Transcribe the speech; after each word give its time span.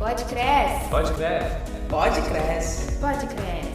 Pode 0.00 0.24
cresce. 0.24 0.88
Pode 0.88 1.12
cresce. 1.12 1.56
Pode 1.90 2.22
cresce. 2.22 2.98
Pode 2.98 3.26
cresce. 3.26 3.68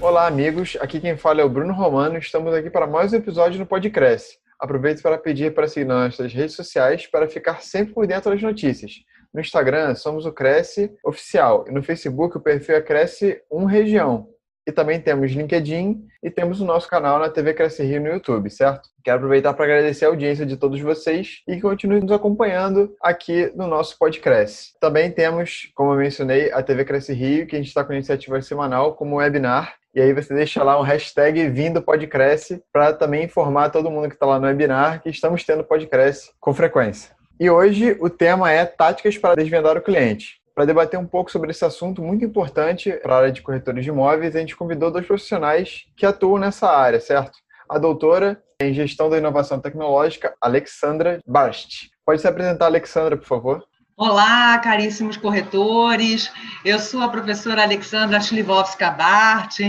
Olá, 0.00 0.26
amigos. 0.26 0.74
Aqui 0.80 0.98
quem 0.98 1.14
fala 1.14 1.42
é 1.42 1.44
o 1.44 1.50
Bruno 1.50 1.74
Romano. 1.74 2.16
Estamos 2.16 2.54
aqui 2.54 2.70
para 2.70 2.86
mais 2.86 3.12
um 3.12 3.16
episódio 3.16 3.60
no 3.60 3.66
Podcresce. 3.66 4.38
Aproveito 4.58 5.02
para 5.02 5.18
pedir 5.18 5.52
para 5.52 5.68
seguir 5.68 5.84
nas 5.84 6.18
nossas 6.18 6.32
redes 6.32 6.56
sociais 6.56 7.06
para 7.06 7.28
ficar 7.28 7.62
sempre 7.62 7.92
por 7.92 8.06
dentro 8.06 8.30
das 8.30 8.40
notícias. 8.40 8.92
No 9.30 9.42
Instagram, 9.42 9.94
somos 9.94 10.24
o 10.24 10.32
Cresce 10.32 10.90
Oficial 11.04 11.66
e 11.68 11.70
no 11.70 11.82
Facebook 11.82 12.38
o 12.38 12.40
perfil 12.40 12.76
é 12.76 12.80
Cresce 12.80 13.42
1 13.52 13.66
Região. 13.66 14.26
E 14.68 14.72
também 14.72 15.00
temos 15.00 15.32
LinkedIn 15.32 16.06
e 16.22 16.30
temos 16.30 16.60
o 16.60 16.64
nosso 16.66 16.86
canal 16.90 17.18
na 17.18 17.30
TV 17.30 17.54
Cresce 17.54 17.82
Rio 17.82 18.02
no 18.02 18.08
YouTube, 18.08 18.50
certo? 18.50 18.90
Quero 19.02 19.16
aproveitar 19.16 19.54
para 19.54 19.64
agradecer 19.64 20.04
a 20.04 20.08
audiência 20.08 20.44
de 20.44 20.58
todos 20.58 20.78
vocês 20.78 21.40
e 21.48 21.54
que 21.54 21.62
continuem 21.62 22.02
nos 22.02 22.12
acompanhando 22.12 22.94
aqui 23.02 23.50
no 23.56 23.66
nosso 23.66 23.96
podcast. 23.98 24.74
Também 24.78 25.10
temos, 25.10 25.72
como 25.74 25.94
eu 25.94 25.96
mencionei, 25.96 26.52
a 26.52 26.62
TV 26.62 26.84
Cresce 26.84 27.14
Rio, 27.14 27.46
que 27.46 27.56
a 27.56 27.58
gente 27.58 27.68
está 27.68 27.82
com 27.82 27.94
iniciativa 27.94 28.42
semanal 28.42 28.94
como 28.94 29.16
webinar. 29.16 29.74
E 29.94 30.02
aí 30.02 30.12
você 30.12 30.34
deixa 30.34 30.62
lá 30.62 30.78
um 30.78 30.84
hashtag 30.84 31.48
vindo 31.48 31.80
Podcresce 31.80 32.62
para 32.70 32.92
também 32.92 33.24
informar 33.24 33.70
todo 33.70 33.90
mundo 33.90 34.08
que 34.08 34.16
está 34.16 34.26
lá 34.26 34.38
no 34.38 34.48
webinar 34.48 35.02
que 35.02 35.08
estamos 35.08 35.44
tendo 35.44 35.64
Podcresce 35.64 36.32
com 36.38 36.52
frequência. 36.52 37.16
E 37.40 37.48
hoje 37.48 37.96
o 38.00 38.10
tema 38.10 38.52
é 38.52 38.66
táticas 38.66 39.16
para 39.16 39.36
desvendar 39.36 39.78
o 39.78 39.80
cliente. 39.80 40.37
Para 40.58 40.66
debater 40.66 40.98
um 40.98 41.06
pouco 41.06 41.30
sobre 41.30 41.52
esse 41.52 41.64
assunto 41.64 42.02
muito 42.02 42.24
importante 42.24 42.90
para 42.90 43.14
a 43.14 43.18
área 43.18 43.30
de 43.30 43.40
corretores 43.42 43.84
de 43.84 43.90
imóveis, 43.90 44.34
a 44.34 44.40
gente 44.40 44.56
convidou 44.56 44.90
dois 44.90 45.06
profissionais 45.06 45.84
que 45.96 46.04
atuam 46.04 46.36
nessa 46.36 46.68
área, 46.68 46.98
certo? 46.98 47.38
A 47.68 47.78
doutora 47.78 48.42
em 48.60 48.74
Gestão 48.74 49.08
da 49.08 49.16
Inovação 49.16 49.60
Tecnológica, 49.60 50.34
Alexandra 50.40 51.20
Barst. 51.24 51.90
Pode 52.04 52.20
se 52.20 52.26
apresentar, 52.26 52.66
Alexandra, 52.66 53.16
por 53.16 53.24
favor? 53.24 53.64
Olá, 53.96 54.58
caríssimos 54.58 55.16
corretores. 55.16 56.28
Eu 56.64 56.80
sou 56.80 57.02
a 57.02 57.08
professora 57.08 57.62
Alexandra 57.62 58.20
Schlivovska 58.20 58.90
Bart. 58.90 59.60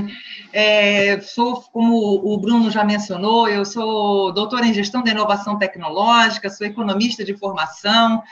É, 0.52 1.19
sou, 1.22 1.61
como 1.72 1.94
o 1.97 2.35
Bruno 2.39 2.72
já 2.72 2.83
mencionou, 2.83 3.47
eu 3.47 3.63
sou 3.63 4.33
doutora 4.33 4.66
em 4.66 4.73
Gestão 4.73 5.03
da 5.03 5.11
Inovação 5.11 5.56
Tecnológica, 5.59 6.50
sou 6.50 6.66
economista 6.66 7.23
de 7.23 7.38
formação 7.38 8.23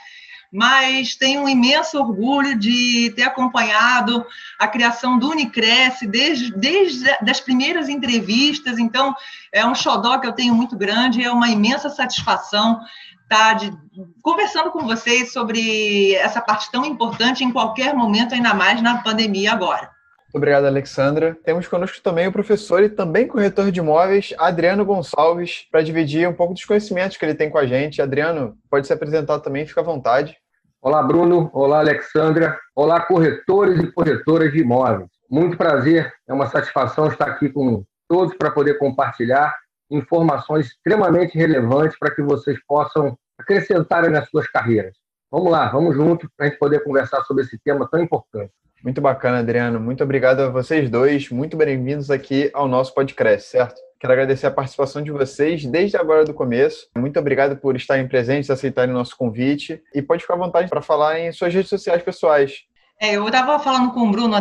mas 0.51 1.15
tenho 1.15 1.43
um 1.43 1.49
imenso 1.49 1.99
orgulho 1.99 2.57
de 2.57 3.11
ter 3.15 3.23
acompanhado 3.23 4.25
a 4.59 4.67
criação 4.67 5.19
do 5.19 5.29
Unicresce 5.29 6.07
desde, 6.07 6.51
desde 6.51 7.09
as 7.29 7.39
primeiras 7.39 7.89
entrevistas, 7.89 8.77
então 8.77 9.15
é 9.51 9.65
um 9.65 9.75
xodó 9.75 10.17
que 10.19 10.27
eu 10.27 10.33
tenho 10.33 10.53
muito 10.53 10.77
grande, 10.77 11.23
é 11.23 11.31
uma 11.31 11.49
imensa 11.49 11.89
satisfação 11.89 12.81
estar 13.23 13.55
de, 13.55 13.71
conversando 14.21 14.71
com 14.71 14.85
vocês 14.85 15.33
sobre 15.33 16.15
essa 16.15 16.41
parte 16.41 16.71
tão 16.71 16.85
importante 16.85 17.43
em 17.43 17.51
qualquer 17.51 17.93
momento, 17.93 18.33
ainda 18.33 18.53
mais 18.53 18.81
na 18.81 19.01
pandemia 19.03 19.51
agora. 19.51 19.96
Muito 20.27 20.39
obrigado, 20.39 20.65
Alexandra. 20.65 21.37
Temos 21.45 21.69
conosco 21.69 22.01
também 22.03 22.27
o 22.27 22.33
professor 22.33 22.83
e 22.83 22.89
também 22.89 23.25
corretor 23.25 23.71
de 23.71 23.79
imóveis, 23.79 24.33
Adriano 24.37 24.83
Gonçalves, 24.83 25.65
para 25.71 25.81
dividir 25.81 26.27
um 26.27 26.33
pouco 26.33 26.53
dos 26.53 26.65
conhecimentos 26.65 27.15
que 27.15 27.23
ele 27.23 27.33
tem 27.33 27.49
com 27.49 27.57
a 27.57 27.65
gente. 27.65 28.01
Adriano, 28.01 28.57
pode 28.69 28.85
se 28.85 28.91
apresentar 28.91 29.39
também, 29.39 29.65
fica 29.65 29.79
à 29.79 29.83
vontade. 29.85 30.35
Olá, 30.81 31.01
Bruno. 31.01 31.49
Olá, 31.53 31.79
Alexandra. 31.79 32.59
Olá, 32.75 32.99
corretores 32.99 33.79
e 33.79 33.89
corretoras 33.89 34.51
de 34.51 34.59
imóveis. 34.59 35.09
Muito 35.31 35.55
prazer, 35.55 36.13
é 36.27 36.33
uma 36.33 36.47
satisfação 36.47 37.07
estar 37.07 37.27
aqui 37.27 37.47
com 37.49 37.85
todos 38.09 38.35
para 38.35 38.51
poder 38.51 38.77
compartilhar 38.77 39.55
informações 39.89 40.67
extremamente 40.67 41.37
relevantes 41.37 41.97
para 41.97 42.13
que 42.13 42.21
vocês 42.21 42.59
possam 42.67 43.17
acrescentarem 43.37 44.11
nas 44.11 44.29
suas 44.29 44.45
carreiras. 44.47 44.93
Vamos 45.31 45.49
lá, 45.49 45.69
vamos 45.69 45.95
junto 45.95 46.29
para 46.35 46.47
a 46.47 46.49
gente 46.49 46.59
poder 46.59 46.83
conversar 46.83 47.23
sobre 47.23 47.43
esse 47.43 47.57
tema 47.59 47.87
tão 47.89 48.01
importante. 48.01 48.51
Muito 48.87 49.01
bacana, 49.01 49.39
Adriano. 49.39 49.81
Muito 49.81 50.01
obrigado 50.01 50.39
a 50.39 50.49
vocês 50.49 50.89
dois. 50.89 51.29
Muito 51.29 51.57
bem-vindos 51.57 52.09
aqui 52.09 52.49
ao 52.53 52.69
nosso 52.69 52.93
podcast, 52.93 53.49
certo? 53.49 53.81
Quero 53.99 54.13
agradecer 54.13 54.47
a 54.47 54.51
participação 54.51 55.03
de 55.03 55.11
vocês 55.11 55.65
desde 55.65 55.97
agora 55.97 56.23
do 56.23 56.33
começo. 56.33 56.87
Muito 56.97 57.19
obrigado 57.19 57.57
por 57.57 57.75
estarem 57.75 58.07
presentes, 58.07 58.49
aceitarem 58.49 58.95
o 58.95 58.97
nosso 58.97 59.17
convite. 59.17 59.83
E 59.93 60.01
pode 60.01 60.21
ficar 60.21 60.35
à 60.35 60.37
vontade 60.37 60.69
para 60.69 60.81
falar 60.81 61.19
em 61.19 61.33
suas 61.33 61.53
redes 61.53 61.69
sociais 61.69 62.01
pessoais. 62.01 62.61
É, 62.99 63.15
eu 63.15 63.27
estava 63.27 63.59
falando 63.59 63.91
com 63.91 64.07
o 64.07 64.11
Bruno 64.11 64.35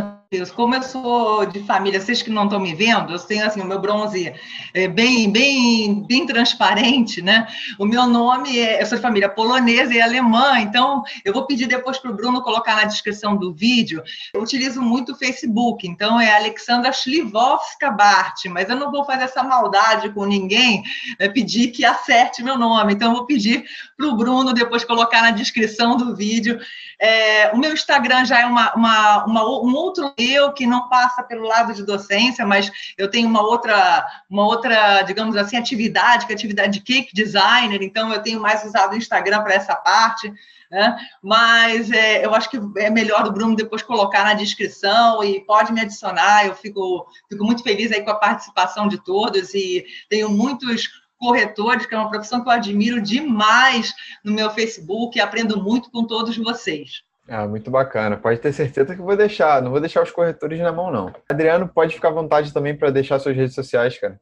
como 0.55 0.75
eu 0.75 0.83
sou 0.83 1.47
de 1.47 1.61
família, 1.61 2.01
vocês 2.01 2.21
que 2.21 2.31
não 2.31 2.45
estão 2.45 2.59
me 2.59 2.75
vendo, 2.75 3.13
eu 3.13 3.19
tenho 3.19 3.47
assim, 3.47 3.61
o 3.61 3.65
meu 3.65 3.79
bronze 3.79 4.35
é 4.75 4.89
bem, 4.89 5.31
bem, 5.31 6.05
bem 6.05 6.27
transparente, 6.27 7.23
né? 7.23 7.47
O 7.79 7.87
meu 7.87 8.07
nome 8.07 8.59
é, 8.59 8.83
eu 8.83 8.87
sou 8.87 8.99
de 8.99 9.03
família 9.03 9.29
polonesa 9.29 9.95
e 9.95 10.01
alemã, 10.01 10.59
então 10.59 11.05
eu 11.25 11.33
vou 11.33 11.47
pedir 11.47 11.69
depois 11.69 11.99
para 11.99 12.11
o 12.11 12.15
Bruno 12.15 12.43
colocar 12.43 12.75
na 12.75 12.85
descrição 12.85 13.37
do 13.37 13.55
vídeo. 13.55 14.03
Eu 14.35 14.43
utilizo 14.43 14.83
muito 14.83 15.13
o 15.13 15.17
Facebook, 15.17 15.87
então 15.87 16.21
é 16.21 16.35
Alexandra 16.35 16.93
Schlivovska 16.93 17.91
Bart, 17.93 18.47
mas 18.47 18.69
eu 18.69 18.77
não 18.77 18.91
vou 18.91 19.05
fazer 19.05 19.25
essa 19.25 19.45
maldade 19.45 20.11
com 20.11 20.25
ninguém, 20.25 20.83
é 21.21 21.29
pedir 21.29 21.69
que 21.69 21.85
acerte 21.85 22.43
meu 22.43 22.59
nome, 22.59 22.95
então 22.95 23.11
eu 23.11 23.17
vou 23.17 23.27
pedir 23.27 23.65
para 23.97 24.07
o 24.07 24.17
Bruno 24.17 24.53
depois 24.53 24.85
colocar 24.85 25.23
na 25.23 25.31
descrição 25.31 25.97
do 25.97 26.17
vídeo. 26.17 26.59
É, 26.99 27.51
o 27.53 27.59
meu 27.59 27.73
Instagram 27.73 28.25
já 28.25 28.41
é 28.41 28.46
uma, 28.47 28.75
uma, 28.75 29.25
uma 29.25 29.45
um 29.45 29.75
outro 29.75 30.13
eu 30.17 30.53
que 30.53 30.67
não 30.67 30.89
passa 30.89 31.23
pelo 31.23 31.47
lado 31.47 31.75
de 31.75 31.85
docência, 31.85 32.47
mas 32.47 32.71
eu 32.97 33.11
tenho 33.11 33.29
uma 33.29 33.43
outra, 33.43 34.07
uma 34.29 34.45
outra, 34.45 35.03
digamos 35.03 35.37
assim, 35.37 35.57
atividade, 35.57 36.27
que 36.27 36.33
é 36.33 36.35
atividade 36.35 36.73
de 36.73 36.81
cake 36.81 37.15
designer, 37.15 37.83
então 37.83 38.13
eu 38.13 38.23
tenho 38.23 38.41
mais 38.41 38.65
usado 38.65 38.93
o 38.93 38.97
Instagram 38.97 39.43
para 39.43 39.55
essa 39.55 39.75
parte. 39.75 40.33
Né? 40.71 40.97
Mas 41.23 41.91
é, 41.93 42.25
eu 42.25 42.35
acho 42.35 42.51
que 42.51 42.59
é 42.79 42.91
melhor 42.91 43.27
o 43.27 43.33
Bruno 43.33 43.55
depois 43.55 43.83
colocar 43.83 44.25
na 44.25 44.35
descrição 44.35 45.23
e 45.23 45.41
pode 45.45 45.73
me 45.73 45.81
adicionar. 45.81 46.47
Eu 46.47 46.55
fico, 46.55 47.07
fico 47.29 47.45
muito 47.45 47.63
feliz 47.63 47.93
aí 47.93 48.03
com 48.03 48.11
a 48.11 48.17
participação 48.17 48.89
de 48.89 48.99
todos 48.99 49.55
e 49.55 49.85
tenho 50.09 50.29
muitos 50.29 50.89
corretores, 51.19 51.87
que 51.87 51.95
é 51.95 51.99
uma 51.99 52.11
profissão 52.11 52.43
que 52.43 52.49
eu 52.49 52.53
admiro 52.53 53.01
demais 53.01 53.95
no 54.23 54.33
meu 54.33 54.51
Facebook 54.51 55.17
e 55.17 55.21
aprendo 55.21 55.63
muito 55.63 55.91
com 55.91 56.05
todos 56.05 56.37
vocês. 56.37 57.03
Ah, 57.29 57.47
muito 57.47 57.71
bacana. 57.71 58.17
Pode 58.17 58.41
ter 58.41 58.53
certeza 58.53 58.95
que 58.95 59.01
eu 59.01 59.05
vou 59.05 59.17
deixar. 59.17 59.61
Não 59.61 59.71
vou 59.71 59.81
deixar 59.81 60.03
os 60.03 60.11
corretores 60.11 60.61
na 60.61 60.73
mão, 60.73 60.91
não. 60.93 61.13
Adriano, 61.29 61.69
pode 61.69 61.95
ficar 61.95 62.09
à 62.09 62.13
vontade 62.13 62.53
também 62.53 62.77
para 62.77 62.91
deixar 62.91 63.19
suas 63.19 63.37
redes 63.37 63.55
sociais, 63.55 63.99
cara. 63.99 64.21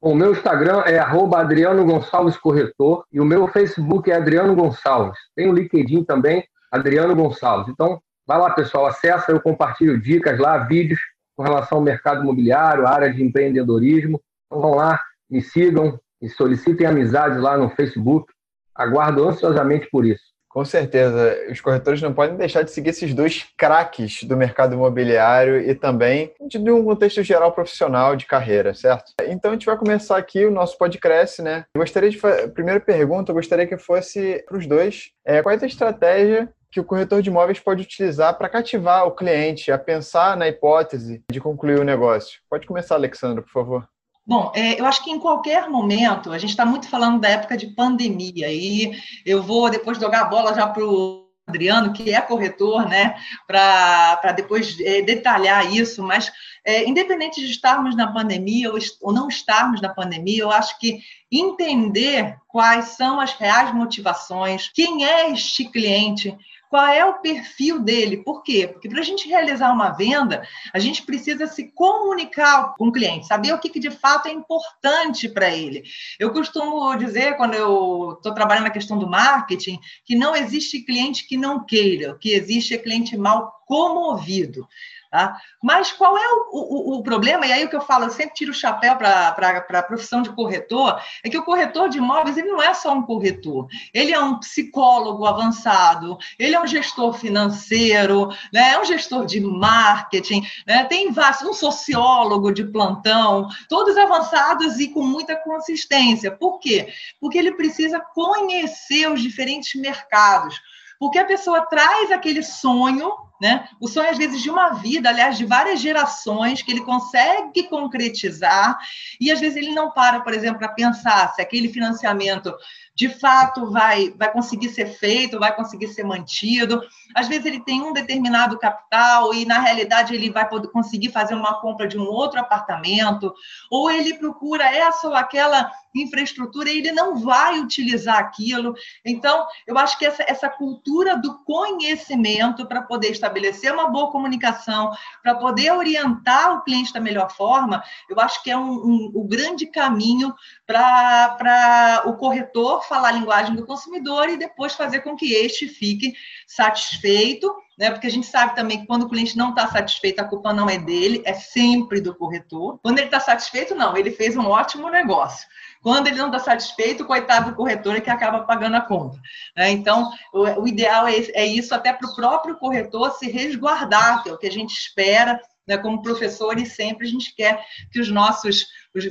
O 0.00 0.14
meu 0.14 0.32
Instagram 0.32 0.82
é 0.84 0.98
Adriano 0.98 1.84
Gonçalves 1.84 2.36
Corretor 2.36 3.04
e 3.12 3.20
o 3.20 3.24
meu 3.24 3.46
Facebook 3.46 4.10
é 4.10 4.16
Adriano 4.16 4.54
Gonçalves. 4.54 5.16
Tem 5.34 5.48
o 5.48 5.54
LinkedIn 5.54 6.04
também, 6.04 6.44
Adriano 6.70 7.14
Gonçalves. 7.14 7.68
Então, 7.68 8.02
vai 8.26 8.36
lá, 8.36 8.50
pessoal, 8.50 8.86
acessa, 8.86 9.30
eu 9.30 9.40
compartilho 9.40 10.00
dicas 10.00 10.38
lá, 10.38 10.58
vídeos 10.58 11.00
com 11.36 11.44
relação 11.44 11.78
ao 11.78 11.84
mercado 11.84 12.22
imobiliário, 12.22 12.86
área 12.86 13.12
de 13.12 13.22
empreendedorismo. 13.22 14.20
Então, 14.46 14.60
vão 14.60 14.74
lá, 14.74 15.00
me 15.30 15.40
sigam 15.40 15.98
e 16.20 16.28
solicitem 16.28 16.86
amizades 16.86 17.40
lá 17.40 17.56
no 17.56 17.70
Facebook. 17.70 18.26
Aguardo 18.74 19.28
ansiosamente 19.28 19.88
por 19.88 20.04
isso. 20.04 20.31
Com 20.52 20.66
certeza. 20.66 21.34
Os 21.50 21.62
corretores 21.62 22.02
não 22.02 22.12
podem 22.12 22.36
deixar 22.36 22.62
de 22.62 22.70
seguir 22.70 22.90
esses 22.90 23.14
dois 23.14 23.46
craques 23.56 24.22
do 24.24 24.36
mercado 24.36 24.74
imobiliário 24.74 25.58
e 25.58 25.74
também 25.74 26.30
de 26.46 26.58
um 26.70 26.84
contexto 26.84 27.22
geral 27.22 27.52
profissional 27.52 28.14
de 28.14 28.26
carreira, 28.26 28.74
certo? 28.74 29.12
Então 29.26 29.50
a 29.50 29.54
gente 29.54 29.64
vai 29.64 29.78
começar 29.78 30.18
aqui 30.18 30.44
o 30.44 30.50
nosso 30.50 30.76
podcast, 30.76 31.40
né? 31.40 31.64
Eu 31.74 31.80
gostaria 31.80 32.10
de. 32.10 32.18
Primeira 32.52 32.80
pergunta, 32.80 33.30
eu 33.30 33.34
gostaria 33.34 33.66
que 33.66 33.78
fosse 33.78 34.44
para 34.46 34.58
os 34.58 34.66
dois. 34.66 35.10
É, 35.24 35.40
qual 35.42 35.54
é 35.54 35.58
a 35.60 35.66
estratégia 35.66 36.52
que 36.70 36.80
o 36.80 36.84
corretor 36.84 37.22
de 37.22 37.30
imóveis 37.30 37.58
pode 37.58 37.82
utilizar 37.82 38.36
para 38.36 38.48
cativar 38.48 39.06
o 39.06 39.12
cliente 39.12 39.72
a 39.72 39.78
pensar 39.78 40.36
na 40.36 40.48
hipótese 40.48 41.22
de 41.30 41.40
concluir 41.40 41.78
o 41.78 41.84
negócio? 41.84 42.40
Pode 42.50 42.66
começar, 42.66 42.96
Alexandre, 42.96 43.42
por 43.42 43.52
favor. 43.52 43.91
Bom, 44.24 44.52
é, 44.54 44.80
eu 44.80 44.86
acho 44.86 45.02
que 45.02 45.10
em 45.10 45.18
qualquer 45.18 45.68
momento, 45.68 46.32
a 46.32 46.38
gente 46.38 46.50
está 46.50 46.64
muito 46.64 46.88
falando 46.88 47.20
da 47.20 47.28
época 47.28 47.56
de 47.56 47.66
pandemia, 47.66 48.52
e 48.52 48.92
eu 49.26 49.42
vou 49.42 49.68
depois 49.68 49.98
jogar 49.98 50.20
a 50.20 50.26
bola 50.26 50.54
já 50.54 50.66
para 50.66 50.84
o 50.84 51.22
Adriano, 51.46 51.92
que 51.92 52.14
é 52.14 52.20
corretor, 52.20 52.88
né, 52.88 53.16
para 53.48 54.32
depois 54.32 54.78
é, 54.80 55.02
detalhar 55.02 55.72
isso, 55.74 56.02
mas 56.04 56.30
é, 56.64 56.88
independente 56.88 57.40
de 57.40 57.50
estarmos 57.50 57.96
na 57.96 58.12
pandemia 58.12 58.72
ou, 58.72 58.78
ou 59.00 59.12
não 59.12 59.26
estarmos 59.26 59.80
na 59.80 59.88
pandemia, 59.88 60.42
eu 60.42 60.52
acho 60.52 60.78
que 60.78 61.00
entender 61.30 62.36
quais 62.46 62.90
são 62.90 63.20
as 63.20 63.32
reais 63.32 63.74
motivações, 63.74 64.70
quem 64.72 65.04
é 65.04 65.32
este 65.32 65.64
cliente, 65.64 66.36
qual 66.72 66.86
é 66.86 67.04
o 67.04 67.20
perfil 67.20 67.80
dele. 67.80 68.24
Por 68.24 68.42
quê? 68.42 68.66
Porque 68.66 68.88
para 68.88 69.00
a 69.00 69.04
gente 69.04 69.28
realizar 69.28 69.70
uma 69.70 69.90
venda, 69.90 70.42
a 70.72 70.78
gente 70.78 71.02
precisa 71.02 71.46
se 71.46 71.70
comunicar 71.72 72.74
com 72.78 72.88
o 72.88 72.92
cliente, 72.92 73.26
saber 73.26 73.52
o 73.52 73.58
que, 73.58 73.68
que 73.68 73.78
de 73.78 73.90
fato 73.90 74.26
é 74.26 74.32
importante 74.32 75.28
para 75.28 75.54
ele. 75.54 75.82
Eu 76.18 76.32
costumo 76.32 76.96
dizer, 76.96 77.36
quando 77.36 77.52
eu 77.52 78.14
estou 78.16 78.32
trabalhando 78.32 78.64
na 78.64 78.70
questão 78.70 78.98
do 78.98 79.06
marketing, 79.06 79.78
que 80.02 80.16
não 80.16 80.34
existe 80.34 80.80
cliente 80.80 81.28
que 81.28 81.36
não 81.36 81.62
queira, 81.62 82.12
o 82.12 82.18
que 82.18 82.30
existe 82.30 82.72
é 82.72 82.78
cliente 82.78 83.18
mal 83.18 83.52
comovido. 83.66 84.66
Tá? 85.12 85.38
Mas 85.62 85.92
qual 85.92 86.16
é 86.16 86.26
o, 86.26 86.94
o, 86.94 86.96
o, 86.96 87.02
problema? 87.02 87.46
E 87.46 87.52
aí 87.52 87.64
o 87.66 87.68
que 87.68 87.76
eu 87.76 87.82
falo, 87.82 88.06
eu 88.06 88.10
sempre 88.10 88.32
tiro 88.32 88.50
o 88.50 88.54
chapéu 88.54 88.96
para 88.96 89.28
a 89.28 89.82
profissão 89.82 90.22
de 90.22 90.30
corretor, 90.30 90.98
é 91.22 91.28
que 91.28 91.36
o 91.36 91.44
corretor 91.44 91.90
de 91.90 91.98
imóveis 91.98 92.38
ele 92.38 92.50
não 92.50 92.62
é 92.62 92.72
só 92.72 92.94
um 92.94 93.02
corretor, 93.02 93.68
ele 93.92 94.10
é 94.10 94.18
um 94.18 94.38
psicólogo 94.38 95.26
avançado, 95.26 96.16
ele 96.38 96.54
é 96.54 96.60
um 96.62 96.66
gestor 96.66 97.12
financeiro, 97.12 98.30
né? 98.50 98.72
é 98.72 98.80
um 98.80 98.86
gestor 98.86 99.26
de 99.26 99.38
marketing, 99.38 100.40
né? 100.66 100.84
tem 100.84 101.10
um 101.10 101.52
sociólogo 101.52 102.50
de 102.50 102.64
plantão, 102.64 103.48
todos 103.68 103.98
avançados 103.98 104.80
e 104.80 104.88
com 104.88 105.02
muita 105.02 105.36
consistência. 105.36 106.30
Por 106.30 106.58
quê? 106.58 106.90
Porque 107.20 107.36
ele 107.36 107.52
precisa 107.52 108.00
conhecer 108.00 109.12
os 109.12 109.20
diferentes 109.20 109.78
mercados. 109.78 110.58
Porque 110.98 111.18
a 111.18 111.24
pessoa 111.26 111.66
traz 111.66 112.12
aquele 112.12 112.42
sonho 112.42 113.12
né? 113.42 113.68
O 113.80 113.88
sonho, 113.88 114.08
às 114.08 114.16
vezes, 114.16 114.40
de 114.40 114.48
uma 114.48 114.74
vida, 114.74 115.08
aliás, 115.08 115.36
de 115.36 115.44
várias 115.44 115.80
gerações, 115.80 116.62
que 116.62 116.70
ele 116.70 116.84
consegue 116.84 117.64
concretizar, 117.64 118.78
e 119.20 119.32
às 119.32 119.40
vezes 119.40 119.56
ele 119.56 119.74
não 119.74 119.90
para, 119.90 120.20
por 120.20 120.32
exemplo, 120.32 120.60
para 120.60 120.68
pensar 120.68 121.34
se 121.34 121.42
aquele 121.42 121.68
financiamento 121.68 122.54
de 122.94 123.08
fato 123.08 123.70
vai, 123.70 124.10
vai 124.10 124.30
conseguir 124.30 124.68
ser 124.68 124.86
feito, 124.86 125.38
vai 125.40 125.54
conseguir 125.56 125.88
ser 125.88 126.04
mantido. 126.04 126.80
Às 127.14 127.26
vezes 127.26 127.46
ele 127.46 127.60
tem 127.60 127.80
um 127.80 127.92
determinado 127.92 128.58
capital 128.58 129.34
e, 129.34 129.44
na 129.44 129.58
realidade, 129.58 130.14
ele 130.14 130.30
vai 130.30 130.48
poder 130.48 130.68
conseguir 130.68 131.10
fazer 131.10 131.34
uma 131.34 131.60
compra 131.60 131.88
de 131.88 131.98
um 131.98 132.04
outro 132.04 132.38
apartamento, 132.38 133.34
ou 133.70 133.90
ele 133.90 134.14
procura 134.14 134.64
essa 134.64 135.08
ou 135.08 135.14
aquela 135.14 135.70
infraestrutura 135.94 136.70
e 136.70 136.78
ele 136.78 136.92
não 136.92 137.16
vai 137.16 137.58
utilizar 137.60 138.18
aquilo. 138.18 138.74
Então, 139.04 139.46
eu 139.66 139.76
acho 139.78 139.98
que 139.98 140.06
essa, 140.06 140.22
essa 140.26 140.48
cultura 140.48 141.16
do 141.16 141.42
conhecimento 141.44 142.66
para 142.66 142.82
poder 142.82 143.10
estabelecer 143.10 143.31
uma 143.72 143.88
boa 143.88 144.10
comunicação, 144.10 144.90
para 145.22 145.34
poder 145.34 145.72
orientar 145.72 146.56
o 146.56 146.62
cliente 146.62 146.92
da 146.92 147.00
melhor 147.00 147.30
forma, 147.30 147.82
eu 148.08 148.18
acho 148.20 148.42
que 148.42 148.50
é 148.50 148.56
um, 148.56 148.70
um, 148.70 149.12
um 149.14 149.26
grande 149.26 149.66
caminho 149.66 150.34
para 150.66 152.02
o 152.06 152.14
corretor 152.14 152.84
falar 152.84 153.08
a 153.08 153.12
linguagem 153.12 153.54
do 153.54 153.66
consumidor 153.66 154.28
e 154.28 154.36
depois 154.36 154.74
fazer 154.74 155.00
com 155.00 155.16
que 155.16 155.32
este 155.32 155.68
fique 155.68 156.14
satisfeito, 156.46 157.54
né? 157.78 157.90
Porque 157.90 158.06
a 158.06 158.10
gente 158.10 158.26
sabe 158.26 158.54
também 158.54 158.80
que 158.80 158.86
quando 158.86 159.04
o 159.04 159.08
cliente 159.08 159.36
não 159.36 159.50
está 159.50 159.66
satisfeito, 159.68 160.20
a 160.20 160.24
culpa 160.24 160.52
não 160.52 160.68
é 160.68 160.78
dele, 160.78 161.22
é 161.24 161.34
sempre 161.34 162.00
do 162.00 162.14
corretor. 162.14 162.78
Quando 162.82 162.98
ele 162.98 163.08
está 163.08 163.20
satisfeito, 163.20 163.74
não, 163.74 163.96
ele 163.96 164.10
fez 164.10 164.36
um 164.36 164.46
ótimo 164.46 164.90
negócio. 164.90 165.48
Quando 165.82 166.06
ele 166.06 166.16
não 166.16 166.26
está 166.26 166.38
satisfeito, 166.38 167.04
coitado 167.04 167.50
do 167.50 167.56
corretor 167.56 167.96
é 167.96 168.00
que 168.00 168.08
acaba 168.08 168.44
pagando 168.44 168.76
a 168.76 168.80
conta. 168.80 169.18
Né? 169.56 169.70
Então, 169.70 170.10
o, 170.32 170.66
ideal 170.66 171.08
é, 171.08 171.16
é 171.34 171.44
isso 171.44 171.74
até 171.74 171.92
para 171.92 172.08
o 172.08 172.14
próprio 172.14 172.56
corretor 172.56 173.10
se 173.12 173.28
resguardar, 173.28 174.22
que 174.22 174.30
é 174.30 174.32
o 174.32 174.38
que 174.38 174.46
a 174.46 174.52
gente 174.52 174.72
espera 174.72 175.40
né, 175.66 175.76
como 175.76 176.02
professores, 176.02 176.72
sempre 176.72 177.06
a 177.06 177.10
gente 177.10 177.34
quer 177.34 177.64
que 177.90 178.00
os 178.00 178.08
nossos, 178.08 178.66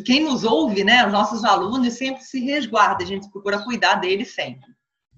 quem 0.05 0.23
nos 0.23 0.43
ouve, 0.43 0.83
né, 0.83 1.05
os 1.05 1.11
nossos 1.11 1.43
alunos, 1.43 1.93
sempre 1.93 2.21
se 2.23 2.39
resguardem, 2.39 3.05
a 3.05 3.09
gente 3.09 3.29
procura 3.29 3.63
cuidar 3.63 3.95
deles 3.95 4.33
sempre. 4.33 4.69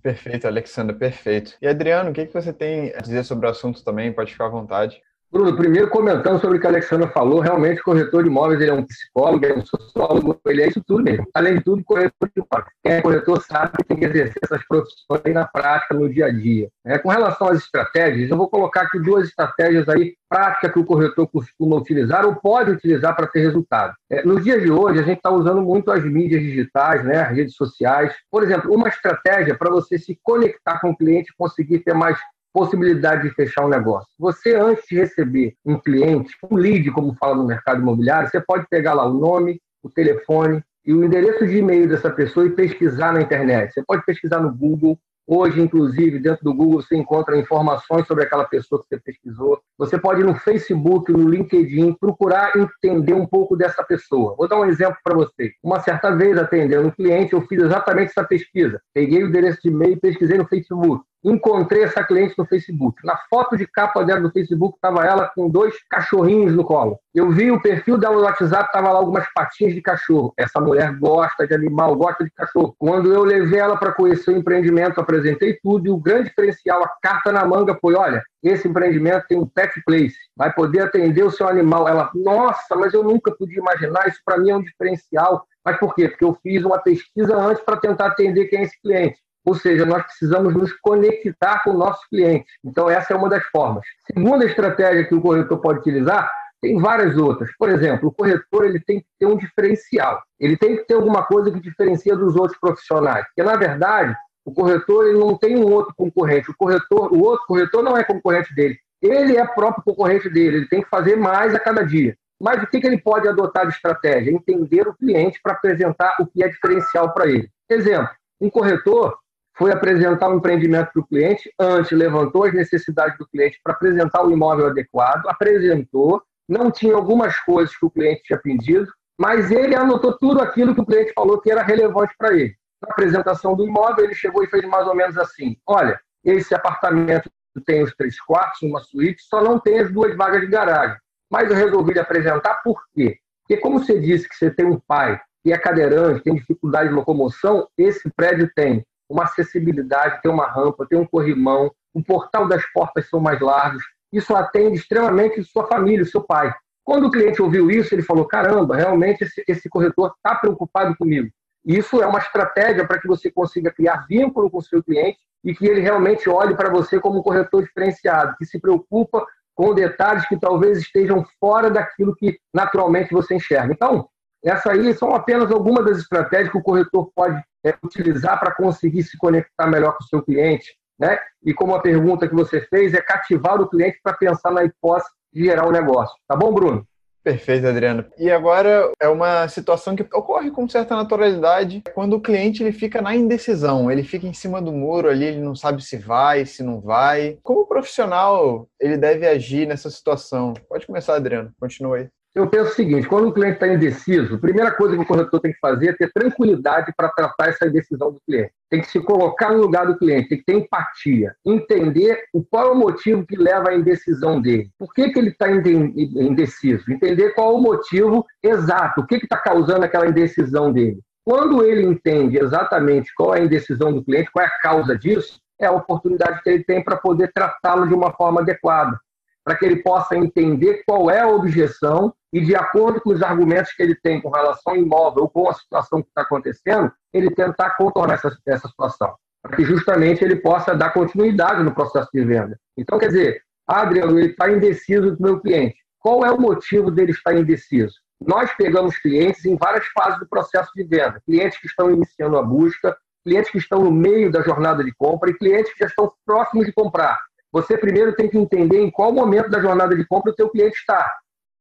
Perfeito, 0.02 0.46
Alexandra, 0.48 0.96
perfeito. 0.96 1.56
E 1.62 1.68
Adriano, 1.68 2.10
o 2.10 2.14
que, 2.14 2.26
que 2.26 2.34
você 2.34 2.52
tem 2.52 2.94
a 2.94 3.00
dizer 3.00 3.24
sobre 3.24 3.48
o 3.48 3.50
assunto 3.50 3.84
também? 3.84 4.12
Pode 4.12 4.32
ficar 4.32 4.48
à 4.48 4.50
vontade. 4.50 5.02
Bruno, 5.34 5.58
primeiro 5.58 5.90
comentando 5.90 6.40
sobre 6.40 6.60
o 6.60 6.62
que 6.62 6.68
a 6.68 6.70
Alexandra 6.70 7.08
falou, 7.08 7.40
realmente 7.40 7.82
o 7.82 7.84
corretor 7.84 8.22
de 8.22 8.30
imóveis 8.30 8.62
ele 8.62 8.70
é 8.70 8.74
um 8.74 8.86
psicólogo, 8.86 9.44
é 9.44 9.56
um 9.56 9.66
sociólogo, 9.66 10.40
ele 10.46 10.62
é 10.62 10.68
isso 10.68 10.80
tudo 10.86 11.04
mesmo. 11.04 11.26
Além 11.34 11.58
de 11.58 11.64
tudo, 11.64 11.84
corretor 11.84 12.30
de 12.30 12.34
imóveis. 12.36 12.76
Quem 12.84 12.94
é 12.94 13.02
corretor 13.02 13.42
sabe 13.42 13.72
que 13.78 13.84
tem 13.84 13.98
que 13.98 14.06
exercer 14.06 14.40
essas 14.44 14.64
profissões 14.68 15.34
na 15.34 15.48
prática, 15.48 15.96
no 15.96 16.08
dia 16.08 16.28
a 16.28 16.32
dia. 16.32 16.70
É, 16.86 17.00
com 17.00 17.10
relação 17.10 17.48
às 17.48 17.58
estratégias, 17.58 18.30
eu 18.30 18.38
vou 18.38 18.48
colocar 18.48 18.84
aqui 18.84 19.00
duas 19.00 19.28
estratégias 19.28 19.90
aí 19.90 20.14
práticas 20.30 20.72
que 20.72 20.80
o 20.80 20.86
corretor 20.86 21.28
costuma 21.28 21.78
utilizar 21.78 22.26
ou 22.26 22.36
pode 22.36 22.70
utilizar 22.70 23.16
para 23.16 23.26
ter 23.26 23.40
resultado. 23.42 23.94
É, 24.12 24.24
nos 24.24 24.44
dias 24.44 24.62
de 24.62 24.70
hoje, 24.70 25.00
a 25.00 25.04
gente 25.04 25.18
está 25.18 25.32
usando 25.32 25.64
muito 25.64 25.92
as 25.92 26.04
mídias 26.04 26.42
digitais, 26.42 27.04
né, 27.04 27.22
as 27.22 27.36
redes 27.36 27.56
sociais. 27.56 28.14
Por 28.30 28.44
exemplo, 28.44 28.72
uma 28.72 28.88
estratégia 28.88 29.56
para 29.56 29.72
você 29.72 29.98
se 29.98 30.16
conectar 30.22 30.80
com 30.80 30.92
o 30.92 30.98
cliente 30.98 31.32
e 31.32 31.36
conseguir 31.36 31.80
ter 31.80 31.96
mais 31.96 32.20
possibilidade 32.54 33.24
de 33.24 33.34
fechar 33.34 33.66
um 33.66 33.70
negócio. 33.70 34.08
Você, 34.20 34.56
antes 34.56 34.86
de 34.88 34.96
receber 34.96 35.56
um 35.66 35.78
cliente, 35.78 36.36
um 36.50 36.56
lead, 36.56 36.90
como 36.92 37.16
fala 37.16 37.36
no 37.36 37.48
mercado 37.48 37.82
imobiliário, 37.82 38.30
você 38.30 38.40
pode 38.40 38.68
pegar 38.70 38.94
lá 38.94 39.06
o 39.06 39.14
nome, 39.14 39.60
o 39.82 39.90
telefone 39.90 40.64
e 40.86 40.94
o 40.94 41.04
endereço 41.04 41.48
de 41.48 41.58
e-mail 41.58 41.90
dessa 41.90 42.10
pessoa 42.10 42.46
e 42.46 42.52
pesquisar 42.52 43.14
na 43.14 43.22
internet. 43.22 43.74
Você 43.74 43.84
pode 43.84 44.06
pesquisar 44.06 44.40
no 44.40 44.54
Google, 44.54 44.98
Hoje, 45.26 45.62
inclusive, 45.62 46.20
dentro 46.20 46.44
do 46.44 46.54
Google, 46.54 46.82
você 46.82 46.98
encontra 46.98 47.38
informações 47.38 48.06
sobre 48.06 48.26
aquela 48.26 48.44
pessoa 48.44 48.82
que 48.82 48.90
você 48.90 49.00
pesquisou. 49.00 49.62
Você 49.78 49.98
pode 49.98 50.20
ir 50.20 50.26
no 50.26 50.36
Facebook, 50.36 51.10
no 51.14 51.30
LinkedIn, 51.30 51.94
procurar 51.94 52.52
entender 52.58 53.14
um 53.14 53.26
pouco 53.26 53.56
dessa 53.56 53.82
pessoa. 53.84 54.36
Vou 54.36 54.50
dar 54.50 54.60
um 54.60 54.66
exemplo 54.66 54.98
para 55.02 55.16
vocês. 55.16 55.54
Uma 55.64 55.80
certa 55.80 56.14
vez, 56.14 56.38
atendendo 56.38 56.88
um 56.88 56.92
cliente, 56.92 57.32
eu 57.32 57.42
fiz 57.48 57.64
exatamente 57.64 58.10
essa 58.10 58.24
pesquisa. 58.26 58.82
Peguei 58.94 59.24
o 59.24 59.28
endereço 59.28 59.62
de 59.64 59.70
e-mail 59.70 59.94
e 59.94 60.00
pesquisei 60.00 60.38
no 60.38 60.46
Facebook. 60.46 61.06
Encontrei 61.24 61.84
essa 61.84 62.04
cliente 62.04 62.36
no 62.38 62.46
Facebook. 62.46 63.00
Na 63.06 63.18
foto 63.30 63.56
de 63.56 63.66
capa 63.66 64.04
dela 64.04 64.22
do 64.22 64.32
Facebook 64.32 64.76
estava 64.76 65.06
ela 65.06 65.32
com 65.34 65.50
dois 65.50 65.74
cachorrinhos 65.90 66.54
no 66.54 66.66
colo. 66.66 67.00
Eu 67.16 67.32
vi 67.32 67.50
o 67.50 67.62
perfil 67.62 67.98
dela 67.98 68.16
no 68.16 68.24
WhatsApp, 68.24 68.66
estava 68.66 68.92
lá 68.92 69.00
algumas 69.00 69.26
patinhas 69.34 69.74
de 69.74 69.82
cachorro. 69.82 70.34
Essa 70.38 70.60
mulher 70.60 70.94
gosta 70.98 71.48
de 71.48 71.54
animal, 71.54 71.96
gosta 71.96 72.24
de 72.26 72.32
cachorro. 72.32 72.76
Quando 72.78 73.14
eu 73.14 73.24
levei 73.24 73.60
ela 73.60 73.78
para 73.78 73.94
conhecer 73.94 74.32
o 74.32 74.38
empreendimento, 74.38 75.00
apresentei 75.00 75.58
tudo 75.64 75.88
e 75.88 75.90
o 75.90 75.98
grande 75.98 76.30
diferencial, 76.30 76.84
a 76.84 76.92
carta 77.02 77.32
na 77.32 77.46
manga 77.46 77.78
foi, 77.80 77.96
olha, 77.96 78.22
esse 78.42 78.68
empreendimento 78.68 79.26
tem 79.30 79.40
um 79.40 79.48
pet 79.48 79.82
place, 79.86 80.18
vai 80.36 80.52
poder 80.52 80.82
atender 80.82 81.24
o 81.24 81.32
seu 81.32 81.48
animal. 81.48 81.88
Ela, 81.88 82.12
nossa, 82.14 82.76
mas 82.76 82.94
eu 82.94 83.04
nunca 83.04 83.32
podia 83.32 83.60
imaginar, 83.60 84.08
isso 84.08 84.20
para 84.26 84.38
mim 84.38 84.50
é 84.50 84.56
um 84.58 84.64
diferencial. 84.64 85.46
Mas 85.64 85.78
por 85.78 85.96
quê? 85.96 86.10
Porque 86.10 86.26
eu 86.26 86.38
fiz 86.44 86.66
uma 86.66 86.80
pesquisa 86.80 87.38
antes 87.38 87.64
para 87.64 87.78
tentar 87.78 88.08
atender 88.08 88.48
quem 88.48 88.60
é 88.60 88.64
esse 88.64 88.82
cliente. 88.82 89.18
Ou 89.46 89.56
seja, 89.56 89.86
nós 89.86 90.04
precisamos 90.04 90.54
nos 90.54 90.72
conectar 90.74 91.62
com 91.64 91.72
o 91.72 91.78
nosso 91.78 92.02
cliente. 92.10 92.48
Então, 92.64 92.90
essa 92.90 93.14
é 93.14 93.18
uma 93.18 93.30
das 93.30 93.44
formas. 93.46 93.86
Segunda 94.06 94.46
estratégia 94.46 95.06
que 95.06 95.16
o 95.16 95.22
corretor 95.22 95.60
pode 95.60 95.80
utilizar, 95.80 96.32
tem 96.62 96.78
várias 96.80 97.18
outras. 97.18 97.50
Por 97.58 97.70
exemplo, 97.70 98.08
o 98.08 98.12
corretor 98.12 98.64
ele 98.64 98.80
tem 98.80 99.02
que 99.02 99.06
ter 99.20 99.26
um 99.26 99.36
diferencial. 99.36 100.24
Ele 100.40 100.56
tem 100.56 100.78
que 100.78 100.86
ter 100.86 100.94
alguma 100.94 101.24
coisa 101.26 101.52
que 101.52 101.60
diferencia 101.60 102.16
dos 102.16 102.38
outros 102.38 102.58
profissionais. 102.58 103.26
Porque, 103.26 103.44
na 103.44 103.58
verdade, 103.58 104.16
o 104.46 104.54
corretor 104.54 105.08
ele 105.08 105.20
não 105.20 105.38
tem 105.38 105.58
um 105.58 105.70
outro 105.70 105.94
concorrente. 105.94 106.50
O, 106.50 106.56
corretor, 106.56 107.12
o 107.14 107.22
outro 107.22 107.46
corretor 107.46 107.84
não 107.84 107.98
é 107.98 108.04
concorrente 108.04 108.56
dele. 108.56 108.78
Ele 109.02 109.36
é 109.36 109.46
próprio 109.46 109.84
concorrente 109.84 110.30
dele. 110.30 110.58
Ele 110.58 110.68
tem 110.70 110.82
que 110.82 110.90
fazer 110.90 111.18
mais 111.18 111.54
a 111.54 111.60
cada 111.60 111.84
dia. 111.84 112.16
Mas 112.42 112.64
o 112.64 112.68
que, 112.68 112.80
que 112.80 112.88
ele 112.88 112.98
pode 112.98 113.28
adotar 113.28 113.68
de 113.68 113.74
estratégia? 113.74 114.32
Entender 114.32 114.88
o 114.88 114.96
cliente 114.96 115.40
para 115.44 115.54
apresentar 115.54 116.16
o 116.20 116.26
que 116.26 116.44
é 116.44 116.48
diferencial 116.48 117.14
para 117.14 117.28
ele. 117.28 117.50
Exemplo, 117.70 118.10
um 118.40 118.50
corretor 118.50 119.18
foi 119.58 119.72
apresentar 119.72 120.30
o 120.30 120.34
um 120.34 120.38
empreendimento 120.38 120.92
para 120.92 121.02
o 121.02 121.08
cliente, 121.08 121.52
antes 121.60 121.92
levantou 121.92 122.44
as 122.44 122.54
necessidades 122.54 123.18
do 123.18 123.28
cliente 123.28 123.60
para 123.64 123.74
apresentar 123.74 124.26
o 124.26 124.32
imóvel 124.32 124.68
adequado, 124.68 125.28
apresentou, 125.28 126.22
não 126.48 126.72
tinha 126.72 126.96
algumas 126.96 127.38
coisas 127.40 127.76
que 127.76 127.86
o 127.86 127.90
cliente 127.90 128.24
tinha 128.24 128.40
pedido, 128.40 128.92
mas 129.20 129.52
ele 129.52 129.76
anotou 129.76 130.18
tudo 130.18 130.42
aquilo 130.42 130.74
que 130.74 130.82
o 130.82 130.86
cliente 130.86 131.14
falou 131.14 131.40
que 131.40 131.52
era 131.52 131.62
relevante 131.62 132.14
para 132.18 132.34
ele. 132.34 132.56
Na 132.82 132.90
apresentação 132.90 133.56
do 133.56 133.66
imóvel, 133.66 134.06
ele 134.06 134.16
chegou 134.16 134.44
e 134.44 134.48
fez 134.48 134.66
mais 134.66 134.88
ou 134.88 134.96
menos 134.96 135.18
assim: 135.18 135.56
olha, 135.68 136.00
esse 136.24 136.54
apartamento 136.54 137.30
tem 137.66 137.84
os 137.84 137.94
três 137.96 138.20
quartos, 138.20 138.62
uma 138.64 138.80
suíte, 138.80 139.22
só 139.24 139.42
não 139.42 139.60
tem 139.60 139.80
as 139.80 139.92
duas 139.92 140.16
vagas 140.18 140.42
de 140.42 140.48
garagem. 140.48 140.98
Mas 141.32 141.50
eu 141.50 141.56
resolvi 141.56 141.94
lhe 141.94 142.00
apresentar 142.00 142.56
por 142.64 142.82
quê? 142.94 143.18
Porque, 143.42 143.62
como 143.62 143.80
você 143.80 144.00
disse 144.00 144.28
que 144.28 144.36
você 144.36 144.50
tem 144.50 144.66
um 144.66 144.80
pai 144.80 145.20
que 145.44 145.54
é 145.54 145.58
cadeirante, 145.58 146.24
tem 146.24 146.36
dificuldade 146.36 146.90
de 146.90 146.96
locomoção, 146.96 147.68
esse 147.78 148.10
prédio 148.16 148.50
tem 148.56 148.86
uma 149.10 149.24
acessibilidade, 149.24 150.22
tem 150.22 150.32
uma 150.32 150.48
rampa, 150.48 150.86
tem 150.88 151.00
um 151.00 151.06
corrimão, 151.06 151.72
o 151.94 152.04
portal 152.04 152.48
das 152.48 152.66
portas 152.72 153.08
são 153.10 153.20
mais 153.20 153.40
largos. 153.40 153.84
Isso 154.12 154.36
atende 154.36 154.78
extremamente 154.78 155.44
sua 155.44 155.68
família, 155.68 156.06
seu 156.06 156.22
pai. 156.22 156.54
Quando 156.84 157.08
o 157.08 157.12
cliente 157.12 157.42
ouviu 157.42 157.70
isso, 157.72 157.94
ele 157.94 158.02
falou: 158.02 158.26
caramba, 158.26 158.76
realmente 158.76 159.24
esse, 159.24 159.44
esse 159.48 159.70
corretor 159.70 160.14
está 160.16 160.36
preocupado 160.36 160.96
comigo. 160.98 161.30
Isso 161.66 162.02
é 162.02 162.06
uma 162.06 162.20
estratégia 162.20 162.86
para 162.86 163.00
que 163.00 163.08
você 163.08 163.32
consiga 163.32 163.72
criar 163.72 164.06
vínculo 164.08 164.50
com 164.52 164.58
o 164.58 164.62
seu 164.62 164.84
cliente 164.84 165.18
e 165.44 165.54
que 165.56 165.66
ele 165.66 165.80
realmente 165.80 166.30
olhe 166.30 166.56
para 166.56 166.70
você 166.70 167.00
como 167.00 167.20
um 167.20 167.24
corretor 167.24 167.64
diferenciado, 167.64 168.36
que 168.38 168.46
se 168.46 168.60
preocupa 168.60 169.26
com 169.56 169.74
detalhes 169.74 170.28
que 170.28 170.38
talvez 170.38 170.80
estejam 170.80 171.26
fora 171.40 171.70
daquilo 171.70 172.16
que 172.16 172.38
naturalmente 172.54 173.14
você 173.14 173.36
enxerga. 173.36 173.74
Então, 173.74 174.08
essa 174.44 174.72
aí 174.72 174.94
são 174.94 175.14
apenas 175.14 175.52
algumas 175.52 175.86
das 175.86 176.00
estratégias 176.00 176.52
que 176.52 176.58
o 176.58 176.64
corretor 176.64 177.10
pode 177.16 177.42
é, 177.66 177.76
utilizar 177.84 178.40
para 178.40 178.54
conseguir 178.54 179.04
se 179.04 179.18
conectar 179.18 179.68
melhor 179.68 179.98
com 179.98 180.04
o 180.04 180.08
seu 180.08 180.22
cliente. 180.22 180.76
Né? 181.00 181.18
E 181.44 181.54
como 181.54 181.76
a 181.76 181.82
pergunta 181.82 182.28
que 182.28 182.36
você 182.36 182.62
fez, 182.62 182.94
é 182.94 183.02
cativar 183.02 183.60
o 183.60 183.70
cliente 183.70 184.00
para 184.04 184.14
pensar 184.14 184.52
na 184.52 184.64
hipótese 184.64 185.10
de 185.34 185.46
gerar 185.46 185.66
o 185.66 185.70
um 185.70 185.72
negócio. 185.72 186.16
Tá 186.28 186.36
bom, 186.36 186.54
Bruno? 186.54 186.86
Perfeito, 187.24 187.66
Adriano. 187.66 188.06
E 188.18 188.30
agora 188.30 188.92
é 189.00 189.08
uma 189.08 189.48
situação 189.48 189.96
que 189.96 190.04
ocorre 190.14 190.52
com 190.52 190.68
certa 190.68 190.94
naturalidade 190.94 191.82
quando 191.96 192.16
o 192.16 192.22
cliente 192.22 192.62
ele 192.62 192.74
fica 192.74 193.02
na 193.02 193.16
indecisão, 193.16 193.90
ele 193.90 194.04
fica 194.04 194.28
em 194.28 194.34
cima 194.34 194.62
do 194.62 194.74
muro 194.74 195.10
ali, 195.10 195.24
ele 195.24 195.40
não 195.40 195.56
sabe 195.56 195.82
se 195.82 195.96
vai, 195.96 196.46
se 196.46 196.62
não 196.62 196.82
vai. 196.82 197.38
Como 197.42 197.66
profissional 197.66 198.68
ele 198.78 198.98
deve 198.98 199.26
agir 199.26 199.66
nessa 199.66 199.90
situação? 199.90 200.54
Pode 200.68 200.86
começar, 200.86 201.16
Adriano. 201.16 201.54
Continua 201.58 201.98
aí. 201.98 202.10
Eu 202.36 202.48
penso 202.48 202.72
o 202.72 202.74
seguinte: 202.74 203.08
quando 203.08 203.28
o 203.28 203.34
cliente 203.34 203.56
está 203.56 203.68
indeciso, 203.68 204.36
a 204.36 204.40
primeira 204.40 204.72
coisa 204.72 204.96
que 204.96 205.04
o 205.04 205.06
corretor 205.06 205.40
tem 205.40 205.54
que 205.54 205.60
fazer 205.60 205.90
é 205.90 205.94
ter 205.94 206.12
tranquilidade 206.12 206.92
para 206.98 207.10
tratar 207.10 207.50
essa 207.50 207.68
indecisão 207.68 208.12
do 208.12 208.20
cliente. 208.26 208.52
Tem 208.72 208.82
que 208.82 208.88
se 208.88 209.00
colocar 209.02 209.52
no 209.52 209.62
lugar 209.62 209.86
do 209.86 209.98
cliente, 209.98 210.30
tem 210.30 210.38
que 210.40 210.46
ter 210.46 210.56
empatia, 210.56 211.36
entender 211.46 212.24
o 212.34 212.44
qual 212.44 212.70
é 212.70 212.72
o 212.72 212.76
motivo 212.76 213.26
que 213.26 213.36
leva 213.36 213.70
à 213.70 213.76
indecisão 213.76 214.42
dele. 214.42 214.72
Por 214.80 214.92
que, 214.94 215.12
que 215.12 215.20
ele 215.20 215.30
está 215.30 215.48
indeciso? 215.52 216.92
Entender 216.92 217.32
qual 217.36 217.52
é 217.52 217.54
o 217.54 217.62
motivo 217.62 218.26
exato, 218.42 219.02
o 219.02 219.06
que 219.06 219.16
está 219.16 219.38
causando 219.38 219.86
aquela 219.86 220.08
indecisão 220.08 220.74
dele. 220.74 221.00
Quando 221.24 221.64
ele 221.64 221.86
entende 221.86 222.38
exatamente 222.40 223.14
qual 223.16 223.36
é 223.36 223.42
a 223.42 223.46
indecisão 223.46 223.94
do 223.94 224.04
cliente, 224.04 224.32
qual 224.32 224.44
é 224.44 224.48
a 224.48 224.60
causa 224.60 224.98
disso, 224.98 225.40
é 225.62 225.68
a 225.68 225.72
oportunidade 225.72 226.42
que 226.42 226.50
ele 226.50 226.64
tem 226.64 226.84
para 226.84 226.98
poder 226.98 227.32
tratá-lo 227.32 227.88
de 227.88 227.94
uma 227.94 228.12
forma 228.12 228.42
adequada 228.42 229.00
para 229.44 229.56
que 229.56 229.66
ele 229.66 229.84
possa 229.84 230.16
entender 230.16 230.84
qual 230.86 231.10
é 231.12 231.20
a 231.20 231.28
objeção 231.28 232.14
e, 232.32 232.42
de 232.42 232.56
acordo 232.56 233.02
com 233.02 233.12
os 233.12 233.22
argumentos 233.22 233.74
que 233.74 233.84
ele 233.84 233.96
tem 233.96 234.22
com 234.22 234.30
relação 234.30 234.74
ao 234.74 234.78
imóvel 234.78 235.24
ou 235.24 235.30
com 235.30 235.50
a 235.50 235.54
situação 235.54 236.02
que 236.02 236.08
está 236.08 236.22
acontecendo, 236.22 236.92
ele 237.14 237.30
tentar 237.30 237.72
contornar 237.72 238.16
essa, 238.16 238.36
essa 238.48 238.68
situação, 238.68 239.14
para 239.42 239.56
que 239.56 239.64
justamente 239.64 240.24
ele 240.24 240.38
possa 240.38 240.74
dar 240.74 240.92
continuidade 240.92 241.62
no 241.62 241.74
processo 241.74 242.10
de 242.14 242.24
venda. 242.24 242.58
Então, 242.78 242.98
quer 242.98 243.08
dizer, 243.08 243.42
Adriano, 243.68 244.18
ele 244.18 244.32
está 244.32 244.50
indeciso 244.50 245.16
do 245.16 245.22
meu 245.22 245.40
cliente. 245.40 245.76
Qual 246.00 246.26
é 246.26 246.32
o 246.32 246.40
motivo 246.40 246.90
dele 246.90 247.12
estar 247.12 247.36
indeciso? 247.36 247.96
Nós 248.26 248.52
pegamos 248.56 248.98
clientes 248.98 249.46
em 249.46 249.58
várias 249.58 249.86
fases 249.88 250.20
do 250.20 250.28
processo 250.28 250.72
de 250.76 250.84
venda. 250.84 251.22
Clientes 251.26 251.60
que 251.60 251.68
estão 251.68 251.92
iniciando 251.92 252.38
a 252.38 252.44
busca, 252.44 252.96
clientes 253.24 253.52
que 253.52 253.58
estão 253.58 253.84
no 253.84 253.92
meio 253.92 254.32
da 254.32 254.42
jornada 254.42 254.84
de 254.84 254.94
compra 254.96 255.30
e 255.30 255.38
clientes 255.38 255.72
que 255.74 255.80
já 255.80 255.88
estão 255.88 256.12
próximos 256.26 256.66
de 256.66 256.74
comprar 256.74 257.18
você 257.54 257.78
primeiro 257.78 258.16
tem 258.16 258.28
que 258.28 258.38
entender 258.38 258.80
em 258.80 258.90
qual 258.90 259.14
momento 259.14 259.48
da 259.52 259.60
jornada 259.60 259.96
de 259.96 260.04
compra 260.08 260.32
o 260.32 260.36
seu 260.36 260.50
cliente 260.50 260.76
está. 260.76 261.08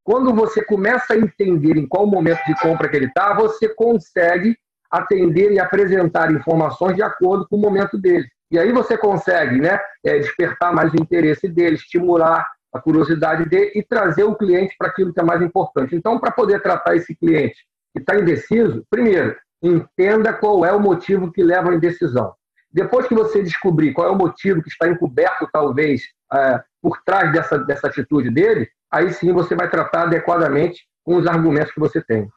Quando 0.02 0.34
você 0.34 0.64
começa 0.64 1.12
a 1.12 1.16
entender 1.16 1.76
em 1.76 1.86
qual 1.86 2.06
momento 2.06 2.40
de 2.46 2.58
compra 2.60 2.88
que 2.88 2.96
ele 2.96 3.06
está, 3.06 3.34
você 3.34 3.68
consegue 3.68 4.56
atender 4.90 5.52
e 5.52 5.60
apresentar 5.60 6.32
informações 6.32 6.96
de 6.96 7.02
acordo 7.02 7.46
com 7.48 7.56
o 7.56 7.60
momento 7.60 7.98
dele. 7.98 8.26
E 8.50 8.58
aí 8.58 8.72
você 8.72 8.96
consegue 8.96 9.60
né, 9.60 9.78
é, 10.04 10.18
despertar 10.18 10.74
mais 10.74 10.92
o 10.92 10.96
interesse 10.96 11.46
dele, 11.46 11.76
estimular 11.76 12.46
a 12.72 12.80
curiosidade 12.80 13.44
dele 13.46 13.72
e 13.74 13.82
trazer 13.82 14.24
o 14.24 14.34
cliente 14.34 14.74
para 14.78 14.88
aquilo 14.88 15.12
que 15.12 15.20
é 15.20 15.24
mais 15.24 15.42
importante. 15.42 15.94
Então, 15.94 16.18
para 16.18 16.30
poder 16.30 16.62
tratar 16.62 16.96
esse 16.96 17.14
cliente 17.14 17.56
que 17.92 18.00
está 18.00 18.18
indeciso, 18.18 18.84
primeiro, 18.90 19.36
entenda 19.62 20.32
qual 20.32 20.64
é 20.64 20.72
o 20.72 20.80
motivo 20.80 21.30
que 21.30 21.42
leva 21.42 21.70
à 21.70 21.74
indecisão. 21.74 22.34
Depois 22.72 23.06
que 23.06 23.14
você 23.14 23.42
descobrir 23.42 23.92
qual 23.92 24.08
é 24.08 24.10
o 24.10 24.16
motivo 24.16 24.62
que 24.62 24.68
está 24.68 24.88
encoberto, 24.88 25.48
talvez, 25.52 26.02
é, 26.32 26.62
por 26.80 27.02
trás 27.04 27.32
dessa, 27.32 27.58
dessa 27.58 27.86
atitude 27.86 28.30
dele, 28.30 28.68
aí 28.90 29.12
sim 29.12 29.32
você 29.32 29.54
vai 29.54 29.68
tratar 29.68 30.04
adequadamente 30.04 30.86
com 31.04 31.16
os 31.16 31.26
argumentos 31.26 31.72
que 31.72 31.80
você 31.80 32.00
tem. 32.00 32.28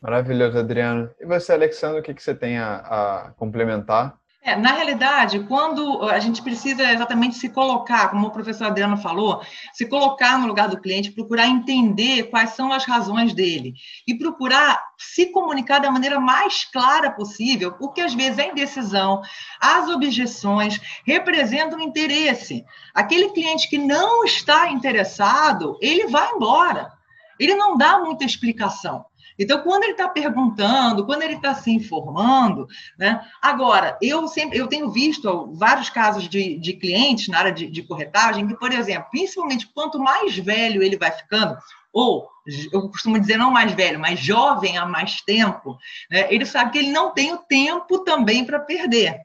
Maravilhoso, 0.00 0.58
Adriano. 0.58 1.10
E 1.20 1.26
você, 1.26 1.52
Alexandre, 1.52 2.00
o 2.00 2.02
que, 2.02 2.14
que 2.14 2.22
você 2.22 2.34
tem 2.34 2.58
a, 2.58 2.76
a 2.76 3.30
complementar? 3.36 4.14
É, 4.46 4.54
na 4.54 4.72
realidade, 4.72 5.40
quando 5.48 6.02
a 6.02 6.20
gente 6.20 6.42
precisa 6.42 6.92
exatamente 6.92 7.34
se 7.36 7.48
colocar, 7.48 8.10
como 8.10 8.26
o 8.26 8.30
professor 8.30 8.66
Adriano 8.66 8.94
falou, 8.98 9.40
se 9.72 9.86
colocar 9.88 10.38
no 10.38 10.46
lugar 10.46 10.68
do 10.68 10.78
cliente, 10.78 11.12
procurar 11.12 11.46
entender 11.46 12.24
quais 12.24 12.50
são 12.50 12.70
as 12.70 12.84
razões 12.84 13.32
dele 13.32 13.72
e 14.06 14.14
procurar 14.14 14.84
se 14.98 15.32
comunicar 15.32 15.78
da 15.78 15.90
maneira 15.90 16.20
mais 16.20 16.62
clara 16.66 17.10
possível, 17.10 17.72
porque 17.72 18.02
às 18.02 18.12
vezes 18.12 18.38
a 18.38 18.44
indecisão, 18.44 19.22
as 19.58 19.88
objeções 19.88 20.78
representam 21.06 21.80
interesse. 21.80 22.66
Aquele 22.94 23.30
cliente 23.30 23.66
que 23.66 23.78
não 23.78 24.26
está 24.26 24.70
interessado, 24.70 25.78
ele 25.80 26.08
vai 26.08 26.30
embora. 26.32 26.92
Ele 27.40 27.54
não 27.54 27.78
dá 27.78 27.98
muita 27.98 28.26
explicação. 28.26 29.06
Então, 29.38 29.62
quando 29.62 29.82
ele 29.84 29.92
está 29.92 30.08
perguntando, 30.08 31.04
quando 31.04 31.22
ele 31.22 31.34
está 31.34 31.54
se 31.54 31.70
informando, 31.70 32.66
né? 32.98 33.20
Agora, 33.42 33.98
eu 34.00 34.28
sempre 34.28 34.58
eu 34.58 34.66
tenho 34.66 34.90
visto 34.90 35.52
vários 35.54 35.90
casos 35.90 36.28
de, 36.28 36.58
de 36.58 36.72
clientes 36.74 37.28
na 37.28 37.38
área 37.38 37.52
de, 37.52 37.66
de 37.66 37.82
corretagem 37.82 38.46
que, 38.46 38.56
por 38.56 38.72
exemplo, 38.72 39.08
principalmente 39.10 39.68
quanto 39.74 39.98
mais 39.98 40.36
velho 40.36 40.82
ele 40.82 40.96
vai 40.96 41.10
ficando, 41.10 41.56
ou 41.92 42.28
eu 42.72 42.88
costumo 42.88 43.18
dizer 43.18 43.36
não 43.36 43.50
mais 43.50 43.72
velho, 43.72 43.98
mas 43.98 44.20
jovem 44.20 44.76
há 44.76 44.84
mais 44.84 45.20
tempo, 45.22 45.78
né? 46.10 46.26
ele 46.32 46.44
sabe 46.44 46.72
que 46.72 46.78
ele 46.78 46.90
não 46.90 47.12
tem 47.12 47.32
o 47.32 47.38
tempo 47.38 48.00
também 48.00 48.44
para 48.44 48.58
perder. 48.58 49.20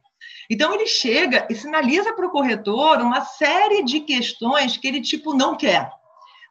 Então 0.50 0.74
ele 0.74 0.88
chega 0.88 1.46
e 1.50 1.56
sinaliza 1.56 2.14
para 2.14 2.26
o 2.26 2.32
corretor 2.32 3.00
uma 3.02 3.22
série 3.22 3.84
de 3.84 4.00
questões 4.00 4.78
que 4.78 4.88
ele 4.88 5.02
tipo 5.02 5.34
não 5.34 5.56
quer. 5.56 5.92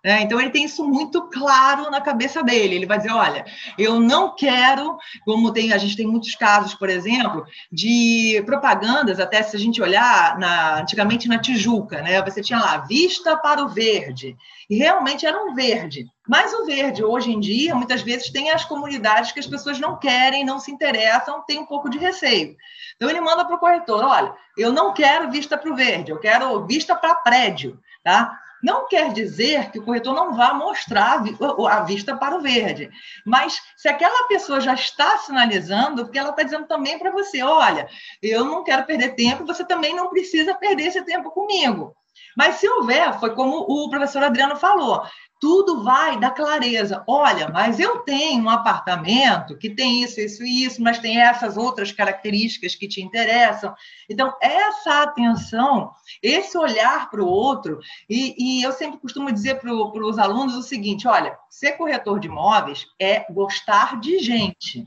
Né? 0.05 0.23
Então, 0.23 0.41
ele 0.41 0.51
tem 0.51 0.65
isso 0.65 0.85
muito 0.85 1.23
claro 1.29 1.91
na 1.91 2.01
cabeça 2.01 2.43
dele. 2.43 2.77
Ele 2.77 2.87
vai 2.87 2.99
dizer: 2.99 3.13
olha, 3.13 3.45
eu 3.77 4.01
não 4.01 4.35
quero, 4.35 4.97
como 5.25 5.53
tem, 5.53 5.73
a 5.73 5.79
gente 5.79 5.97
tem 5.97 6.07
muitos 6.07 6.35
casos, 6.35 6.75
por 6.75 6.89
exemplo, 6.89 7.45
de 7.71 8.43
propagandas, 8.47 9.19
até 9.19 9.43
se 9.43 9.57
a 9.57 9.59
gente 9.59 9.83
olhar 9.83 10.39
na, 10.39 10.81
antigamente 10.81 11.29
na 11.29 11.39
Tijuca, 11.39 12.01
né? 12.01 12.23
Você 12.23 12.41
tinha 12.41 12.59
lá 12.59 12.79
vista 12.79 13.37
para 13.37 13.63
o 13.63 13.69
verde, 13.69 14.37
e 14.71 14.77
realmente 14.77 15.27
era 15.27 15.43
um 15.43 15.55
verde. 15.55 16.07
Mas 16.29 16.53
o 16.53 16.67
verde, 16.67 17.03
hoje 17.03 17.33
em 17.33 17.41
dia, 17.41 17.75
muitas 17.75 18.03
vezes 18.03 18.31
tem 18.31 18.51
as 18.51 18.65
comunidades 18.65 19.33
que 19.33 19.41
as 19.41 19.47
pessoas 19.47 19.81
não 19.81 19.97
querem, 19.97 20.45
não 20.45 20.61
se 20.61 20.71
interessam, 20.71 21.43
tem 21.47 21.59
um 21.59 21.67
pouco 21.67 21.89
de 21.89 21.99
receio. 21.99 22.55
Então 22.95 23.09
ele 23.09 23.21
manda 23.21 23.45
para 23.45 23.57
o 23.57 23.59
corretor: 23.59 24.05
olha, 24.05 24.35
eu 24.57 24.73
não 24.73 24.93
quero 24.93 25.31
vista 25.31 25.57
para 25.57 25.71
o 25.71 25.77
verde, 25.77 26.11
eu 26.11 26.21
quero 26.21 26.67
vista 26.67 26.95
para 26.95 27.15
prédio, 27.15 27.81
tá? 28.05 28.39
Não 28.63 28.89
quer 28.89 29.13
dizer 29.13 29.71
que 29.71 29.79
o 29.79 29.85
corretor 29.85 30.15
não 30.15 30.35
vá 30.35 30.53
mostrar 30.53 31.23
a 31.71 31.81
vista 31.81 32.17
para 32.17 32.37
o 32.37 32.41
verde, 32.41 32.91
mas 33.25 33.61
se 33.77 33.89
aquela 33.89 34.27
pessoa 34.27 34.61
já 34.61 34.75
está 34.75 35.19
sinalizando, 35.19 36.05
porque 36.05 36.19
ela 36.19 36.31
está 36.31 36.43
dizendo 36.43 36.67
também 36.67 36.99
para 36.99 37.11
você: 37.11 37.43
olha, 37.43 37.89
eu 38.23 38.45
não 38.45 38.65
quero 38.65 38.85
perder 38.85 39.15
tempo, 39.15 39.47
você 39.47 39.65
também 39.65 39.95
não 39.95 40.11
precisa 40.11 40.55
perder 40.55 40.89
esse 40.89 41.05
tempo 41.05 41.31
comigo. 41.31 41.95
Mas 42.37 42.57
se 42.57 42.69
houver, 42.69 43.19
foi 43.19 43.35
como 43.35 43.65
o 43.69 43.91
professor 43.91 44.23
Adriano 44.23 44.57
falou, 44.57 45.03
tudo 45.41 45.83
vai 45.83 46.19
da 46.19 46.31
clareza. 46.31 47.03
Olha, 47.07 47.49
mas 47.49 47.79
eu 47.79 47.99
tenho 48.01 48.45
um 48.45 48.51
apartamento 48.51 49.57
que 49.57 49.71
tem 49.71 50.03
isso, 50.03 50.21
isso 50.21 50.45
e 50.45 50.65
isso, 50.65 50.83
mas 50.83 50.99
tem 50.99 51.21
essas 51.21 51.57
outras 51.57 51.93
características 51.93 52.75
que 52.75 52.89
te 52.89 53.01
interessam. 53.01 53.75
Então, 54.09 54.35
essa 54.41 55.03
atenção, 55.03 55.93
esse 56.23 56.57
olhar 56.59 57.11
para 57.11 57.23
o 57.23 57.29
outro, 57.29 57.79
e, 58.09 58.35
e, 58.39 58.63
eu 58.63 58.73
sempre 58.73 58.99
costumo 58.99 59.33
dizer 59.33 59.61
para 59.61 59.73
os 59.73 60.19
alunos 60.19 60.55
o 60.55 60.63
seguinte: 60.63 61.07
olha, 61.07 61.39
ser 61.49 61.73
corretor 61.73 62.19
de 62.19 62.29
imóveis 62.29 62.87
é 63.01 63.25
gostar 63.33 64.01
de 64.01 64.19
gente. 64.19 64.85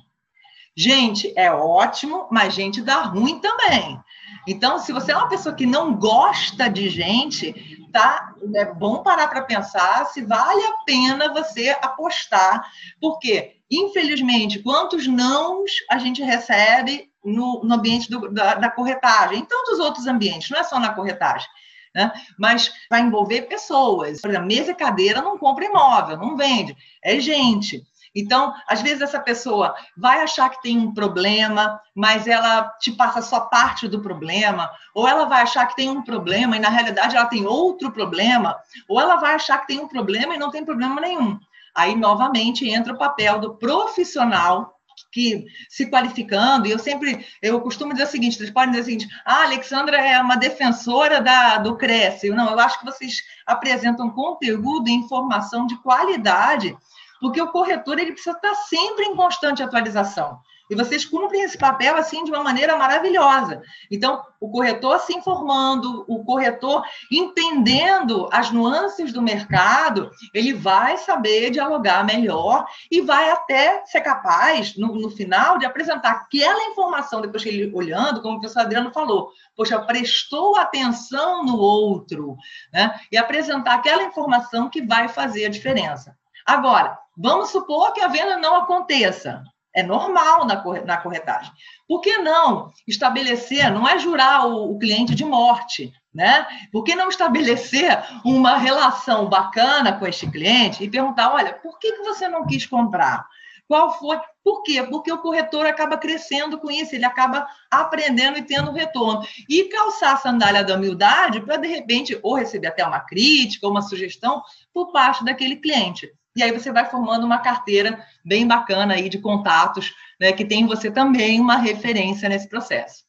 Gente 0.76 1.34
é 1.38 1.52
ótimo, 1.52 2.28
mas 2.32 2.54
gente 2.54 2.82
dá 2.82 3.02
ruim 3.02 3.40
também. 3.40 4.00
Então, 4.48 4.80
se 4.80 4.92
você 4.92 5.12
é 5.12 5.18
uma 5.18 5.30
pessoa 5.30 5.54
que 5.54 5.66
não 5.66 5.96
gosta 5.96 6.70
de 6.70 6.90
gente, 6.90 7.81
tá? 7.92 8.34
É 8.56 8.66
bom 8.66 9.04
parar 9.04 9.28
para 9.28 9.44
pensar 9.44 10.06
se 10.08 10.24
vale 10.24 10.64
a 10.64 10.74
pena 10.86 11.34
você 11.34 11.70
apostar, 11.82 12.64
porque, 13.00 13.58
infelizmente, 13.70 14.60
quantos 14.60 15.08
nãos 15.08 15.72
a 15.90 15.98
gente 15.98 16.24
recebe 16.24 17.12
no, 17.24 17.62
no 17.64 17.76
ambiente 17.76 18.10
do, 18.10 18.32
da, 18.32 18.56
da 18.56 18.72
corretagem, 18.72 19.40
em 19.40 19.46
tantos 19.46 19.80
outros 19.80 20.08
ambientes, 20.08 20.50
não 20.50 20.60
é 20.60 20.64
só 20.64 20.80
na 20.80 20.94
corretagem. 20.94 21.48
Né? 21.94 22.12
Mas 22.40 22.72
vai 22.90 23.02
envolver 23.02 23.44
pessoas. 23.44 24.22
Por 24.22 24.30
exemplo, 24.30 24.48
mesa 24.48 24.72
e 24.72 24.76
cadeira 24.76 25.22
não 25.22 25.38
compra 25.38 25.66
imóvel, 25.66 26.18
não 26.18 26.38
vende, 26.38 26.76
é 27.04 27.20
gente. 27.20 27.84
Então, 28.16 28.54
às 28.68 28.82
vezes 28.82 29.02
essa 29.02 29.20
pessoa 29.20 29.74
vai 29.96 30.22
achar 30.22 30.50
que 30.50 30.62
tem 30.62 30.78
um 30.78 30.94
problema, 30.94 31.80
mas 31.96 32.28
ela 32.28 32.70
te 32.80 32.92
passa 32.92 33.22
só 33.22 33.42
parte 33.42 33.88
do 33.88 34.02
problema, 34.02 34.70
ou 34.94 35.08
ela 35.08 35.26
vai 35.26 35.42
achar 35.44 35.66
que 35.68 35.76
tem 35.76 35.90
um 35.90 36.04
problema 36.04 36.58
e 36.58 36.60
na 36.60 36.70
realidade 36.70 37.16
ela 37.16 37.26
tem 37.26 37.46
outro 37.46 37.92
problema, 37.92 38.58
ou 38.88 39.00
ela 39.00 39.16
vai 39.16 39.36
achar 39.36 39.60
que 39.60 39.68
tem 39.68 39.80
um 39.80 39.88
problema 39.88 40.36
e 40.36 40.40
não 40.40 40.52
tem 40.52 40.66
problema 40.66 41.00
nenhum. 41.00 41.40
Aí 41.74 41.96
novamente 41.96 42.70
entra 42.70 42.94
o 42.94 42.98
papel 42.98 43.40
do 43.40 43.56
profissional 43.56 44.78
que 45.12 45.46
se 45.70 45.90
qualificando, 45.90 46.68
e 46.68 46.72
eu 46.72 46.80
sempre, 46.80 47.26
eu 47.42 47.60
costumo 47.62 47.94
dizer 47.94 48.06
o 48.06 48.12
seguinte, 48.12 48.38
vocês 48.38 48.52
podem 48.52 48.72
dizer 48.72 48.82
o 48.82 48.86
seguinte, 48.86 49.08
ah, 49.26 49.42
a 49.42 49.44
Alexandra 49.46 49.98
é 49.98 50.20
uma 50.20 50.36
defensora 50.36 51.22
da, 51.22 51.58
do 51.58 51.76
Cresce. 51.78 52.30
Não, 52.30 52.52
eu 52.52 52.60
acho 52.60 52.80
que 52.80 52.86
vocês 52.86 53.22
apresentam 53.46 54.10
conteúdo 54.10 54.88
e 54.88 54.94
informação 54.94 55.66
de 55.66 55.76
qualidade 55.82 56.78
porque 57.22 57.42
o 57.42 57.52
corretor 57.52 58.00
ele 58.00 58.14
precisa 58.14 58.36
estar 58.36 58.56
sempre 58.56 59.06
em 59.06 59.16
constante 59.16 59.62
atualização. 59.62 60.40
E 60.72 60.76
vocês 60.76 61.04
cumprem 61.04 61.42
esse 61.42 61.58
papel 61.58 61.98
assim 61.98 62.24
de 62.24 62.32
uma 62.32 62.42
maneira 62.42 62.78
maravilhosa. 62.78 63.62
Então, 63.92 64.24
o 64.40 64.50
corretor 64.50 65.00
se 65.00 65.14
informando, 65.14 66.06
o 66.08 66.24
corretor 66.24 66.82
entendendo 67.12 68.30
as 68.32 68.52
nuances 68.52 69.12
do 69.12 69.22
mercado, 69.22 70.10
ele 70.34 70.54
vai 70.54 70.98
saber 70.98 71.50
dialogar 71.50 72.06
melhor 72.06 72.66
e 72.90 73.02
vai 73.02 73.30
até 73.32 73.86
ser 73.86 74.00
capaz, 74.00 74.78
no, 74.78 74.96
no 74.96 75.10
final, 75.10 75.58
de 75.58 75.66
apresentar 75.66 76.12
aquela 76.12 76.64
informação, 76.70 77.20
depois 77.20 77.44
que 77.44 77.50
ele 77.50 77.76
olhando, 77.76 78.22
como 78.22 78.38
o 78.38 78.40
professor 78.40 78.62
Adriano 78.62 78.94
falou, 78.94 79.30
poxa, 79.58 79.78
prestou 79.78 80.56
atenção 80.56 81.44
no 81.44 81.58
outro, 81.58 82.38
né? 82.72 82.98
E 83.12 83.18
apresentar 83.18 83.74
aquela 83.74 84.04
informação 84.04 84.70
que 84.70 84.82
vai 84.82 85.10
fazer 85.10 85.48
a 85.48 85.50
diferença. 85.50 86.16
Agora, 86.46 86.98
vamos 87.18 87.50
supor 87.50 87.94
que 87.94 88.02
a 88.02 88.08
venda 88.08 88.38
não 88.38 88.56
aconteça. 88.56 89.44
É 89.74 89.82
normal 89.82 90.46
na 90.46 90.98
corretagem. 90.98 91.52
Por 91.88 92.02
que 92.02 92.18
não 92.18 92.70
estabelecer, 92.86 93.72
não 93.72 93.88
é 93.88 93.98
jurar 93.98 94.46
o, 94.46 94.78
cliente 94.78 95.16
de 95.16 95.24
morte, 95.24 95.94
né? 96.14 96.46
Por 96.74 96.84
que 96.84 96.94
não 96.94 97.08
estabelecer 97.08 98.04
uma 98.26 98.58
relação 98.58 99.30
bacana 99.30 99.98
com 99.98 100.06
este 100.06 100.30
cliente 100.30 100.84
e 100.84 100.90
perguntar, 100.90 101.34
olha, 101.34 101.54
por 101.54 101.80
que, 101.80 101.94
que 101.94 102.04
você 102.04 102.28
não 102.28 102.46
quis 102.46 102.66
comprar? 102.66 103.26
Qual 103.66 103.98
foi? 103.98 104.20
Por 104.44 104.64
quê? 104.64 104.84
Porque 104.84 105.10
o 105.10 105.20
corretor 105.20 105.66
acaba 105.66 105.98
crescendo 105.98 106.60
com 106.60 106.70
isso, 106.70 106.94
ele 106.94 107.06
acaba 107.06 107.48
aprendendo 107.70 108.38
e 108.38 108.42
tendo 108.42 108.74
retorno. 108.74 109.26
E 109.48 109.70
calçar 109.70 110.14
a 110.14 110.18
sandália 110.18 110.66
da 110.66 110.76
humildade 110.76 111.40
para, 111.40 111.56
de 111.56 111.70
repente, 111.70 112.20
ou 112.22 112.36
receber 112.36 112.68
até 112.68 112.86
uma 112.86 113.00
crítica, 113.00 113.66
ou 113.66 113.72
uma 113.72 113.82
sugestão 113.82 114.44
por 114.74 114.92
parte 114.92 115.24
daquele 115.24 115.56
cliente. 115.56 116.12
E 116.36 116.42
aí 116.42 116.52
você 116.52 116.72
vai 116.72 116.86
formando 116.90 117.26
uma 117.26 117.40
carteira 117.40 118.06
bem 118.24 118.48
bacana 118.48 118.94
aí 118.94 119.10
de 119.10 119.20
contatos, 119.20 119.94
né, 120.20 120.32
que 120.32 120.46
tem 120.46 120.66
você 120.66 120.90
também 120.90 121.40
uma 121.40 121.58
referência 121.58 122.30
nesse 122.30 122.48
processo. 122.48 123.04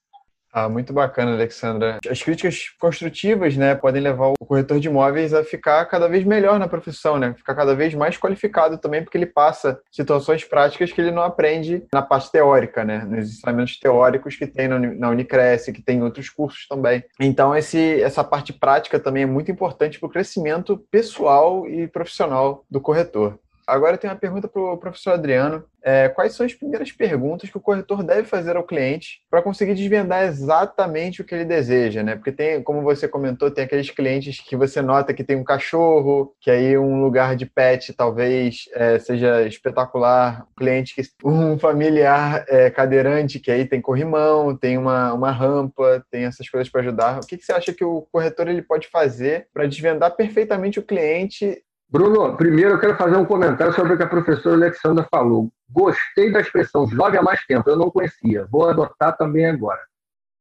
Ah, 0.53 0.69
muito 0.69 0.93
bacana, 0.93 1.33
Alexandra. 1.33 1.99
As 2.09 2.23
críticas 2.23 2.69
construtivas, 2.79 3.57
né, 3.57 3.75
podem 3.75 4.03
levar 4.03 4.29
o 4.39 4.47
corretor 4.47 4.79
de 4.79 4.89
imóveis 4.89 5.33
a 5.33 5.43
ficar 5.43 5.83
cada 5.87 6.07
vez 6.07 6.25
melhor 6.25 6.59
na 6.59 6.69
profissão, 6.69 7.19
né? 7.19 7.33
Ficar 7.35 7.55
cada 7.55 7.75
vez 7.75 7.95
mais 7.95 8.19
qualificado 8.19 8.77
também, 8.77 9.03
porque 9.03 9.17
ele 9.17 9.25
passa 9.25 9.81
situações 9.91 10.45
práticas 10.45 10.93
que 10.93 11.01
ele 11.01 11.11
não 11.11 11.23
aprende 11.23 11.85
na 11.91 12.03
parte 12.03 12.31
teórica, 12.31 12.85
né? 12.85 12.99
Nos 12.99 13.31
ensinamentos 13.31 13.79
teóricos 13.79 14.37
que 14.37 14.47
tem 14.47 14.69
na 14.69 15.09
Unicresce, 15.09 15.73
que 15.73 15.81
tem 15.81 15.99
em 15.99 16.03
outros 16.03 16.29
cursos 16.29 16.67
também. 16.69 17.03
Então, 17.19 17.57
esse, 17.57 18.03
essa 18.03 18.23
parte 18.23 18.53
prática 18.53 19.01
também 19.01 19.23
é 19.23 19.27
muito 19.27 19.51
importante 19.51 19.99
para 19.99 20.07
o 20.07 20.11
crescimento 20.11 20.77
pessoal 20.91 21.67
e 21.67 21.89
profissional 21.89 22.63
do 22.71 22.81
corretor. 22.81 23.39
Agora 23.73 23.97
tenho 23.97 24.13
uma 24.13 24.19
pergunta 24.19 24.47
para 24.47 24.61
o 24.61 24.77
professor 24.77 25.13
Adriano. 25.13 25.65
É, 25.83 26.09
quais 26.11 26.35
são 26.35 26.45
as 26.45 26.53
primeiras 26.53 26.93
perguntas 26.93 27.49
que 27.49 27.57
o 27.57 27.61
corretor 27.61 28.05
deve 28.05 28.25
fazer 28.25 28.55
ao 28.55 28.63
cliente 28.63 29.23
para 29.31 29.41
conseguir 29.41 29.75
desvendar 29.75 30.25
exatamente 30.25 31.23
o 31.23 31.25
que 31.25 31.35
ele 31.35 31.47
deseja, 31.47 32.03
né? 32.03 32.15
Porque 32.15 32.31
tem, 32.31 32.63
como 32.63 32.83
você 32.83 33.09
comentou, 33.09 33.51
tem 33.51 33.65
aqueles 33.65 33.91
clientes 33.91 34.41
que 34.41 34.55
você 34.55 34.83
nota 34.83 35.15
que 35.15 35.25
tem 35.25 35.37
um 35.37 35.43
cachorro, 35.43 36.37
que 36.39 36.51
aí 36.51 36.77
um 36.77 37.03
lugar 37.03 37.35
de 37.35 37.47
pet 37.47 37.95
talvez 37.95 38.69
é, 38.75 38.99
seja 38.99 39.43
espetacular. 39.47 40.47
Um 40.53 40.55
cliente 40.55 40.95
que 40.95 41.03
um 41.25 41.59
familiar 41.59 42.45
é, 42.49 42.69
cadeirante 42.69 43.41
que 43.41 43.51
aí 43.51 43.65
tem 43.65 43.81
corrimão, 43.81 44.55
tem 44.55 44.77
uma, 44.77 45.15
uma 45.15 45.31
rampa, 45.31 46.05
tem 46.11 46.25
essas 46.25 46.47
coisas 46.47 46.69
para 46.69 46.83
ajudar. 46.83 47.21
O 47.21 47.27
que, 47.27 47.39
que 47.39 47.45
você 47.45 47.53
acha 47.53 47.73
que 47.73 47.85
o 47.85 48.03
corretor 48.13 48.49
ele 48.49 48.61
pode 48.61 48.87
fazer 48.89 49.49
para 49.53 49.67
desvendar 49.67 50.15
perfeitamente 50.15 50.79
o 50.79 50.83
cliente 50.85 51.65
Bruno, 51.93 52.35
primeiro 52.39 52.71
eu 52.71 52.79
quero 52.79 52.97
fazer 52.97 53.19
um 53.19 53.25
comentário 53.27 53.75
sobre 53.75 53.93
o 53.93 53.97
que 53.99 54.03
a 54.03 54.09
professora 54.09 54.57
Alexandra 54.57 55.07
falou. 55.11 55.53
Gostei 55.69 56.33
da 56.33 56.41
expressão 56.41 56.89
jovem 56.89 57.21
há 57.21 57.23
mais 57.23 57.45
tempo, 57.45 57.69
eu 57.69 57.77
não 57.77 57.91
conhecia. 57.91 58.47
Vou 58.51 58.67
adotar 58.67 59.15
também 59.15 59.45
agora. 59.45 59.79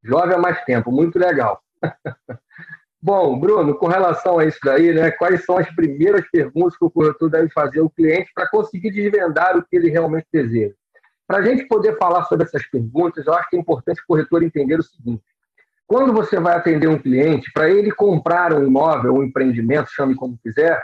Jovem 0.02 0.34
há 0.34 0.38
mais 0.38 0.64
tempo, 0.64 0.94
muito 0.94 1.20
legal. 1.20 1.62
Bom, 3.04 3.38
Bruno, 3.38 3.76
com 3.76 3.88
relação 3.88 4.40
a 4.40 4.46
isso 4.46 4.60
daí, 4.64 4.94
né, 4.94 5.12
quais 5.12 5.44
são 5.44 5.58
as 5.58 5.70
primeiras 5.76 6.26
perguntas 6.32 6.78
que 6.78 6.86
o 6.86 6.90
corretor 6.90 7.30
deve 7.30 7.50
fazer 7.50 7.82
ao 7.82 7.90
cliente 7.90 8.32
para 8.34 8.48
conseguir 8.48 8.92
desvendar 8.92 9.58
o 9.58 9.62
que 9.62 9.76
ele 9.76 9.90
realmente 9.90 10.28
deseja? 10.32 10.74
Para 11.28 11.40
a 11.40 11.42
gente 11.42 11.66
poder 11.66 11.98
falar 11.98 12.24
sobre 12.26 12.46
essas 12.46 12.66
perguntas, 12.68 13.28
eu 13.28 13.34
acho 13.34 13.50
que 13.50 13.58
é 13.58 13.60
importante 13.60 14.00
o 14.00 14.08
corretor 14.08 14.42
entender 14.42 14.80
o 14.80 14.84
seguinte: 14.84 15.24
quando 15.86 16.14
você 16.14 16.40
vai 16.40 16.56
atender 16.56 16.88
um 16.88 16.98
cliente, 16.98 17.52
para 17.52 17.70
ele 17.70 17.92
comprar 17.92 18.54
um 18.54 18.66
imóvel, 18.66 19.16
um 19.16 19.24
empreendimento, 19.24 19.92
chame 19.92 20.16
como 20.16 20.40
quiser, 20.42 20.82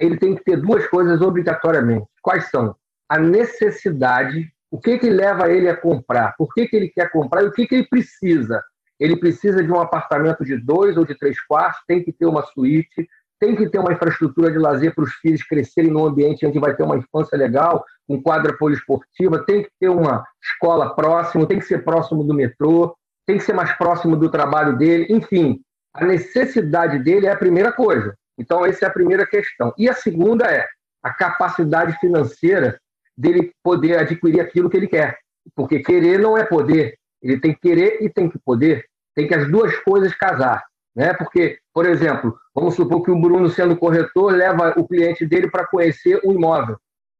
ele 0.00 0.16
tem 0.18 0.34
que 0.34 0.44
ter 0.44 0.56
duas 0.56 0.86
coisas 0.86 1.20
obrigatoriamente. 1.20 2.06
Quais 2.22 2.50
são? 2.50 2.74
A 3.08 3.18
necessidade, 3.18 4.50
o 4.70 4.80
que, 4.80 4.98
que 4.98 5.10
leva 5.10 5.50
ele 5.50 5.68
a 5.68 5.76
comprar, 5.76 6.34
por 6.36 6.52
que, 6.52 6.66
que 6.66 6.76
ele 6.76 6.88
quer 6.88 7.10
comprar 7.10 7.42
e 7.42 7.46
o 7.46 7.52
que, 7.52 7.66
que 7.66 7.74
ele 7.74 7.88
precisa. 7.88 8.62
Ele 8.98 9.16
precisa 9.16 9.62
de 9.62 9.70
um 9.70 9.80
apartamento 9.80 10.44
de 10.44 10.56
dois 10.56 10.96
ou 10.96 11.04
de 11.04 11.16
três 11.16 11.40
quartos, 11.44 11.82
tem 11.86 12.02
que 12.02 12.12
ter 12.12 12.26
uma 12.26 12.42
suíte, 12.42 13.08
tem 13.40 13.54
que 13.54 13.68
ter 13.68 13.78
uma 13.78 13.92
infraestrutura 13.92 14.50
de 14.50 14.58
lazer 14.58 14.94
para 14.94 15.04
os 15.04 15.12
filhos 15.14 15.42
crescerem 15.42 15.90
num 15.90 16.06
ambiente 16.06 16.46
onde 16.46 16.58
vai 16.58 16.74
ter 16.74 16.82
uma 16.82 16.96
infância 16.96 17.36
legal, 17.36 17.84
um 18.08 18.22
quadra 18.22 18.56
poliesportiva, 18.56 19.44
tem 19.44 19.62
que 19.62 19.70
ter 19.78 19.88
uma 19.88 20.24
escola 20.42 20.94
próximo, 20.94 21.46
tem 21.46 21.58
que 21.58 21.66
ser 21.66 21.84
próximo 21.84 22.24
do 22.24 22.32
metrô, 22.32 22.96
tem 23.26 23.38
que 23.38 23.44
ser 23.44 23.52
mais 23.52 23.72
próximo 23.76 24.16
do 24.16 24.30
trabalho 24.30 24.76
dele, 24.76 25.06
enfim, 25.10 25.60
a 25.94 26.04
necessidade 26.04 26.98
dele 26.98 27.26
é 27.26 27.32
a 27.32 27.36
primeira 27.36 27.72
coisa. 27.72 28.16
Então, 28.38 28.64
essa 28.64 28.84
é 28.84 28.88
a 28.88 28.92
primeira 28.92 29.26
questão. 29.26 29.72
E 29.78 29.88
a 29.88 29.94
segunda 29.94 30.46
é 30.46 30.66
a 31.02 31.12
capacidade 31.12 31.98
financeira 31.98 32.78
dele 33.16 33.52
poder 33.62 33.98
adquirir 33.98 34.40
aquilo 34.40 34.68
que 34.68 34.76
ele 34.76 34.88
quer. 34.88 35.18
Porque 35.54 35.80
querer 35.80 36.18
não 36.18 36.36
é 36.36 36.44
poder. 36.44 36.98
Ele 37.22 37.38
tem 37.38 37.52
que 37.52 37.60
querer 37.60 38.02
e 38.02 38.08
tem 38.08 38.28
que 38.28 38.38
poder. 38.38 38.84
Tem 39.14 39.28
que 39.28 39.34
as 39.34 39.48
duas 39.50 39.76
coisas 39.78 40.14
casar. 40.14 40.64
Né? 40.94 41.12
Porque, 41.14 41.58
por 41.72 41.86
exemplo, 41.86 42.38
vamos 42.54 42.74
supor 42.74 43.02
que 43.02 43.10
o 43.10 43.20
Bruno, 43.20 43.48
sendo 43.48 43.76
corretor, 43.76 44.32
leva 44.32 44.74
o 44.76 44.86
cliente 44.86 45.26
dele 45.26 45.50
para 45.50 45.66
conhecer 45.66 46.20
o 46.24 46.32
imóvel. 46.32 46.76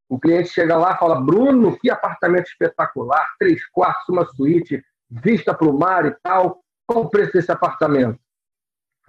O 0.09 0.18
cliente 0.18 0.50
chega 0.50 0.77
lá 0.77 0.92
e 0.94 0.98
fala: 0.98 1.20
Bruno, 1.20 1.77
que 1.79 1.90
apartamento 1.90 2.46
espetacular, 2.46 3.27
três 3.38 3.66
quartos, 3.70 4.09
uma 4.09 4.24
suíte, 4.27 4.83
vista 5.11 5.55
para 5.55 5.68
o 5.68 5.79
mar 5.79 6.07
e 6.07 6.14
tal. 6.22 6.61
Qual 6.87 7.05
o 7.05 7.11
preço 7.11 7.33
desse 7.33 7.50
apartamento? 7.50 8.18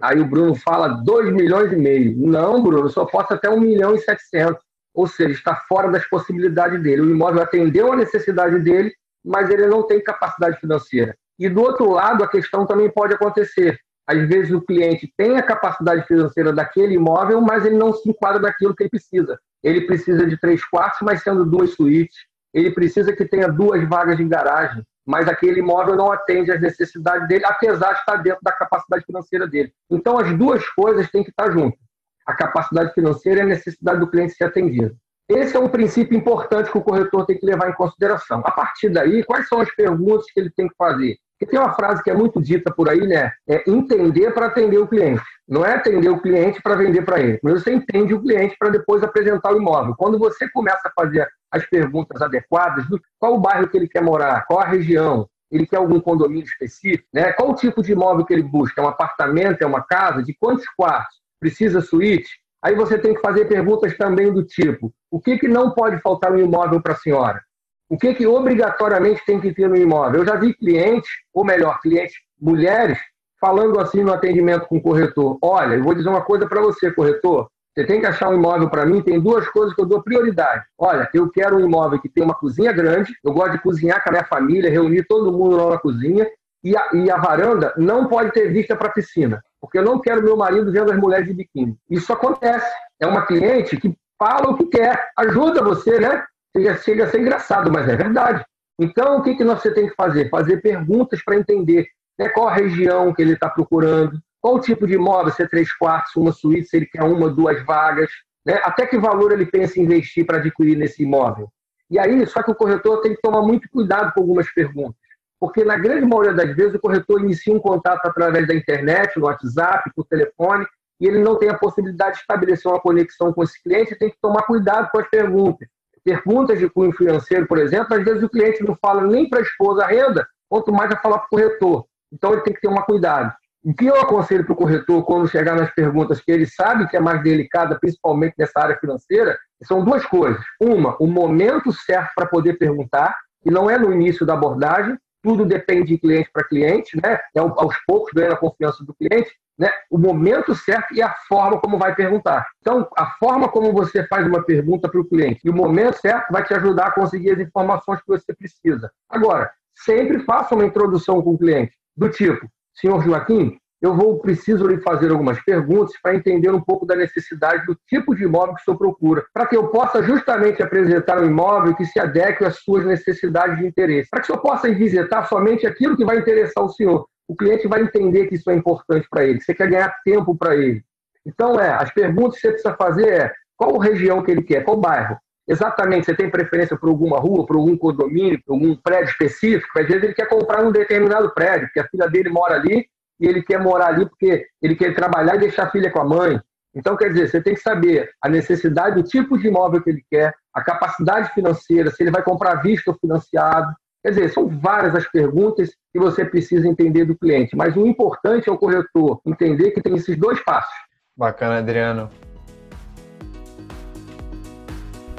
Aí 0.00 0.20
o 0.20 0.26
Bruno 0.26 0.54
fala 0.54 0.88
2 0.88 1.32
milhões 1.32 1.72
e 1.72 1.76
meio. 1.76 2.14
Não, 2.16 2.62
Bruno, 2.62 2.88
só 2.90 3.04
posso 3.04 3.32
até 3.32 3.48
1 3.48 3.60
milhão 3.60 3.94
e 3.94 3.98
700. 3.98 4.62
Ou 4.94 5.06
seja, 5.06 5.30
está 5.30 5.54
fora 5.68 5.90
das 5.90 6.06
possibilidades 6.08 6.82
dele. 6.82 7.02
O 7.02 7.10
imóvel 7.10 7.42
atendeu 7.42 7.92
a 7.92 7.96
necessidade 7.96 8.58
dele, 8.60 8.92
mas 9.24 9.50
ele 9.50 9.66
não 9.66 9.86
tem 9.86 10.02
capacidade 10.02 10.58
financeira. 10.58 11.14
E 11.38 11.48
do 11.48 11.60
outro 11.60 11.90
lado, 11.90 12.24
a 12.24 12.28
questão 12.28 12.66
também 12.66 12.90
pode 12.90 13.14
acontecer. 13.14 13.78
Às 14.06 14.26
vezes 14.28 14.52
o 14.52 14.60
cliente 14.60 15.12
tem 15.16 15.36
a 15.36 15.42
capacidade 15.42 16.06
financeira 16.06 16.52
daquele 16.52 16.94
imóvel, 16.94 17.40
mas 17.40 17.64
ele 17.64 17.76
não 17.76 17.92
se 17.92 18.08
enquadra 18.08 18.40
naquilo 18.40 18.74
que 18.74 18.84
ele 18.84 18.90
precisa. 18.90 19.38
Ele 19.62 19.82
precisa 19.82 20.26
de 20.26 20.38
três 20.38 20.64
quartos, 20.64 21.00
mas 21.02 21.22
sendo 21.22 21.44
duas 21.44 21.70
suítes. 21.70 22.16
Ele 22.54 22.70
precisa 22.70 23.12
que 23.12 23.24
tenha 23.24 23.48
duas 23.48 23.86
vagas 23.88 24.16
de 24.16 24.24
garagem 24.24 24.82
mas 25.06 25.28
aquele 25.28 25.60
imóvel 25.60 25.94
não 25.94 26.10
atende 26.10 26.50
às 26.50 26.60
necessidades 26.60 27.28
dele, 27.28 27.44
apesar 27.46 27.92
de 27.92 28.00
estar 28.00 28.16
dentro 28.16 28.40
da 28.42 28.52
capacidade 28.52 29.04
financeira 29.04 29.46
dele. 29.46 29.72
Então, 29.88 30.18
as 30.18 30.36
duas 30.36 30.68
coisas 30.70 31.08
têm 31.10 31.22
que 31.22 31.30
estar 31.30 31.50
juntas: 31.52 31.78
a 32.26 32.34
capacidade 32.34 32.92
financeira 32.92 33.40
e 33.40 33.42
a 33.42 33.46
necessidade 33.46 34.00
do 34.00 34.10
cliente 34.10 34.34
ser 34.34 34.44
atendido. 34.44 34.96
Esse 35.28 35.56
é 35.56 35.60
um 35.60 35.68
princípio 35.68 36.16
importante 36.16 36.70
que 36.70 36.78
o 36.78 36.82
corretor 36.82 37.26
tem 37.26 37.38
que 37.38 37.46
levar 37.46 37.68
em 37.68 37.74
consideração. 37.74 38.42
A 38.44 38.50
partir 38.50 38.88
daí, 38.90 39.24
quais 39.24 39.48
são 39.48 39.60
as 39.60 39.72
perguntas 39.74 40.26
que 40.32 40.38
ele 40.38 40.50
tem 40.50 40.68
que 40.68 40.74
fazer? 40.76 41.16
Porque 41.38 41.50
tem 41.50 41.60
uma 41.60 41.74
frase 41.74 42.02
que 42.02 42.10
é 42.10 42.14
muito 42.14 42.40
dita 42.40 42.72
por 42.72 42.88
aí, 42.88 43.06
né? 43.06 43.30
É 43.46 43.62
entender 43.70 44.32
para 44.32 44.46
atender 44.46 44.78
o 44.78 44.88
cliente. 44.88 45.22
Não 45.46 45.64
é 45.64 45.74
atender 45.74 46.08
o 46.08 46.20
cliente 46.20 46.62
para 46.62 46.76
vender 46.76 47.02
para 47.02 47.20
ele. 47.20 47.38
Mas 47.42 47.62
você 47.62 47.74
entende 47.74 48.14
o 48.14 48.22
cliente 48.22 48.56
para 48.58 48.70
depois 48.70 49.02
apresentar 49.02 49.52
o 49.52 49.58
imóvel. 49.58 49.94
Quando 49.98 50.18
você 50.18 50.48
começa 50.50 50.88
a 50.88 50.92
fazer 50.98 51.28
as 51.50 51.64
perguntas 51.66 52.22
adequadas, 52.22 52.86
qual 53.18 53.34
o 53.34 53.40
bairro 53.40 53.68
que 53.68 53.76
ele 53.76 53.86
quer 53.86 54.02
morar, 54.02 54.46
qual 54.46 54.60
a 54.60 54.66
região, 54.66 55.28
ele 55.50 55.66
quer 55.66 55.76
algum 55.76 56.00
condomínio 56.00 56.44
específico, 56.44 57.06
né? 57.12 57.32
Qual 57.34 57.50
o 57.50 57.54
tipo 57.54 57.82
de 57.82 57.92
imóvel 57.92 58.24
que 58.24 58.32
ele 58.32 58.42
busca? 58.42 58.80
É 58.80 58.84
um 58.84 58.88
apartamento, 58.88 59.60
é 59.60 59.66
uma 59.66 59.82
casa? 59.82 60.22
De 60.22 60.34
quantos 60.34 60.66
quartos? 60.74 61.16
Precisa 61.38 61.82
suíte? 61.82 62.30
Aí 62.62 62.74
você 62.74 62.98
tem 62.98 63.14
que 63.14 63.20
fazer 63.20 63.44
perguntas 63.44 63.96
também 63.96 64.32
do 64.32 64.42
tipo: 64.42 64.92
o 65.10 65.20
que, 65.20 65.38
que 65.38 65.46
não 65.46 65.70
pode 65.70 66.00
faltar 66.00 66.32
no 66.32 66.40
imóvel 66.40 66.80
para 66.80 66.94
a 66.94 66.96
senhora? 66.96 67.42
O 67.88 67.96
que, 67.96 68.14
que 68.14 68.26
obrigatoriamente 68.26 69.24
tem 69.24 69.40
que 69.40 69.54
ter 69.54 69.68
no 69.68 69.76
imóvel? 69.76 70.20
Eu 70.20 70.26
já 70.26 70.36
vi 70.36 70.52
clientes, 70.54 71.08
ou 71.32 71.44
melhor, 71.44 71.80
clientes 71.80 72.16
mulheres, 72.40 72.98
falando 73.40 73.78
assim 73.78 74.02
no 74.02 74.12
atendimento 74.12 74.66
com 74.66 74.78
o 74.78 74.82
corretor: 74.82 75.38
olha, 75.40 75.74
eu 75.74 75.84
vou 75.84 75.94
dizer 75.94 76.08
uma 76.08 76.22
coisa 76.22 76.46
para 76.46 76.60
você, 76.60 76.90
corretor. 76.90 77.48
Você 77.72 77.84
tem 77.84 78.00
que 78.00 78.06
achar 78.06 78.30
um 78.30 78.34
imóvel 78.34 78.70
para 78.70 78.86
mim, 78.86 79.02
tem 79.02 79.20
duas 79.20 79.46
coisas 79.48 79.74
que 79.74 79.80
eu 79.82 79.86
dou 79.86 80.02
prioridade. 80.02 80.64
Olha, 80.78 81.08
eu 81.12 81.30
quero 81.30 81.56
um 81.56 81.60
imóvel 81.60 82.00
que 82.00 82.08
tem 82.08 82.24
uma 82.24 82.34
cozinha 82.34 82.72
grande, 82.72 83.14
eu 83.22 83.34
gosto 83.34 83.52
de 83.52 83.62
cozinhar 83.62 84.02
com 84.02 84.08
a 84.08 84.12
minha 84.12 84.24
família, 84.24 84.70
reunir 84.70 85.04
todo 85.06 85.30
mundo 85.30 85.56
lá 85.56 85.70
na 85.70 85.78
cozinha, 85.78 86.26
e 86.64 86.74
a, 86.74 86.88
e 86.94 87.10
a 87.10 87.18
varanda 87.18 87.74
não 87.76 88.08
pode 88.08 88.32
ter 88.32 88.50
vista 88.50 88.74
para 88.74 88.88
a 88.88 88.92
piscina, 88.92 89.42
porque 89.60 89.78
eu 89.78 89.84
não 89.84 90.00
quero 90.00 90.24
meu 90.24 90.36
marido 90.36 90.72
vendo 90.72 90.90
as 90.90 90.98
mulheres 90.98 91.26
de 91.26 91.34
biquíni. 91.34 91.76
Isso 91.88 92.10
acontece. 92.12 92.66
É 92.98 93.06
uma 93.06 93.26
cliente 93.26 93.76
que 93.76 93.94
fala 94.18 94.50
o 94.50 94.56
que 94.56 94.64
quer, 94.64 95.10
ajuda 95.18 95.62
você, 95.62 96.00
né? 96.00 96.24
Chega, 96.56 96.76
chega 96.78 97.04
a 97.04 97.08
ser 97.08 97.20
engraçado, 97.20 97.70
mas 97.70 97.86
é 97.86 97.96
verdade. 97.96 98.42
Então, 98.80 99.18
o 99.18 99.22
que, 99.22 99.34
que 99.34 99.44
você 99.44 99.70
tem 99.72 99.88
que 99.88 99.94
fazer? 99.94 100.30
Fazer 100.30 100.62
perguntas 100.62 101.22
para 101.22 101.36
entender 101.36 101.86
né, 102.18 102.30
qual 102.30 102.48
a 102.48 102.54
região 102.54 103.12
que 103.12 103.20
ele 103.20 103.34
está 103.34 103.50
procurando, 103.50 104.18
qual 104.40 104.54
o 104.54 104.60
tipo 104.60 104.86
de 104.86 104.94
imóvel, 104.94 105.32
se 105.32 105.42
é 105.42 105.46
três 105.46 105.70
quartos, 105.76 106.16
uma 106.16 106.32
suíte, 106.32 106.68
se 106.68 106.76
ele 106.78 106.86
quer 106.86 107.02
uma, 107.02 107.28
duas 107.28 107.62
vagas, 107.64 108.10
né, 108.44 108.58
até 108.64 108.86
que 108.86 108.96
valor 108.96 109.32
ele 109.32 109.44
pensa 109.44 109.78
em 109.78 109.82
investir 109.82 110.24
para 110.24 110.38
adquirir 110.38 110.76
nesse 110.76 111.02
imóvel. 111.02 111.50
E 111.90 111.98
aí, 111.98 112.26
só 112.26 112.42
que 112.42 112.50
o 112.50 112.54
corretor 112.54 113.02
tem 113.02 113.14
que 113.14 113.20
tomar 113.20 113.42
muito 113.42 113.68
cuidado 113.70 114.12
com 114.14 114.20
algumas 114.20 114.50
perguntas, 114.52 114.96
porque 115.38 115.62
na 115.62 115.76
grande 115.76 116.06
maioria 116.06 116.32
das 116.32 116.56
vezes 116.56 116.74
o 116.74 116.80
corretor 116.80 117.20
inicia 117.20 117.54
um 117.54 117.60
contato 117.60 118.06
através 118.06 118.46
da 118.46 118.54
internet, 118.54 119.18
no 119.18 119.26
WhatsApp, 119.26 119.90
por 119.94 120.06
telefone, 120.06 120.66
e 120.98 121.06
ele 121.06 121.18
não 121.18 121.38
tem 121.38 121.50
a 121.50 121.58
possibilidade 121.58 122.14
de 122.14 122.20
estabelecer 122.22 122.70
uma 122.70 122.80
conexão 122.80 123.30
com 123.32 123.42
esse 123.42 123.62
cliente, 123.62 123.94
tem 123.94 124.08
que 124.08 124.16
tomar 124.20 124.42
cuidado 124.42 124.90
com 124.90 124.98
as 124.98 125.08
perguntas. 125.08 125.68
Perguntas 126.06 126.60
de 126.60 126.70
cunho 126.70 126.92
financeiro, 126.92 127.48
por 127.48 127.58
exemplo, 127.58 127.92
às 127.96 128.04
vezes 128.04 128.22
o 128.22 128.28
cliente 128.28 128.62
não 128.62 128.76
fala 128.80 129.04
nem 129.04 129.28
para 129.28 129.40
a 129.40 129.42
esposa 129.42 129.82
a 129.82 129.88
renda, 129.88 130.24
quanto 130.48 130.72
mais 130.72 130.88
a 130.92 130.96
falar 130.96 131.18
para 131.18 131.26
o 131.26 131.30
corretor. 131.30 131.84
Então 132.12 132.32
ele 132.32 132.42
tem 132.42 132.54
que 132.54 132.60
ter 132.60 132.68
um 132.68 132.76
cuidado. 132.76 133.34
O 133.64 133.74
que 133.74 133.86
eu 133.86 134.00
aconselho 134.00 134.44
para 134.44 134.52
o 134.52 134.56
corretor 134.56 135.04
quando 135.04 135.26
chegar 135.26 135.56
nas 135.56 135.68
perguntas 135.74 136.20
que 136.20 136.30
ele 136.30 136.46
sabe 136.46 136.86
que 136.86 136.96
é 136.96 137.00
mais 137.00 137.20
delicada, 137.24 137.76
principalmente 137.80 138.34
nessa 138.38 138.60
área 138.60 138.78
financeira, 138.78 139.36
são 139.64 139.84
duas 139.84 140.06
coisas. 140.06 140.40
Uma, 140.60 140.96
o 141.00 141.08
momento 141.08 141.72
certo 141.72 142.12
para 142.14 142.26
poder 142.26 142.52
perguntar, 142.52 143.16
e 143.44 143.50
não 143.50 143.68
é 143.68 143.76
no 143.76 143.92
início 143.92 144.24
da 144.24 144.34
abordagem, 144.34 144.96
tudo 145.26 145.44
depende 145.44 145.88
de 145.88 145.98
cliente 145.98 146.30
para 146.32 146.46
cliente, 146.46 146.96
né? 147.02 147.18
É 147.34 147.40
aos 147.40 147.76
poucos 147.84 148.12
ganhando 148.14 148.34
a 148.34 148.38
confiança 148.38 148.84
do 148.84 148.94
cliente, 148.94 149.28
né? 149.58 149.68
O 149.90 149.98
momento 149.98 150.54
certo 150.54 150.94
e 150.94 151.02
a 151.02 151.12
forma 151.28 151.60
como 151.60 151.76
vai 151.76 151.96
perguntar. 151.96 152.46
Então, 152.60 152.88
a 152.96 153.06
forma 153.18 153.48
como 153.48 153.72
você 153.72 154.06
faz 154.06 154.24
uma 154.24 154.44
pergunta 154.44 154.88
para 154.88 155.00
o 155.00 155.04
cliente 155.04 155.40
e 155.44 155.50
o 155.50 155.52
momento 155.52 156.00
certo 156.00 156.30
vai 156.30 156.44
te 156.44 156.54
ajudar 156.54 156.86
a 156.86 156.92
conseguir 156.92 157.32
as 157.32 157.40
informações 157.40 158.00
que 158.02 158.06
você 158.06 158.32
precisa. 158.32 158.88
Agora, 159.10 159.50
sempre 159.74 160.20
faça 160.20 160.54
uma 160.54 160.64
introdução 160.64 161.20
com 161.20 161.34
o 161.34 161.38
cliente, 161.38 161.74
do 161.96 162.08
tipo, 162.08 162.46
senhor 162.72 163.02
Joaquim, 163.02 163.58
eu 163.80 163.94
vou 163.94 164.18
preciso 164.18 164.66
lhe 164.66 164.80
fazer 164.80 165.10
algumas 165.10 165.42
perguntas 165.44 165.94
para 166.02 166.14
entender 166.14 166.50
um 166.50 166.60
pouco 166.60 166.86
da 166.86 166.96
necessidade 166.96 167.66
do 167.66 167.76
tipo 167.86 168.14
de 168.14 168.24
imóvel 168.24 168.54
que 168.54 168.62
o 168.62 168.64
senhor 168.64 168.78
procura, 168.78 169.24
para 169.34 169.46
que 169.46 169.56
eu 169.56 169.68
possa 169.68 170.02
justamente 170.02 170.62
apresentar 170.62 171.20
um 171.20 171.26
imóvel 171.26 171.74
que 171.74 171.84
se 171.84 172.00
adeque 172.00 172.44
às 172.44 172.56
suas 172.56 172.86
necessidades 172.86 173.58
de 173.58 173.66
interesse, 173.66 174.08
para 174.10 174.20
que 174.20 174.24
o 174.24 174.26
senhor 174.28 174.40
possa 174.40 174.72
visitar 174.72 175.26
somente 175.26 175.66
aquilo 175.66 175.96
que 175.96 176.04
vai 176.04 176.18
interessar 176.18 176.64
o 176.64 176.70
senhor. 176.70 177.06
O 177.28 177.36
cliente 177.36 177.68
vai 177.68 177.82
entender 177.82 178.26
que 178.26 178.36
isso 178.36 178.50
é 178.50 178.54
importante 178.54 179.06
para 179.10 179.24
ele, 179.24 179.40
você 179.40 179.54
quer 179.54 179.68
ganhar 179.68 179.94
tempo 180.04 180.36
para 180.36 180.56
ele. 180.56 180.82
Então, 181.26 181.60
é, 181.60 181.70
as 181.70 181.92
perguntas 181.92 182.36
que 182.36 182.42
você 182.42 182.52
precisa 182.52 182.74
fazer 182.76 183.08
é 183.08 183.32
qual 183.56 183.76
região 183.78 184.22
que 184.22 184.30
ele 184.30 184.42
quer, 184.42 184.62
qual 184.62 184.76
bairro. 184.76 185.16
Exatamente, 185.48 186.06
você 186.06 186.14
tem 186.14 186.30
preferência 186.30 186.76
por 186.76 186.88
alguma 186.88 187.18
rua, 187.18 187.46
por 187.46 187.56
algum 187.56 187.76
condomínio, 187.76 188.40
por 188.44 188.54
algum 188.54 188.74
prédio 188.74 189.10
específico? 189.10 189.78
Às 189.78 189.86
vezes 189.86 190.02
ele 190.02 190.14
quer 190.14 190.28
comprar 190.28 190.64
um 190.64 190.72
determinado 190.72 191.32
prédio, 191.34 191.68
porque 191.68 191.80
a 191.80 191.88
filha 191.88 192.08
dele 192.08 192.30
mora 192.30 192.56
ali 192.56 192.86
e 193.20 193.26
ele 193.26 193.42
quer 193.42 193.58
morar 193.58 193.88
ali 193.88 194.06
porque 194.06 194.46
ele 194.60 194.76
quer 194.76 194.94
trabalhar 194.94 195.36
e 195.36 195.40
deixar 195.40 195.64
a 195.64 195.70
filha 195.70 195.90
com 195.90 196.00
a 196.00 196.04
mãe. 196.04 196.40
Então, 196.74 196.96
quer 196.96 197.08
dizer, 197.08 197.30
você 197.30 197.40
tem 197.40 197.54
que 197.54 197.60
saber 197.60 198.10
a 198.22 198.28
necessidade, 198.28 199.00
o 199.00 199.02
tipo 199.02 199.38
de 199.38 199.48
imóvel 199.48 199.82
que 199.82 199.88
ele 199.88 200.04
quer, 200.10 200.34
a 200.52 200.62
capacidade 200.62 201.32
financeira, 201.32 201.90
se 201.90 202.02
ele 202.02 202.10
vai 202.10 202.22
comprar 202.22 202.56
visto 202.56 202.88
ou 202.88 202.94
financiado. 202.94 203.74
Quer 204.04 204.10
dizer, 204.10 204.28
são 204.28 204.46
várias 204.46 204.94
as 204.94 205.10
perguntas 205.10 205.70
que 205.90 205.98
você 205.98 206.24
precisa 206.24 206.68
entender 206.68 207.06
do 207.06 207.16
cliente. 207.16 207.56
Mas 207.56 207.74
o 207.74 207.86
importante 207.86 208.48
é 208.48 208.52
o 208.52 208.58
corretor 208.58 209.20
entender 209.26 209.70
que 209.70 209.80
tem 209.80 209.94
esses 209.96 210.18
dois 210.18 210.38
passos. 210.44 210.74
Bacana, 211.16 211.58
Adriano. 211.58 212.10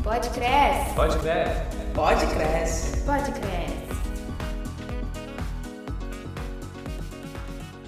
Pode 0.04 0.30
crescer. 0.30 0.96
Pode 0.96 1.18
crescer. 1.18 1.66
Pode 1.94 2.26
crescer. 2.28 3.06
Pode 3.06 3.32
crescer. 3.32 3.87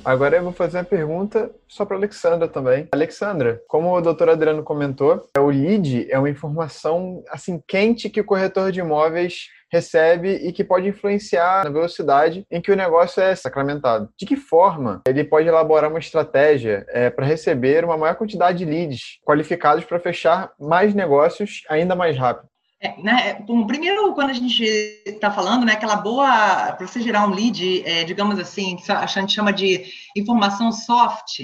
Agora 0.09 0.37
eu 0.37 0.43
vou 0.43 0.51
fazer 0.51 0.79
uma 0.79 0.83
pergunta 0.83 1.51
só 1.67 1.85
para 1.85 1.95
Alexandra 1.95 2.47
também. 2.47 2.87
Alexandra, 2.91 3.61
como 3.67 3.95
o 3.95 4.01
doutor 4.01 4.27
Adriano 4.27 4.63
comentou, 4.63 5.29
o 5.37 5.45
lead 5.51 6.07
é 6.09 6.17
uma 6.17 6.31
informação 6.31 7.23
assim 7.29 7.61
quente 7.67 8.09
que 8.09 8.19
o 8.19 8.25
corretor 8.25 8.71
de 8.71 8.79
imóveis 8.79 9.49
recebe 9.71 10.31
e 10.31 10.51
que 10.51 10.63
pode 10.63 10.87
influenciar 10.87 11.63
na 11.63 11.69
velocidade 11.69 12.43
em 12.49 12.59
que 12.59 12.71
o 12.71 12.75
negócio 12.75 13.21
é 13.21 13.35
sacramentado. 13.35 14.09
De 14.17 14.25
que 14.25 14.35
forma 14.35 15.03
ele 15.07 15.23
pode 15.23 15.47
elaborar 15.47 15.91
uma 15.91 15.99
estratégia 15.99 16.87
é, 16.89 17.11
para 17.11 17.27
receber 17.27 17.85
uma 17.85 17.95
maior 17.95 18.15
quantidade 18.15 18.57
de 18.57 18.65
leads 18.65 19.19
qualificados 19.23 19.85
para 19.85 19.99
fechar 19.99 20.51
mais 20.59 20.95
negócios 20.95 21.61
ainda 21.69 21.95
mais 21.95 22.17
rápido? 22.17 22.48
É, 22.81 23.01
né, 23.01 23.33
bom, 23.45 23.67
primeiro, 23.67 24.13
quando 24.13 24.29
a 24.29 24.33
gente 24.33 24.63
está 25.05 25.29
falando, 25.29 25.65
né, 25.65 25.73
aquela 25.73 25.97
boa, 25.97 26.71
para 26.71 26.87
você 26.87 27.01
gerar 27.01 27.27
um 27.27 27.33
lead, 27.33 27.83
é, 27.85 28.05
digamos 28.05 28.39
assim, 28.39 28.77
a 28.87 29.05
gente 29.05 29.33
chama 29.33 29.51
de 29.51 29.83
informação 30.15 30.71
soft, 30.71 31.41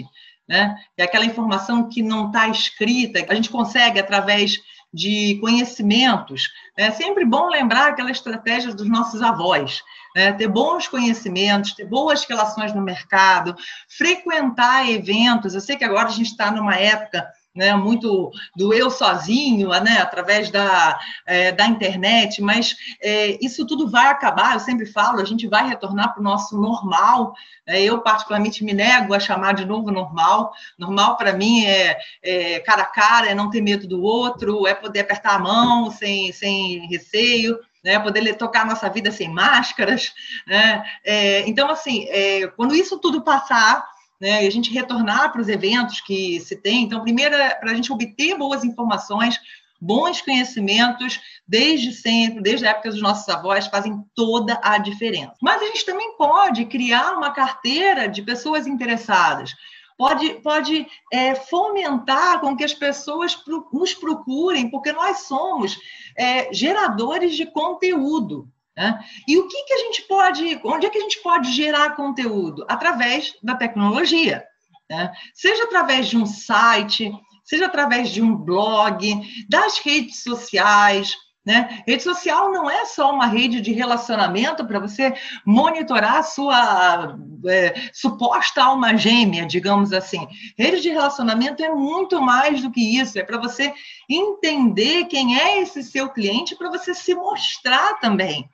né, 0.48 0.78
é 0.98 1.04
aquela 1.04 1.26
informação 1.26 1.90
que 1.90 2.02
não 2.02 2.28
está 2.28 2.48
escrita, 2.48 3.26
a 3.28 3.36
gente 3.36 3.50
consegue 3.50 4.00
através 4.00 4.62
de 4.94 5.38
conhecimentos. 5.42 6.48
É 6.78 6.90
sempre 6.92 7.26
bom 7.26 7.50
lembrar 7.50 7.90
aquela 7.90 8.12
estratégia 8.12 8.74
dos 8.74 8.88
nossos 8.88 9.22
avós, 9.22 9.84
né, 10.16 10.32
ter 10.32 10.48
bons 10.48 10.88
conhecimentos, 10.88 11.74
ter 11.74 11.86
boas 11.86 12.24
relações 12.24 12.74
no 12.74 12.82
mercado, 12.82 13.58
frequentar 13.90 14.90
eventos. 14.90 15.54
Eu 15.54 15.60
sei 15.60 15.76
que 15.76 15.84
agora 15.84 16.08
a 16.08 16.14
gente 16.14 16.32
está 16.32 16.50
numa 16.50 16.76
época 16.76 17.28
né, 17.56 17.74
muito 17.76 18.32
do 18.56 18.74
eu 18.74 18.92
sozinho, 18.92 19.70
né, 19.70 20.00
através 20.00 20.50
da, 20.52 21.00
é, 21.26 21.52
da 21.54 21.66
internet, 21.66 22.42
mas 22.42 22.76
é, 23.02 23.38
isso 23.44 23.66
tudo 23.66 23.88
vai 23.88 24.08
acabar, 24.08 24.54
eu 24.54 24.60
sempre 24.60 24.86
falo, 24.86 25.22
a 25.22 25.26
gente 25.26 25.48
vai 25.48 25.68
retornar 25.68 26.14
para 26.14 26.20
o 26.20 26.24
nosso 26.24 26.60
normal. 26.60 27.34
É, 27.66 27.82
eu, 27.82 28.00
particularmente, 28.02 28.64
me 28.64 28.74
nego 28.74 29.14
a 29.14 29.20
chamar 29.20 29.54
de 29.54 29.66
novo 29.66 29.90
normal. 29.90 30.54
Normal, 30.78 31.18
para 31.18 31.34
mim, 31.34 31.66
é, 31.66 31.98
é, 32.22 32.60
cara 32.60 32.84
a 32.84 32.86
cara, 32.86 33.28
é 33.28 33.34
não 33.34 33.50
ter 33.50 33.62
medo 33.62 33.88
do 33.88 34.04
outro, 34.04 34.68
é 34.68 34.76
poder 34.76 35.00
apertar 35.00 35.36
a 35.36 35.40
mão 35.40 35.90
sem, 35.90 36.32
sem 36.32 36.86
receio. 36.88 37.58
Né, 37.84 38.00
poder 38.00 38.36
tocar 38.36 38.64
a 38.64 38.66
nossa 38.66 38.90
vida 38.90 39.12
sem 39.12 39.30
máscaras, 39.30 40.12
né? 40.48 40.84
É, 41.04 41.48
então, 41.48 41.70
assim, 41.70 42.08
é, 42.10 42.48
quando 42.48 42.74
isso 42.74 42.98
tudo 42.98 43.22
passar, 43.22 43.86
né, 44.20 44.44
e 44.44 44.48
a 44.48 44.52
gente 44.52 44.72
retornar 44.72 45.32
para 45.32 45.42
os 45.42 45.50
eventos 45.50 46.02
que 46.02 46.40
se 46.40 46.56
tem. 46.56 46.84
Então, 46.84 47.02
primeiro, 47.02 47.36
é 47.36 47.56
para 47.56 47.72
a 47.72 47.76
gente 47.76 47.92
obter 47.92 48.38
boas 48.38 48.64
informações, 48.64 49.40
bons 49.80 50.22
conhecimentos, 50.22 51.20
desde 51.48 51.92
sempre, 51.92 52.42
desde 52.42 52.66
a 52.66 52.72
época 52.72 52.90
dos 52.90 53.02
nossos 53.02 53.28
avós, 53.30 53.68
fazem 53.68 54.04
toda 54.16 54.60
a 54.64 54.78
diferença. 54.78 55.36
Mas 55.42 55.62
a 55.62 55.66
gente 55.66 55.86
também 55.86 56.16
pode 56.18 56.66
criar 56.66 57.14
uma 57.14 57.32
carteira 57.32 58.08
de 58.08 58.22
pessoas 58.22 58.66
interessadas. 58.66 59.54
Pode, 59.98 60.30
pode 60.42 60.86
é, 61.12 61.36
fomentar 61.36 62.42
com 62.42 62.56
que 62.56 62.66
as 62.66 62.74
pessoas 62.74 63.34
pro, 63.34 63.68
nos 63.72 63.94
procurem, 63.94 64.70
porque 64.70 64.92
nós 64.92 65.20
somos 65.20 65.78
é, 66.18 66.52
geradores 66.54 67.36
de 67.36 67.46
conteúdo. 67.46 68.50
Né? 68.78 69.00
E 69.28 69.38
o 69.38 69.48
que, 69.48 69.64
que 69.64 69.74
a 69.74 69.78
gente 69.78 70.02
pode, 70.04 70.60
onde 70.64 70.86
é 70.86 70.90
que 70.90 70.98
a 70.98 71.02
gente 71.02 71.22
pode 71.22 71.52
gerar 71.52 71.96
conteúdo? 71.96 72.66
Através 72.68 73.36
da 73.42 73.56
tecnologia. 73.56 74.44
Né? 74.90 75.12
Seja 75.34 75.64
através 75.64 76.08
de 76.08 76.18
um 76.18 76.26
site, 76.26 77.12
seja 77.44 77.68
através 77.68 78.10
de 78.10 78.22
um 78.22 78.36
blog, 78.36 79.22
das 79.50 79.80
redes 79.80 80.22
sociais, 80.24 81.16
né? 81.46 81.84
Rede 81.88 82.02
social 82.02 82.52
não 82.52 82.68
é 82.68 82.86
só 82.86 83.14
uma 83.14 83.28
rede 83.28 83.62
de 83.62 83.72
relacionamento 83.72 84.66
para 84.66 84.80
você 84.80 85.14
monitorar 85.46 86.16
a 86.16 86.24
sua 86.24 87.16
é, 87.46 87.90
suposta 87.94 88.64
alma 88.64 88.98
gêmea, 88.98 89.46
digamos 89.46 89.94
assim. 89.94 90.28
Rede 90.58 90.82
de 90.82 90.90
relacionamento 90.90 91.64
é 91.64 91.70
muito 91.70 92.20
mais 92.20 92.64
do 92.64 92.72
que 92.72 93.00
isso, 93.00 93.20
é 93.20 93.24
para 93.24 93.38
você 93.38 93.72
entender 94.10 95.06
quem 95.06 95.40
é 95.40 95.62
esse 95.62 95.84
seu 95.84 96.10
cliente, 96.10 96.56
para 96.56 96.72
você 96.72 96.96
se 96.96 97.14
mostrar 97.14 98.00
também. 98.00 98.50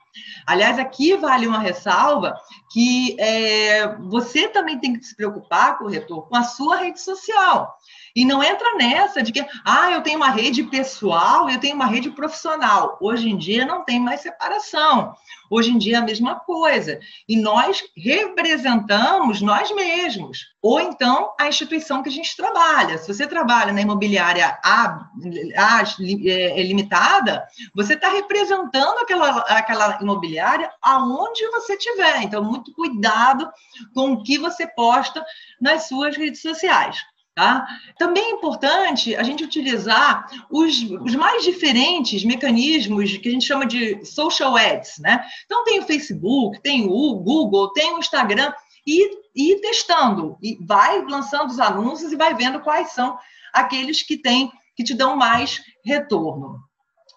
Aliás, 0.46 0.78
aqui 0.78 1.16
vale 1.16 1.46
uma 1.46 1.58
ressalva 1.58 2.36
que 2.70 3.16
é, 3.18 3.94
você 3.96 4.48
também 4.48 4.78
tem 4.78 4.98
que 4.98 5.04
se 5.04 5.16
preocupar, 5.16 5.78
corretor, 5.78 6.28
com 6.28 6.36
a 6.36 6.42
sua 6.42 6.76
rede 6.76 7.00
social. 7.00 7.76
E 8.14 8.24
não 8.24 8.42
entra 8.42 8.74
nessa 8.76 9.22
de 9.22 9.32
que, 9.32 9.44
ah, 9.64 9.90
eu 9.90 10.02
tenho 10.02 10.18
uma 10.18 10.28
rede 10.30 10.62
pessoal, 10.64 11.48
eu 11.48 11.58
tenho 11.58 11.74
uma 11.74 11.86
rede 11.86 12.10
profissional. 12.10 12.98
Hoje 13.00 13.30
em 13.30 13.36
dia 13.36 13.64
não 13.64 13.84
tem 13.84 13.98
mais 13.98 14.20
separação. 14.20 15.14
Hoje 15.52 15.70
em 15.70 15.76
dia 15.76 15.96
é 15.96 15.98
a 15.98 16.04
mesma 16.04 16.36
coisa. 16.36 16.98
E 17.28 17.36
nós 17.36 17.84
representamos 17.94 19.42
nós 19.42 19.70
mesmos. 19.70 20.46
Ou 20.62 20.80
então 20.80 21.34
a 21.38 21.46
instituição 21.46 22.02
que 22.02 22.08
a 22.08 22.12
gente 22.12 22.34
trabalha. 22.34 22.96
Se 22.96 23.12
você 23.12 23.26
trabalha 23.26 23.70
na 23.70 23.82
imobiliária 23.82 24.58
A, 24.64 25.08
A 25.58 25.82
é, 26.26 26.62
limitada, 26.62 27.46
você 27.74 27.92
está 27.92 28.08
representando 28.08 28.98
aquela, 29.00 29.40
aquela 29.40 29.98
imobiliária 30.00 30.72
aonde 30.80 31.46
você 31.50 31.74
estiver. 31.74 32.22
Então, 32.22 32.42
muito 32.42 32.72
cuidado 32.72 33.46
com 33.92 34.12
o 34.12 34.22
que 34.22 34.38
você 34.38 34.66
posta 34.66 35.22
nas 35.60 35.86
suas 35.86 36.16
redes 36.16 36.40
sociais. 36.40 37.04
Tá? 37.34 37.66
Também 37.98 38.24
é 38.24 38.30
importante 38.32 39.16
a 39.16 39.22
gente 39.22 39.42
utilizar 39.42 40.26
os, 40.50 40.82
os, 40.82 41.14
mais 41.14 41.42
diferentes 41.42 42.22
mecanismos 42.24 43.16
que 43.16 43.28
a 43.28 43.32
gente 43.32 43.46
chama 43.46 43.64
de 43.64 44.04
social 44.04 44.54
ads. 44.54 44.98
Né? 44.98 45.24
Então, 45.46 45.64
tem 45.64 45.80
o 45.80 45.86
Facebook, 45.86 46.60
tem 46.60 46.86
o 46.86 47.14
Google, 47.14 47.72
tem 47.72 47.94
o 47.94 47.98
Instagram, 47.98 48.52
e, 48.86 49.18
e 49.34 49.60
testando, 49.60 50.36
e 50.42 50.58
vai 50.60 51.02
lançando 51.06 51.50
os 51.50 51.60
anúncios 51.60 52.12
e 52.12 52.16
vai 52.16 52.34
vendo 52.34 52.60
quais 52.60 52.92
são 52.92 53.16
aqueles 53.52 54.02
que 54.02 54.16
têm, 54.16 54.50
que 54.76 54.84
te 54.84 54.94
dão 54.94 55.16
mais 55.16 55.62
retorno. 55.84 56.60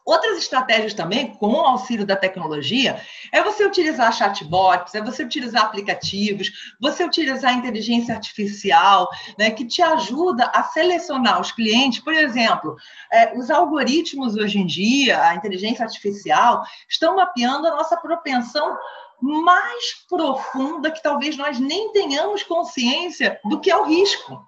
Outras 0.06 0.38
estratégias 0.38 0.94
também, 0.94 1.34
com 1.34 1.48
o 1.48 1.62
auxílio 1.62 2.06
da 2.06 2.16
tecnologia, 2.16 3.02
é 3.32 3.42
você 3.42 3.66
utilizar 3.66 4.14
chatbots, 4.14 4.94
é 4.94 5.02
você 5.02 5.24
utilizar 5.24 5.64
aplicativos, 5.64 6.76
você 6.80 7.04
utilizar 7.04 7.56
inteligência 7.56 8.14
artificial, 8.14 9.10
né, 9.36 9.50
que 9.50 9.66
te 9.66 9.82
ajuda 9.82 10.46
a 10.54 10.62
selecionar 10.62 11.42
os 11.42 11.52
clientes. 11.52 12.00
Por 12.00 12.14
exemplo, 12.14 12.76
é, 13.12 13.36
os 13.36 13.50
algoritmos 13.50 14.36
hoje 14.36 14.60
em 14.60 14.68
dia, 14.68 15.20
a 15.24 15.34
inteligência 15.34 15.84
artificial, 15.84 16.64
estão 16.88 17.16
mapeando 17.16 17.68
a 17.68 17.72
nossa 17.72 17.98
propensão 17.98 18.78
mais 19.20 20.06
profunda 20.08 20.92
que 20.92 21.02
talvez 21.02 21.36
nós 21.36 21.60
nem 21.60 21.92
tenhamos 21.92 22.44
consciência 22.44 23.40
do 23.46 23.60
que 23.60 23.72
é 23.72 23.78
o 23.78 23.86
risco. 23.86 24.40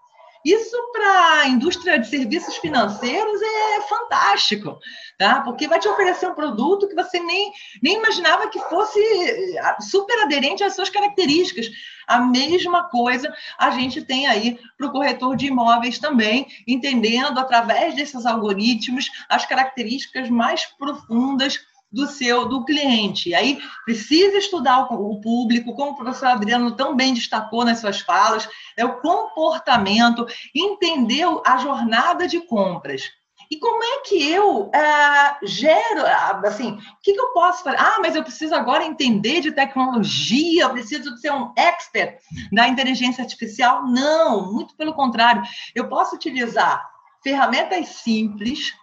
Isso 0.48 0.78
para 0.94 1.42
a 1.42 1.48
indústria 1.50 2.00
de 2.00 2.08
serviços 2.08 2.56
financeiros 2.56 3.42
é 3.42 3.82
fantástico, 3.82 4.80
tá? 5.18 5.42
Porque 5.42 5.68
vai 5.68 5.78
te 5.78 5.90
oferecer 5.90 6.26
um 6.26 6.34
produto 6.34 6.88
que 6.88 6.96
você 6.96 7.20
nem, 7.20 7.52
nem 7.84 7.98
imaginava 7.98 8.48
que 8.48 8.58
fosse 8.62 8.98
eh, 8.98 9.76
super 9.82 10.18
aderente 10.24 10.64
às 10.64 10.74
suas 10.74 10.90
características. 10.90 11.68
A 12.08 12.22
mesma 12.22 12.86
coisa 12.86 13.30
a 13.60 13.72
gente 13.72 14.02
tem 14.02 14.26
aí 14.26 14.58
para 14.78 14.88
o 14.88 14.92
corretor 14.94 15.36
de 15.36 15.48
imóveis 15.48 16.00
também, 16.00 16.48
entendendo 16.66 17.38
através 17.38 17.94
desses 17.94 18.26
algoritmos 18.26 19.10
as 19.28 19.46
características 19.46 20.30
mais 20.30 20.66
profundas 20.66 21.60
do 21.92 22.08
seu 22.08 22.48
do 22.48 22.66
cliente. 22.66 23.30
E 23.30 23.36
aí 23.36 23.60
precisa 23.86 24.38
estudar 24.38 24.92
o, 24.92 25.12
o, 25.12 25.22
público, 25.22 25.74
como 25.74 25.92
o 25.92 25.96
professor 25.96 26.28
Adriano 26.28 26.76
tão 26.76 26.96
bem 26.96 27.14
destacou 27.14 27.64
nas 27.64 27.80
suas 27.80 28.02
falas, 28.02 28.48
é 28.76 28.86
o 28.86 29.00
comportamento, 29.00 30.26
entender 30.56 31.26
a 31.46 31.58
jornada 31.58 32.28
de 32.28 32.42
compras. 32.42 33.04
E 33.50 33.58
como 33.58 33.82
é 33.82 34.02
que 34.02 34.30
eu 34.30 34.70
é, 34.74 35.38
gero, 35.44 36.02
assim, 36.46 36.72
o 36.72 36.80
que, 37.02 37.14
que, 37.14 37.20
eu 37.20 37.32
posso 37.32 37.64
fazer? 37.64 37.78
Ah, 37.80 37.98
mas 38.02 38.14
eu 38.14 38.24
preciso 38.24 38.54
agora 38.54 38.84
entender 38.84 39.40
de 39.40 39.54
tecnologia, 39.54 40.64
eu 40.64 40.70
preciso 40.72 41.16
ser 41.18 41.32
um 41.32 41.54
expert 41.56 42.20
da 42.52 42.68
inteligência 42.68 43.24
artificial? 43.24 43.88
Não, 43.88 44.52
muito 44.52 44.76
pelo 44.76 44.94
contrário. 44.94 45.44
Eu 45.74 45.88
posso 45.88 46.16
utilizar 46.16 46.86
ferramentas 47.24 47.88
simples 47.88 48.74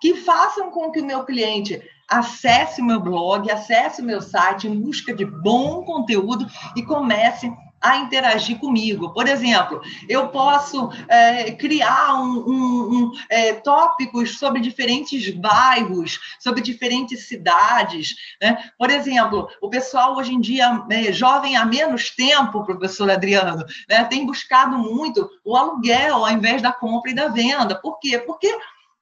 que 0.00 0.14
façam 0.14 0.70
com 0.70 0.90
que 0.90 1.00
o 1.00 1.04
meu 1.04 1.24
cliente 1.24 1.82
acesse 2.08 2.80
o 2.80 2.84
meu 2.84 3.00
blog, 3.00 3.50
acesse 3.50 4.02
o 4.02 4.04
meu 4.04 4.20
site 4.20 4.66
em 4.66 4.80
busca 4.80 5.14
de 5.14 5.24
bom 5.24 5.82
conteúdo 5.82 6.46
e 6.76 6.82
comece 6.82 7.50
a 7.84 7.98
interagir 7.98 8.58
comigo. 8.58 9.12
Por 9.12 9.28
exemplo, 9.28 9.82
eu 10.08 10.28
posso 10.28 10.90
é, 11.06 11.52
criar 11.52 12.14
um, 12.14 12.38
um, 12.48 12.94
um, 12.94 13.12
é, 13.28 13.52
tópicos 13.52 14.38
sobre 14.38 14.62
diferentes 14.62 15.28
bairros, 15.28 16.18
sobre 16.40 16.62
diferentes 16.62 17.28
cidades. 17.28 18.14
Né? 18.40 18.56
Por 18.78 18.90
exemplo, 18.90 19.48
o 19.60 19.68
pessoal 19.68 20.16
hoje 20.16 20.32
em 20.32 20.40
dia, 20.40 20.82
é, 20.88 21.12
jovem 21.12 21.58
há 21.58 21.66
menos 21.66 22.08
tempo, 22.08 22.64
professor 22.64 23.10
Adriano, 23.10 23.66
né, 23.86 24.04
tem 24.04 24.24
buscado 24.24 24.78
muito 24.78 25.28
o 25.44 25.54
aluguel 25.54 26.24
ao 26.24 26.30
invés 26.30 26.62
da 26.62 26.72
compra 26.72 27.10
e 27.10 27.14
da 27.14 27.28
venda. 27.28 27.74
Por 27.74 27.98
quê? 28.00 28.18
Porque 28.18 28.50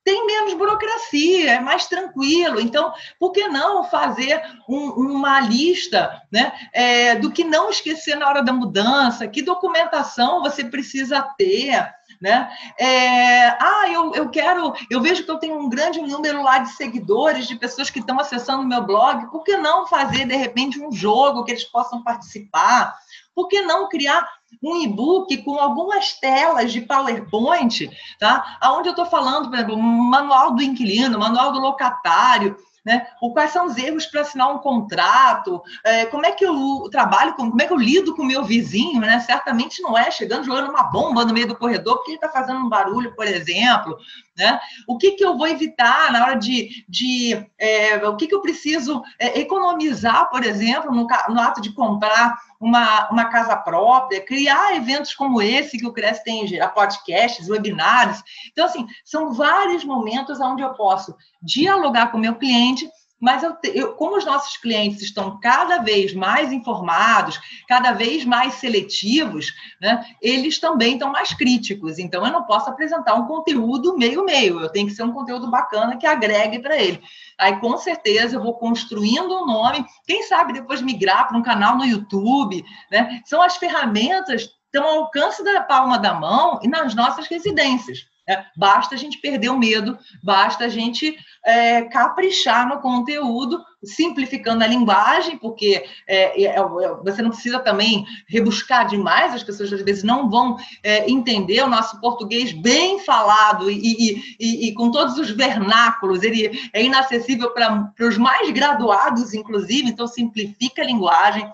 tem 0.05 0.27
menos 0.27 0.55
burocracia, 0.55 1.53
é 1.53 1.61
mais 1.61 1.87
tranquilo. 1.87 2.61
Então, 2.61 2.93
por 3.19 3.33
que 3.33 3.47
não 3.49 3.85
fazer 3.85 4.43
um, 4.69 4.91
uma 4.91 5.41
lista 5.41 6.21
né, 6.31 6.53
é, 6.73 7.15
do 7.17 7.31
que 7.31 7.45
não 7.45 7.71
esquecer 7.71 8.17
na 8.17 8.29
hora 8.29 8.43
da 8.43 8.53
mudança? 8.53 9.29
Que 9.29 9.43
documentação 9.43 10.43
você 10.43 10.65
precisa 10.65 11.23
ter? 11.39 11.93
Né? 12.21 12.49
É, 12.79 13.49
ah, 13.49 13.89
eu, 13.91 14.15
eu 14.15 14.31
quero, 14.31 14.73
eu 14.89 15.01
vejo 15.01 15.25
que 15.25 15.31
eu 15.31 15.39
tenho 15.39 15.59
um 15.59 15.69
grande 15.69 16.01
número 16.01 16.43
lá 16.43 16.59
de 16.59 16.71
seguidores, 16.71 17.49
de 17.49 17.57
pessoas 17.57 17.91
que 17.91 17.99
estão 17.99 18.19
acessando 18.21 18.63
o 18.63 18.67
meu 18.67 18.83
blog, 18.83 19.29
por 19.31 19.43
que 19.43 19.57
não 19.57 19.89
fazer, 19.89 20.27
de 20.27 20.37
repente, 20.37 20.81
um 20.81 20.93
jogo 20.93 21.43
que 21.45 21.51
eles 21.51 21.65
possam 21.65 22.03
participar? 22.03 22.95
Por 23.35 23.49
que 23.49 23.63
não 23.63 23.89
criar 23.89 24.25
um 24.63 24.83
e-book 24.83 25.37
com 25.39 25.59
algumas 25.59 26.15
telas 26.15 26.73
de 26.73 26.81
PowerPoint, 26.81 27.91
tá? 28.19 28.59
Onde 28.65 28.89
eu 28.89 28.93
estou 28.93 29.07
falando, 29.07 29.49
por 29.49 29.55
exemplo, 29.57 29.79
manual 29.79 30.55
do 30.55 30.63
inquilino, 30.63 31.19
manual 31.19 31.53
do 31.53 31.61
locatário, 31.61 32.57
né? 32.85 33.07
O, 33.21 33.33
quais 33.33 33.53
são 33.53 33.67
os 33.67 33.77
erros 33.77 34.07
para 34.07 34.23
assinar 34.23 34.53
um 34.53 34.59
contrato? 34.59 35.63
É, 35.85 36.07
como 36.07 36.27
é 36.27 36.33
que 36.33 36.45
eu 36.45 36.89
trabalho, 36.91 37.35
como 37.35 37.61
é 37.61 37.67
que 37.67 37.73
eu 37.73 37.77
lido 37.77 38.15
com 38.15 38.23
o 38.23 38.27
meu 38.27 38.43
vizinho? 38.43 39.01
Né? 39.01 39.21
Certamente 39.21 39.81
não 39.81 39.97
é 39.97 40.11
chegando 40.11 40.45
jogando 40.45 40.71
uma 40.71 40.85
bomba 40.85 41.25
no 41.25 41.33
meio 41.33 41.47
do 41.47 41.57
corredor 41.57 41.97
porque 41.97 42.11
ele 42.11 42.17
está 42.17 42.29
fazendo 42.29 42.59
um 42.59 42.69
barulho, 42.69 43.15
por 43.15 43.27
exemplo. 43.27 43.97
Né? 44.37 44.59
O 44.89 44.99
que, 44.99 45.13
que 45.13 45.25
eu 45.25 45.37
vou 45.37 45.47
evitar 45.47 46.11
na 46.11 46.25
hora 46.25 46.35
de. 46.35 46.85
de 46.89 47.47
é, 47.57 47.97
o 48.09 48.17
que, 48.17 48.27
que 48.27 48.35
eu 48.35 48.41
preciso 48.41 49.03
é, 49.19 49.39
economizar, 49.39 50.29
por 50.29 50.45
exemplo, 50.45 50.91
no, 50.91 51.07
no 51.29 51.41
ato 51.41 51.61
de 51.61 51.73
comprar 51.73 52.37
uma, 52.63 53.11
uma 53.11 53.25
casa 53.25 53.57
própria, 53.57 54.25
criar 54.25 54.77
eventos 54.77 55.13
como 55.13 55.43
esse 55.43 55.77
que 55.77 55.87
o 55.87 55.93
Cresce 55.93 56.23
tem, 56.23 56.47
podcasts, 56.73 57.49
webinários. 57.49 58.23
Então, 58.53 58.65
assim, 58.65 58.87
são 59.05 59.33
vários 59.33 59.85
momentos 59.85 60.41
onde 60.41 60.63
eu 60.63 60.73
posso 60.75 61.13
dialogar 61.43 62.13
com 62.13 62.19
o 62.19 62.21
meu 62.21 62.37
cliente 62.37 62.89
mas 63.23 63.45
eu, 63.45 63.57
eu, 63.73 63.95
como 63.95 64.17
os 64.17 64.25
nossos 64.25 64.57
clientes 64.57 65.01
estão 65.01 65.39
cada 65.39 65.79
vez 65.79 66.13
mais 66.13 66.53
informados, 66.53 67.41
cada 67.69 67.93
vez 67.93 68.25
mais 68.25 68.55
seletivos, 68.55 69.55
né, 69.81 70.05
eles 70.21 70.59
também 70.59 70.95
estão 70.95 71.13
mais 71.13 71.33
críticos. 71.33 72.01
Então, 72.01 72.27
eu 72.27 72.33
não 72.33 72.43
posso 72.43 72.69
apresentar 72.69 73.15
um 73.15 73.29
conteúdo 73.29 73.97
meio-meio, 73.97 74.61
eu 74.61 74.69
tenho 74.69 74.89
que 74.89 74.95
ser 74.95 75.05
um 75.05 75.13
conteúdo 75.13 75.49
bacana 75.49 75.97
que 75.97 76.05
agregue 76.05 76.59
para 76.59 76.77
ele. 76.77 77.01
Aí, 77.39 77.61
com 77.61 77.77
certeza, 77.77 78.35
eu 78.35 78.43
vou 78.43 78.55
construindo 78.55 79.33
um 79.33 79.47
nome, 79.47 79.87
quem 80.05 80.25
sabe 80.25 80.53
depois 80.53 80.83
migrar 80.83 81.29
para 81.29 81.39
um 81.39 81.43
canal 81.43 81.77
no 81.77 81.85
YouTube. 81.85 82.65
Né? 82.91 83.23
São 83.25 83.41
as 83.41 83.57
ferramentas 83.57 84.51
estão 84.65 84.85
ao 84.85 85.05
alcance 85.05 85.45
da 85.45 85.61
palma 85.61 85.97
da 85.97 86.15
mão 86.15 86.59
e 86.61 86.67
nas 86.67 86.93
nossas 86.93 87.29
residências. 87.29 88.11
É, 88.29 88.45
basta 88.57 88.95
a 88.95 88.99
gente 88.99 89.19
perder 89.19 89.49
o 89.49 89.59
medo, 89.59 89.99
basta 90.23 90.65
a 90.65 90.69
gente 90.69 91.17
é, 91.45 91.83
caprichar 91.83 92.69
no 92.69 92.81
conteúdo, 92.81 93.61
simplificando 93.83 94.63
a 94.63 94.67
linguagem, 94.67 95.37
porque 95.39 95.85
é, 96.07 96.45
é, 96.45 96.57
é, 96.57 96.63
você 97.05 97.21
não 97.21 97.31
precisa 97.31 97.59
também 97.59 98.07
rebuscar 98.29 98.87
demais, 98.87 99.35
as 99.35 99.43
pessoas 99.43 99.73
às 99.73 99.83
vezes 99.83 100.05
não 100.05 100.31
vão 100.31 100.57
é, 100.85 101.11
entender 101.11 101.63
o 101.63 101.69
nosso 101.69 102.01
português 102.01 102.53
bem 102.53 103.01
falado 103.01 103.69
e, 103.69 103.77
e, 103.77 104.37
e, 104.39 104.69
e, 104.69 104.75
com 104.75 104.93
todos 104.93 105.19
os 105.19 105.31
vernáculos, 105.31 106.23
ele 106.23 106.71
é 106.73 106.81
inacessível 106.81 107.51
para 107.51 107.93
os 108.01 108.17
mais 108.17 108.51
graduados, 108.51 109.35
inclusive, 109.35 109.89
então 109.89 110.07
simplifica 110.07 110.83
a 110.83 110.87
linguagem. 110.87 111.51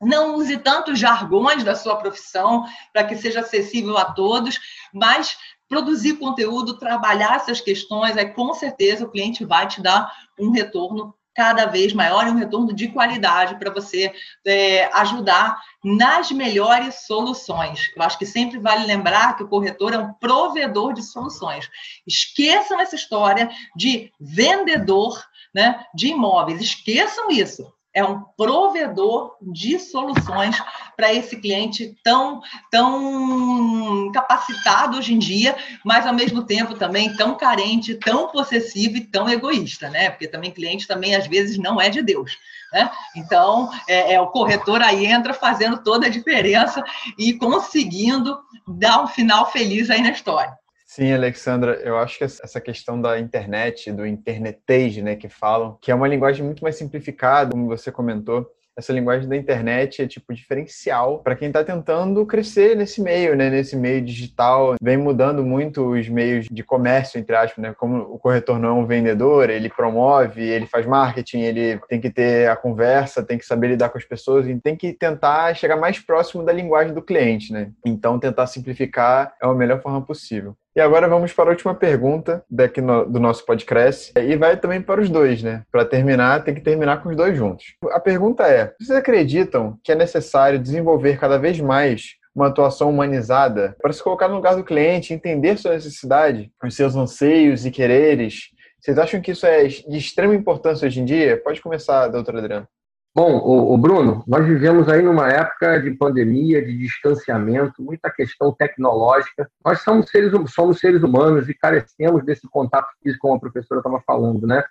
Não 0.00 0.36
use 0.36 0.56
tantos 0.58 0.98
jargões 0.98 1.64
da 1.64 1.74
sua 1.74 1.96
profissão 1.96 2.64
para 2.92 3.04
que 3.04 3.16
seja 3.16 3.40
acessível 3.40 3.96
a 3.98 4.04
todos, 4.04 4.58
mas 4.92 5.36
produzir 5.68 6.14
conteúdo, 6.14 6.78
trabalhar 6.78 7.36
essas 7.36 7.60
questões, 7.60 8.16
aí 8.16 8.32
com 8.32 8.54
certeza 8.54 9.04
o 9.04 9.10
cliente 9.10 9.44
vai 9.44 9.66
te 9.66 9.82
dar 9.82 10.10
um 10.38 10.50
retorno 10.50 11.14
cada 11.34 11.66
vez 11.66 11.92
maior 11.92 12.26
e 12.26 12.30
um 12.30 12.36
retorno 12.36 12.72
de 12.72 12.88
qualidade 12.88 13.56
para 13.60 13.72
você 13.72 14.12
é, 14.44 14.90
ajudar 14.98 15.56
nas 15.84 16.32
melhores 16.32 17.06
soluções. 17.06 17.92
Eu 17.94 18.02
acho 18.02 18.18
que 18.18 18.26
sempre 18.26 18.58
vale 18.58 18.84
lembrar 18.84 19.36
que 19.36 19.44
o 19.44 19.48
corretor 19.48 19.92
é 19.92 19.98
um 19.98 20.12
provedor 20.14 20.94
de 20.94 21.02
soluções. 21.04 21.70
Esqueçam 22.04 22.80
essa 22.80 22.96
história 22.96 23.48
de 23.76 24.12
vendedor 24.18 25.22
né, 25.54 25.84
de 25.94 26.08
imóveis. 26.08 26.60
Esqueçam 26.60 27.30
isso 27.30 27.72
é 27.94 28.04
um 28.04 28.22
provedor 28.36 29.36
de 29.40 29.78
soluções 29.78 30.56
para 30.96 31.12
esse 31.12 31.40
cliente 31.40 31.96
tão, 32.04 32.40
tão 32.70 34.10
capacitado 34.12 34.98
hoje 34.98 35.14
em 35.14 35.18
dia, 35.18 35.56
mas 35.84 36.06
ao 36.06 36.14
mesmo 36.14 36.44
tempo 36.44 36.74
também 36.74 37.14
tão 37.16 37.34
carente, 37.34 37.94
tão 37.94 38.28
possessivo 38.28 38.96
e 38.96 39.04
tão 39.04 39.28
egoísta, 39.28 39.88
né? 39.88 40.10
Porque 40.10 40.28
também 40.28 40.50
cliente 40.50 40.86
também 40.86 41.14
às 41.14 41.26
vezes 41.26 41.58
não 41.58 41.80
é 41.80 41.88
de 41.88 42.02
Deus. 42.02 42.36
Né? 42.72 42.90
Então, 43.16 43.70
é, 43.88 44.14
é, 44.14 44.20
o 44.20 44.28
corretor 44.28 44.82
aí 44.82 45.06
entra 45.06 45.32
fazendo 45.32 45.82
toda 45.82 46.06
a 46.06 46.10
diferença 46.10 46.84
e 47.16 47.32
conseguindo 47.32 48.38
dar 48.66 49.02
um 49.02 49.06
final 49.06 49.50
feliz 49.50 49.88
aí 49.88 50.02
na 50.02 50.10
história. 50.10 50.56
Sim, 50.98 51.12
Alexandra, 51.12 51.76
eu 51.84 51.96
acho 51.96 52.18
que 52.18 52.24
essa 52.24 52.60
questão 52.60 53.00
da 53.00 53.20
internet, 53.20 53.92
do 53.92 54.04
internetage, 54.04 55.00
né, 55.00 55.14
que 55.14 55.28
falam, 55.28 55.78
que 55.80 55.92
é 55.92 55.94
uma 55.94 56.08
linguagem 56.08 56.44
muito 56.44 56.60
mais 56.60 56.74
simplificada, 56.74 57.52
como 57.52 57.68
você 57.68 57.92
comentou, 57.92 58.50
essa 58.76 58.92
linguagem 58.92 59.28
da 59.28 59.36
internet 59.36 60.02
é 60.02 60.08
tipo 60.08 60.34
diferencial 60.34 61.18
para 61.18 61.36
quem 61.36 61.48
está 61.48 61.62
tentando 61.64 62.24
crescer 62.26 62.76
nesse 62.76 63.00
meio, 63.02 63.36
né? 63.36 63.50
Nesse 63.50 63.76
meio 63.76 64.00
digital, 64.00 64.76
vem 64.80 64.96
mudando 64.96 65.44
muito 65.44 65.84
os 65.84 66.08
meios 66.08 66.46
de 66.48 66.62
comércio 66.62 67.18
entre 67.18 67.34
aspas, 67.34 67.58
né? 67.58 67.74
Como 67.76 67.98
o 67.98 68.18
corretor 68.20 68.58
não 68.58 68.68
é 68.68 68.72
um 68.72 68.86
vendedor, 68.86 69.50
ele 69.50 69.68
promove, 69.68 70.42
ele 70.42 70.66
faz 70.66 70.86
marketing, 70.86 71.40
ele 71.40 71.80
tem 71.88 72.00
que 72.00 72.08
ter 72.08 72.48
a 72.48 72.54
conversa, 72.54 73.24
tem 73.24 73.36
que 73.36 73.44
saber 73.44 73.68
lidar 73.68 73.88
com 73.88 73.98
as 73.98 74.04
pessoas 74.04 74.48
e 74.48 74.54
tem 74.60 74.76
que 74.76 74.92
tentar 74.92 75.54
chegar 75.54 75.76
mais 75.76 75.98
próximo 75.98 76.44
da 76.44 76.52
linguagem 76.52 76.94
do 76.94 77.02
cliente, 77.02 77.52
né? 77.52 77.72
Então 77.84 78.18
tentar 78.18 78.46
simplificar 78.46 79.34
é 79.42 79.46
a 79.46 79.54
melhor 79.54 79.82
forma 79.82 80.00
possível. 80.00 80.56
E 80.76 80.80
agora 80.80 81.08
vamos 81.08 81.32
para 81.32 81.50
a 81.50 81.52
última 81.52 81.74
pergunta 81.74 82.44
daqui 82.48 82.80
no, 82.80 83.04
do 83.04 83.18
nosso 83.18 83.44
podcast. 83.44 84.12
E 84.16 84.36
vai 84.36 84.56
também 84.56 84.80
para 84.80 85.00
os 85.00 85.08
dois, 85.08 85.42
né? 85.42 85.62
Para 85.72 85.84
terminar, 85.84 86.44
tem 86.44 86.54
que 86.54 86.60
terminar 86.60 87.02
com 87.02 87.08
os 87.08 87.16
dois 87.16 87.36
juntos. 87.36 87.74
A 87.90 87.98
pergunta 87.98 88.46
é: 88.46 88.72
vocês 88.80 88.96
acreditam 88.96 89.78
que 89.82 89.92
é 89.92 89.94
necessário 89.94 90.58
desenvolver 90.58 91.18
cada 91.18 91.38
vez 91.38 91.58
mais 91.60 92.16
uma 92.34 92.48
atuação 92.48 92.90
humanizada 92.90 93.76
para 93.82 93.92
se 93.92 94.02
colocar 94.02 94.28
no 94.28 94.36
lugar 94.36 94.54
do 94.54 94.62
cliente, 94.62 95.12
entender 95.12 95.58
sua 95.58 95.72
necessidade, 95.72 96.52
os 96.62 96.76
seus 96.76 96.94
anseios 96.94 97.66
e 97.66 97.70
quereres? 97.70 98.50
Vocês 98.80 98.96
acham 98.96 99.20
que 99.20 99.32
isso 99.32 99.44
é 99.44 99.64
de 99.66 99.98
extrema 99.98 100.34
importância 100.34 100.86
hoje 100.86 101.00
em 101.00 101.04
dia? 101.04 101.36
Pode 101.42 101.60
começar, 101.60 102.06
doutora 102.06 102.38
Adriana. 102.38 102.68
Bom, 103.14 103.36
o, 103.38 103.74
o, 103.74 103.78
Bruno, 103.78 104.22
nós 104.26 104.46
vivemos 104.46 104.88
aí 104.88 105.02
numa 105.02 105.28
época 105.28 105.80
de 105.80 105.90
pandemia, 105.92 106.64
de 106.64 106.76
distanciamento, 106.76 107.82
muita 107.82 108.10
questão 108.10 108.52
tecnológica. 108.52 109.50
Nós 109.64 109.80
somos 109.80 110.08
seres, 110.08 110.32
somos 110.52 110.78
seres 110.78 111.02
humanos 111.02 111.48
e 111.48 111.54
carecemos 111.54 112.24
desse 112.24 112.46
contato 112.48 112.88
físico, 113.02 113.22
como 113.22 113.34
a 113.34 113.40
professora 113.40 113.80
estava 113.80 114.00
falando, 114.06 114.46
né? 114.46 114.62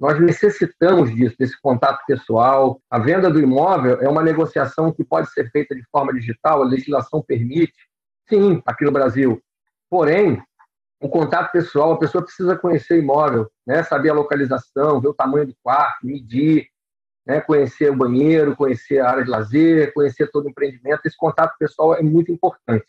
Nós 0.00 0.20
necessitamos 0.20 1.14
disso, 1.14 1.36
desse 1.38 1.60
contato 1.60 2.04
pessoal. 2.06 2.80
A 2.90 2.98
venda 2.98 3.30
do 3.30 3.40
imóvel 3.40 4.00
é 4.00 4.08
uma 4.08 4.22
negociação 4.22 4.92
que 4.92 5.04
pode 5.04 5.30
ser 5.30 5.50
feita 5.50 5.74
de 5.74 5.84
forma 5.90 6.12
digital, 6.12 6.62
a 6.62 6.66
legislação 6.66 7.22
permite, 7.22 7.74
sim, 8.28 8.60
aqui 8.66 8.84
no 8.84 8.90
Brasil. 8.90 9.40
Porém, 9.88 10.42
o 11.00 11.08
contato 11.08 11.52
pessoal, 11.52 11.92
a 11.92 11.98
pessoa 11.98 12.24
precisa 12.24 12.56
conhecer 12.56 12.94
o 12.94 13.02
imóvel, 13.02 13.48
né? 13.66 13.82
saber 13.84 14.10
a 14.10 14.14
localização, 14.14 15.00
ver 15.00 15.08
o 15.08 15.14
tamanho 15.14 15.46
do 15.46 15.54
quarto, 15.62 16.04
medir, 16.04 16.66
né, 17.26 17.40
conhecer 17.40 17.90
o 17.90 17.96
banheiro, 17.96 18.56
conhecer 18.56 18.98
a 19.00 19.10
área 19.10 19.24
de 19.24 19.30
lazer, 19.30 19.92
conhecer 19.94 20.30
todo 20.30 20.46
o 20.46 20.50
empreendimento. 20.50 21.00
Esse 21.04 21.16
contato 21.16 21.54
pessoal 21.58 21.94
é 21.94 22.02
muito 22.02 22.30
importante. 22.30 22.84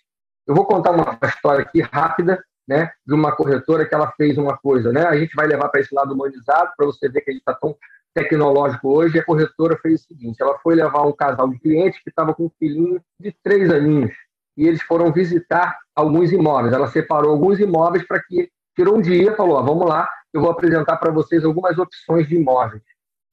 Eu 0.46 0.54
vou 0.54 0.66
contar 0.66 0.92
uma 0.92 1.18
história 1.28 1.62
aqui 1.62 1.82
rápida, 1.82 2.44
né, 2.68 2.92
de 3.06 3.14
uma 3.14 3.36
corretora 3.36 3.86
que 3.86 3.94
ela 3.94 4.12
fez 4.18 4.38
uma 4.38 4.58
coisa, 4.58 4.92
né? 4.92 5.06
A 5.06 5.16
gente 5.16 5.36
vai 5.36 5.46
levar 5.46 5.70
para 5.70 5.82
esse 5.82 5.94
lado 5.94 6.14
humanizado 6.14 6.72
para 6.76 6.86
você 6.88 7.08
ver 7.08 7.22
que 7.22 7.30
a 7.30 7.34
gente 7.34 7.42
está 7.42 7.54
tão 7.54 7.76
tecnológico 8.14 8.90
hoje. 8.90 9.20
A 9.20 9.24
corretora 9.24 9.78
fez 9.78 10.02
o 10.02 10.06
seguinte: 10.06 10.42
ela 10.42 10.58
foi 10.60 10.74
levar 10.74 11.04
um 11.04 11.12
casal 11.12 11.48
de 11.48 11.60
clientes 11.60 12.02
que 12.02 12.10
estava 12.10 12.34
com 12.34 12.46
um 12.46 12.52
filhinho 12.58 13.00
de 13.20 13.32
três 13.44 13.70
aninhos 13.70 14.12
e 14.58 14.68
eles 14.68 14.82
foram 14.82 15.12
visitar 15.12 15.78
alguns 15.96 16.32
imóveis. 16.32 16.74
Ela 16.74 16.88
separou 16.88 17.32
alguns 17.32 17.60
imóveis 17.60 18.06
para 18.08 18.22
que 18.24 18.50
tirou 18.76 18.98
um 18.98 19.02
dia, 19.02 19.36
falou: 19.36 19.64
vamos 19.64 19.88
lá, 19.88 20.10
eu 20.34 20.42
vou 20.42 20.50
apresentar 20.50 20.98
para 20.98 21.12
vocês 21.12 21.46
algumas 21.46 21.78
opções 21.78 22.28
de 22.28 22.36
imóveis 22.36 22.82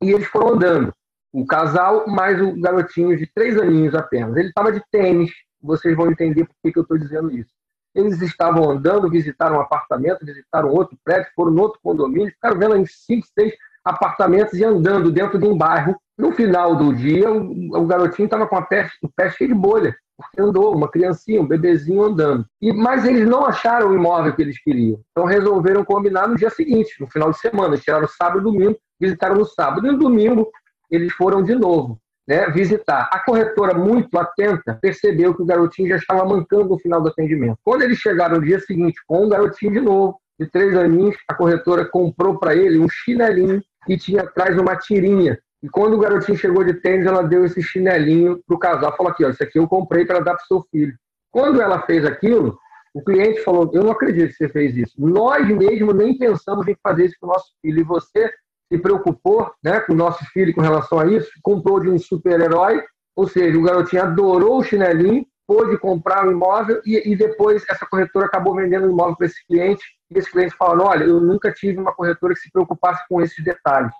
e 0.03 0.11
eles 0.11 0.27
foram 0.27 0.55
andando. 0.55 0.93
O 1.33 1.47
casal 1.47 2.07
mais 2.07 2.41
o 2.41 2.61
garotinho 2.61 3.17
de 3.17 3.27
três 3.35 3.57
aninhos 3.57 3.95
apenas. 3.95 4.37
Ele 4.37 4.49
estava 4.49 4.71
de 4.71 4.83
tênis, 4.91 5.31
vocês 5.62 5.97
vão 5.97 6.11
entender 6.11 6.45
por 6.45 6.55
que, 6.62 6.73
que 6.73 6.79
eu 6.79 6.83
estou 6.83 6.99
dizendo 6.99 7.31
isso. 7.31 7.51
Eles 7.95 8.21
estavam 8.21 8.71
andando, 8.71 9.09
visitaram 9.09 9.57
um 9.57 9.61
apartamento, 9.61 10.25
visitaram 10.25 10.71
outro 10.71 10.97
prédio, 11.05 11.31
foram 11.35 11.53
no 11.53 11.62
outro 11.62 11.79
condomínio, 11.83 12.33
ficaram 12.33 12.59
vendo 12.59 12.77
em 12.77 12.87
cinco, 12.87 13.27
seis 13.38 13.55
apartamentos 13.85 14.55
e 14.59 14.65
andando 14.65 15.11
dentro 15.11 15.38
de 15.38 15.47
um 15.47 15.57
bairro. 15.57 15.97
No 16.17 16.33
final 16.33 16.77
do 16.77 16.95
dia, 16.95 17.31
o, 17.31 17.87
garotinho 17.87 18.27
estava 18.27 18.47
com 18.47 18.57
a 18.57 18.62
pé 18.62 18.88
cheio 19.37 19.49
de 19.49 19.55
bolha, 19.55 19.95
porque 20.17 20.41
andou, 20.41 20.75
uma 20.75 20.88
criancinha, 20.88 21.41
um 21.41 21.47
bebezinho 21.47 22.03
andando. 22.03 22.47
E, 22.61 22.73
mas 22.73 23.05
eles 23.05 23.27
não 23.27 23.45
acharam 23.45 23.88
o 23.88 23.95
imóvel 23.95 24.35
que 24.35 24.43
eles 24.43 24.62
queriam. 24.62 25.01
Então 25.11 25.27
resolveram 25.27 25.85
combinar 25.85 26.29
no 26.29 26.37
dia 26.37 26.51
seguinte, 26.51 26.95
no 27.01 27.09
final 27.09 27.31
de 27.31 27.38
semana. 27.38 27.75
Eles 27.75 27.85
tiraram 27.85 28.07
sábado 28.09 28.41
e 28.41 28.45
domingo 28.45 28.79
visitaram 29.03 29.35
no 29.35 29.45
sábado. 29.45 29.87
E 29.87 29.91
no 29.91 29.99
domingo, 29.99 30.49
eles 30.91 31.12
foram 31.12 31.43
de 31.43 31.55
novo 31.55 31.99
né, 32.27 32.49
visitar. 32.51 33.09
A 33.12 33.19
corretora, 33.19 33.75
muito 33.75 34.17
atenta, 34.19 34.79
percebeu 34.81 35.35
que 35.35 35.43
o 35.43 35.47
garotinho 35.47 35.88
já 35.88 35.97
estava 35.97 36.25
mancando 36.25 36.69
no 36.69 36.79
final 36.79 37.01
do 37.01 37.09
atendimento. 37.09 37.59
Quando 37.65 37.83
eles 37.83 37.99
chegaram 37.99 38.37
no 38.37 38.45
dia 38.45 38.61
seguinte 38.61 39.01
com 39.07 39.27
o 39.27 39.29
garotinho 39.29 39.73
de 39.73 39.81
novo, 39.81 40.19
de 40.38 40.47
três 40.47 40.77
aninhos, 40.77 41.17
a 41.29 41.35
corretora 41.35 41.85
comprou 41.85 42.38
para 42.38 42.55
ele 42.55 42.79
um 42.79 42.88
chinelinho 42.88 43.61
que 43.87 43.97
tinha 43.97 44.23
atrás 44.23 44.57
uma 44.59 44.77
tirinha. 44.77 45.38
E 45.62 45.69
quando 45.69 45.95
o 45.95 45.99
garotinho 45.99 46.38
chegou 46.38 46.65
de 46.65 46.75
tênis, 46.75 47.07
ela 47.07 47.23
deu 47.23 47.45
esse 47.45 47.62
chinelinho 47.62 48.41
para 48.47 48.57
o 48.57 48.59
casal. 48.59 48.97
Falou 48.97 49.12
aqui, 49.12 49.25
ó, 49.25 49.31
isso 49.31 49.43
aqui 49.43 49.59
eu 49.59 49.69
comprei 49.69 50.05
para 50.05 50.21
dar 50.21 50.35
para 50.35 50.43
o 50.43 50.47
seu 50.47 50.62
filho. 50.71 50.95
Quando 51.31 51.61
ela 51.61 51.81
fez 51.83 52.05
aquilo, 52.05 52.59
o 52.95 53.03
cliente 53.03 53.41
falou, 53.43 53.71
eu 53.73 53.83
não 53.83 53.93
acredito 53.93 54.31
que 54.31 54.37
você 54.37 54.49
fez 54.49 54.77
isso. 54.77 54.95
Nós 54.99 55.47
mesmo 55.49 55.93
nem 55.93 56.19
pensamos 56.19 56.67
em 56.67 56.77
fazer 56.83 57.07
isso 57.07 57.17
com 57.21 57.27
o 57.27 57.31
nosso 57.31 57.53
filho. 57.62 57.81
E 57.81 57.85
você 57.85 58.31
se 58.73 58.79
preocupou 58.79 59.53
né, 59.63 59.81
com 59.81 59.93
o 59.93 59.97
nosso 59.97 60.25
filho 60.33 60.55
com 60.55 60.63
relação 60.63 60.99
a 60.99 61.07
isso, 61.07 61.31
comprou 61.43 61.79
de 61.79 61.91
um 61.91 61.99
super-herói, 61.99 62.83
ou 63.15 63.29
seja, 63.29 63.59
o 63.59 63.63
garotinho 63.63 64.03
adorou 64.03 64.61
o 64.61 64.63
chinelinho, 64.63 65.27
pôde 65.47 65.77
comprar 65.77 66.25
o 66.25 66.31
um 66.31 66.33
imóvel 66.33 66.81
e, 66.87 67.13
e, 67.13 67.15
depois 67.15 67.63
essa 67.69 67.85
corretora 67.85 68.25
acabou 68.25 68.55
vendendo 68.55 68.85
o 68.85 68.89
um 68.89 68.93
imóvel 68.93 69.17
para 69.17 69.27
esse 69.27 69.47
cliente 69.47 69.85
e 70.11 70.19
esse 70.19 70.31
cliente 70.31 70.57
falou, 70.57 70.87
olha, 70.87 71.05
eu 71.05 71.21
nunca 71.21 71.53
tive 71.53 71.79
uma 71.79 71.93
corretora 71.93 72.33
que 72.33 72.41
se 72.41 72.51
preocupasse 72.51 73.07
com 73.11 73.21
esses 73.21 73.45
detalhes. 73.45 73.93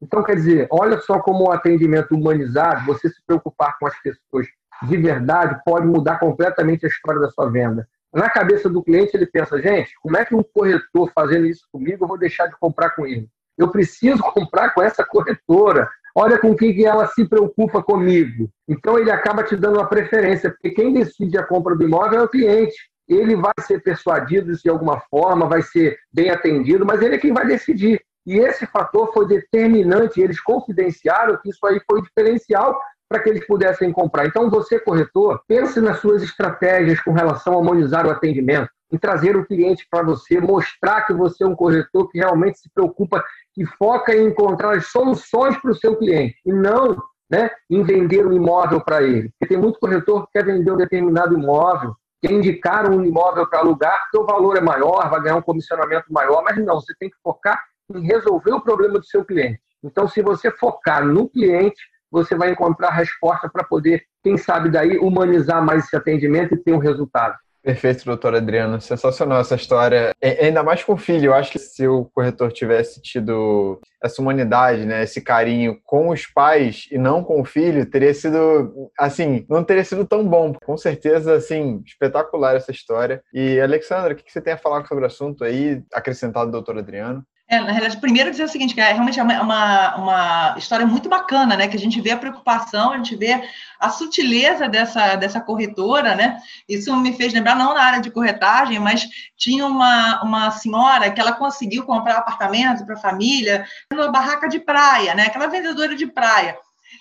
Então, 0.00 0.22
quer 0.22 0.36
dizer, 0.36 0.68
olha 0.70 1.00
só 1.00 1.18
como 1.18 1.48
o 1.48 1.50
atendimento 1.50 2.14
humanizado, 2.14 2.86
você 2.86 3.08
se 3.08 3.20
preocupar 3.26 3.76
com 3.80 3.86
as 3.88 4.00
pessoas 4.00 4.46
de 4.84 4.96
verdade, 4.96 5.60
pode 5.64 5.86
mudar 5.86 6.20
completamente 6.20 6.86
a 6.86 6.88
história 6.88 7.20
da 7.20 7.30
sua 7.30 7.50
venda. 7.50 7.86
Na 8.14 8.30
cabeça 8.30 8.68
do 8.68 8.82
cliente, 8.82 9.10
ele 9.14 9.26
pensa, 9.26 9.60
gente, 9.60 9.92
como 10.00 10.16
é 10.16 10.24
que 10.24 10.34
um 10.34 10.42
corretor 10.42 11.10
fazendo 11.12 11.46
isso 11.46 11.66
comigo, 11.72 12.04
eu 12.04 12.08
vou 12.08 12.16
deixar 12.16 12.46
de 12.46 12.56
comprar 12.58 12.90
com 12.90 13.04
ele? 13.04 13.28
Eu 13.60 13.68
preciso 13.68 14.22
comprar 14.22 14.70
com 14.70 14.82
essa 14.82 15.04
corretora. 15.04 15.88
Olha 16.14 16.38
com 16.38 16.56
quem 16.56 16.74
que 16.74 16.84
ela 16.84 17.06
se 17.06 17.28
preocupa 17.28 17.82
comigo. 17.82 18.48
Então 18.68 18.98
ele 18.98 19.10
acaba 19.10 19.42
te 19.42 19.54
dando 19.54 19.76
uma 19.76 19.86
preferência, 19.86 20.50
porque 20.50 20.70
quem 20.70 20.92
decide 20.92 21.38
a 21.38 21.46
compra 21.46 21.76
do 21.76 21.84
imóvel 21.84 22.20
é 22.20 22.22
o 22.24 22.28
cliente. 22.28 22.74
Ele 23.08 23.36
vai 23.36 23.52
ser 23.60 23.82
persuadido 23.82 24.56
de 24.56 24.68
alguma 24.68 25.00
forma, 25.10 25.46
vai 25.46 25.62
ser 25.62 25.98
bem 26.12 26.30
atendido, 26.30 26.86
mas 26.86 27.02
ele 27.02 27.16
é 27.16 27.18
quem 27.18 27.32
vai 27.32 27.46
decidir. 27.46 28.00
E 28.26 28.38
esse 28.38 28.66
fator 28.66 29.12
foi 29.12 29.26
determinante, 29.26 30.20
eles 30.20 30.40
confidenciaram 30.40 31.36
que 31.36 31.50
isso 31.50 31.64
aí 31.66 31.80
foi 31.90 32.02
diferencial 32.02 32.78
para 33.08 33.20
que 33.20 33.28
eles 33.28 33.44
pudessem 33.44 33.90
comprar. 33.90 34.26
Então, 34.26 34.48
você, 34.48 34.78
corretor, 34.78 35.42
pense 35.48 35.80
nas 35.80 35.98
suas 35.98 36.22
estratégias 36.22 37.00
com 37.00 37.12
relação 37.12 37.54
a 37.54 37.56
harmonizar 37.56 38.06
o 38.06 38.10
atendimento, 38.10 38.70
em 38.92 38.96
trazer 38.96 39.36
o 39.36 39.44
cliente 39.44 39.84
para 39.90 40.04
você, 40.04 40.40
mostrar 40.40 41.02
que 41.02 41.12
você 41.12 41.42
é 41.42 41.46
um 41.46 41.56
corretor 41.56 42.08
que 42.08 42.18
realmente 42.18 42.60
se 42.60 42.70
preocupa 42.72 43.24
e 43.56 43.66
foca 43.66 44.14
em 44.14 44.26
encontrar 44.26 44.80
soluções 44.82 45.56
para 45.58 45.70
o 45.70 45.74
seu 45.74 45.96
cliente 45.96 46.36
e 46.44 46.52
não 46.52 46.96
né, 47.30 47.50
em 47.70 47.82
vender 47.82 48.26
um 48.26 48.32
imóvel 48.32 48.80
para 48.80 49.02
ele. 49.02 49.30
Porque 49.38 49.54
tem 49.54 49.58
muito 49.58 49.78
corretor 49.78 50.26
que 50.26 50.32
quer 50.32 50.44
vender 50.44 50.72
um 50.72 50.76
determinado 50.76 51.34
imóvel, 51.34 51.94
quer 52.20 52.32
indicar 52.32 52.90
um 52.90 53.04
imóvel 53.04 53.46
para 53.48 53.60
alugar, 53.60 54.02
porque 54.02 54.18
o 54.18 54.26
valor 54.26 54.56
é 54.56 54.60
maior, 54.60 55.08
vai 55.08 55.22
ganhar 55.22 55.36
um 55.36 55.42
comissionamento 55.42 56.12
maior, 56.12 56.42
mas 56.42 56.58
não, 56.58 56.80
você 56.80 56.92
tem 56.98 57.08
que 57.08 57.16
focar 57.22 57.62
em 57.94 58.04
resolver 58.04 58.52
o 58.52 58.60
problema 58.60 58.98
do 58.98 59.06
seu 59.06 59.24
cliente. 59.24 59.60
Então, 59.82 60.08
se 60.08 60.20
você 60.20 60.50
focar 60.50 61.04
no 61.06 61.28
cliente, 61.28 61.80
você 62.10 62.34
vai 62.34 62.50
encontrar 62.50 62.90
resposta 62.90 63.48
para 63.48 63.64
poder, 63.64 64.02
quem 64.22 64.36
sabe 64.36 64.68
daí, 64.68 64.98
humanizar 64.98 65.64
mais 65.64 65.84
esse 65.84 65.96
atendimento 65.96 66.54
e 66.54 66.58
ter 66.58 66.72
um 66.72 66.78
resultado. 66.78 67.36
Perfeito, 67.62 68.04
doutor 68.04 68.34
Adriano. 68.34 68.80
Sensacional 68.80 69.40
essa 69.40 69.54
história. 69.54 70.12
E, 70.22 70.26
ainda 70.46 70.62
mais 70.62 70.82
com 70.82 70.94
o 70.94 70.96
filho. 70.96 71.26
Eu 71.26 71.34
acho 71.34 71.52
que 71.52 71.58
se 71.58 71.86
o 71.86 72.06
corretor 72.06 72.50
tivesse 72.52 73.00
tido 73.02 73.80
essa 74.02 74.22
humanidade, 74.22 74.86
né, 74.86 75.02
esse 75.02 75.20
carinho 75.20 75.78
com 75.84 76.08
os 76.08 76.26
pais 76.26 76.86
e 76.90 76.96
não 76.96 77.22
com 77.22 77.40
o 77.40 77.44
filho, 77.44 77.84
teria 77.84 78.14
sido, 78.14 78.90
assim, 78.98 79.44
não 79.48 79.62
teria 79.62 79.84
sido 79.84 80.06
tão 80.06 80.26
bom. 80.26 80.54
Com 80.64 80.76
certeza, 80.76 81.34
assim, 81.34 81.82
espetacular 81.84 82.56
essa 82.56 82.70
história. 82.70 83.22
E, 83.32 83.60
Alexandra, 83.60 84.14
o 84.14 84.16
que 84.16 84.30
você 84.30 84.40
tem 84.40 84.54
a 84.54 84.58
falar 84.58 84.86
sobre 84.86 85.04
o 85.04 85.06
assunto 85.06 85.44
aí, 85.44 85.82
acrescentado 85.92 86.46
do 86.46 86.52
doutor 86.52 86.78
Adriano? 86.78 87.22
É, 87.52 87.58
na 87.58 87.72
realidade, 87.72 88.00
primeiro 88.00 88.30
dizer 88.30 88.44
o 88.44 88.48
seguinte, 88.48 88.74
que 88.74 88.80
é 88.80 88.92
realmente 88.92 89.18
é 89.18 89.22
uma, 89.24 89.96
uma 89.96 90.54
história 90.56 90.86
muito 90.86 91.08
bacana, 91.08 91.56
né? 91.56 91.66
Que 91.66 91.76
a 91.76 91.80
gente 91.80 92.00
vê 92.00 92.12
a 92.12 92.16
preocupação, 92.16 92.92
a 92.92 92.96
gente 92.96 93.16
vê 93.16 93.42
a 93.80 93.90
sutileza 93.90 94.68
dessa, 94.68 95.16
dessa 95.16 95.40
corretora, 95.40 96.14
né? 96.14 96.40
Isso 96.68 96.94
me 96.96 97.12
fez 97.12 97.32
lembrar, 97.32 97.56
não 97.56 97.74
na 97.74 97.82
área 97.82 98.00
de 98.00 98.08
corretagem, 98.08 98.78
mas 98.78 99.04
tinha 99.36 99.66
uma, 99.66 100.22
uma 100.22 100.52
senhora 100.52 101.10
que 101.10 101.20
ela 101.20 101.32
conseguiu 101.32 101.84
comprar 101.84 102.18
apartamento 102.18 102.86
para 102.86 102.94
a 102.94 103.00
família 103.00 103.66
numa 103.92 104.12
barraca 104.12 104.48
de 104.48 104.60
praia, 104.60 105.12
né? 105.16 105.24
Aquela 105.24 105.48
vendedora 105.48 105.96
de 105.96 106.06
praia. 106.06 106.56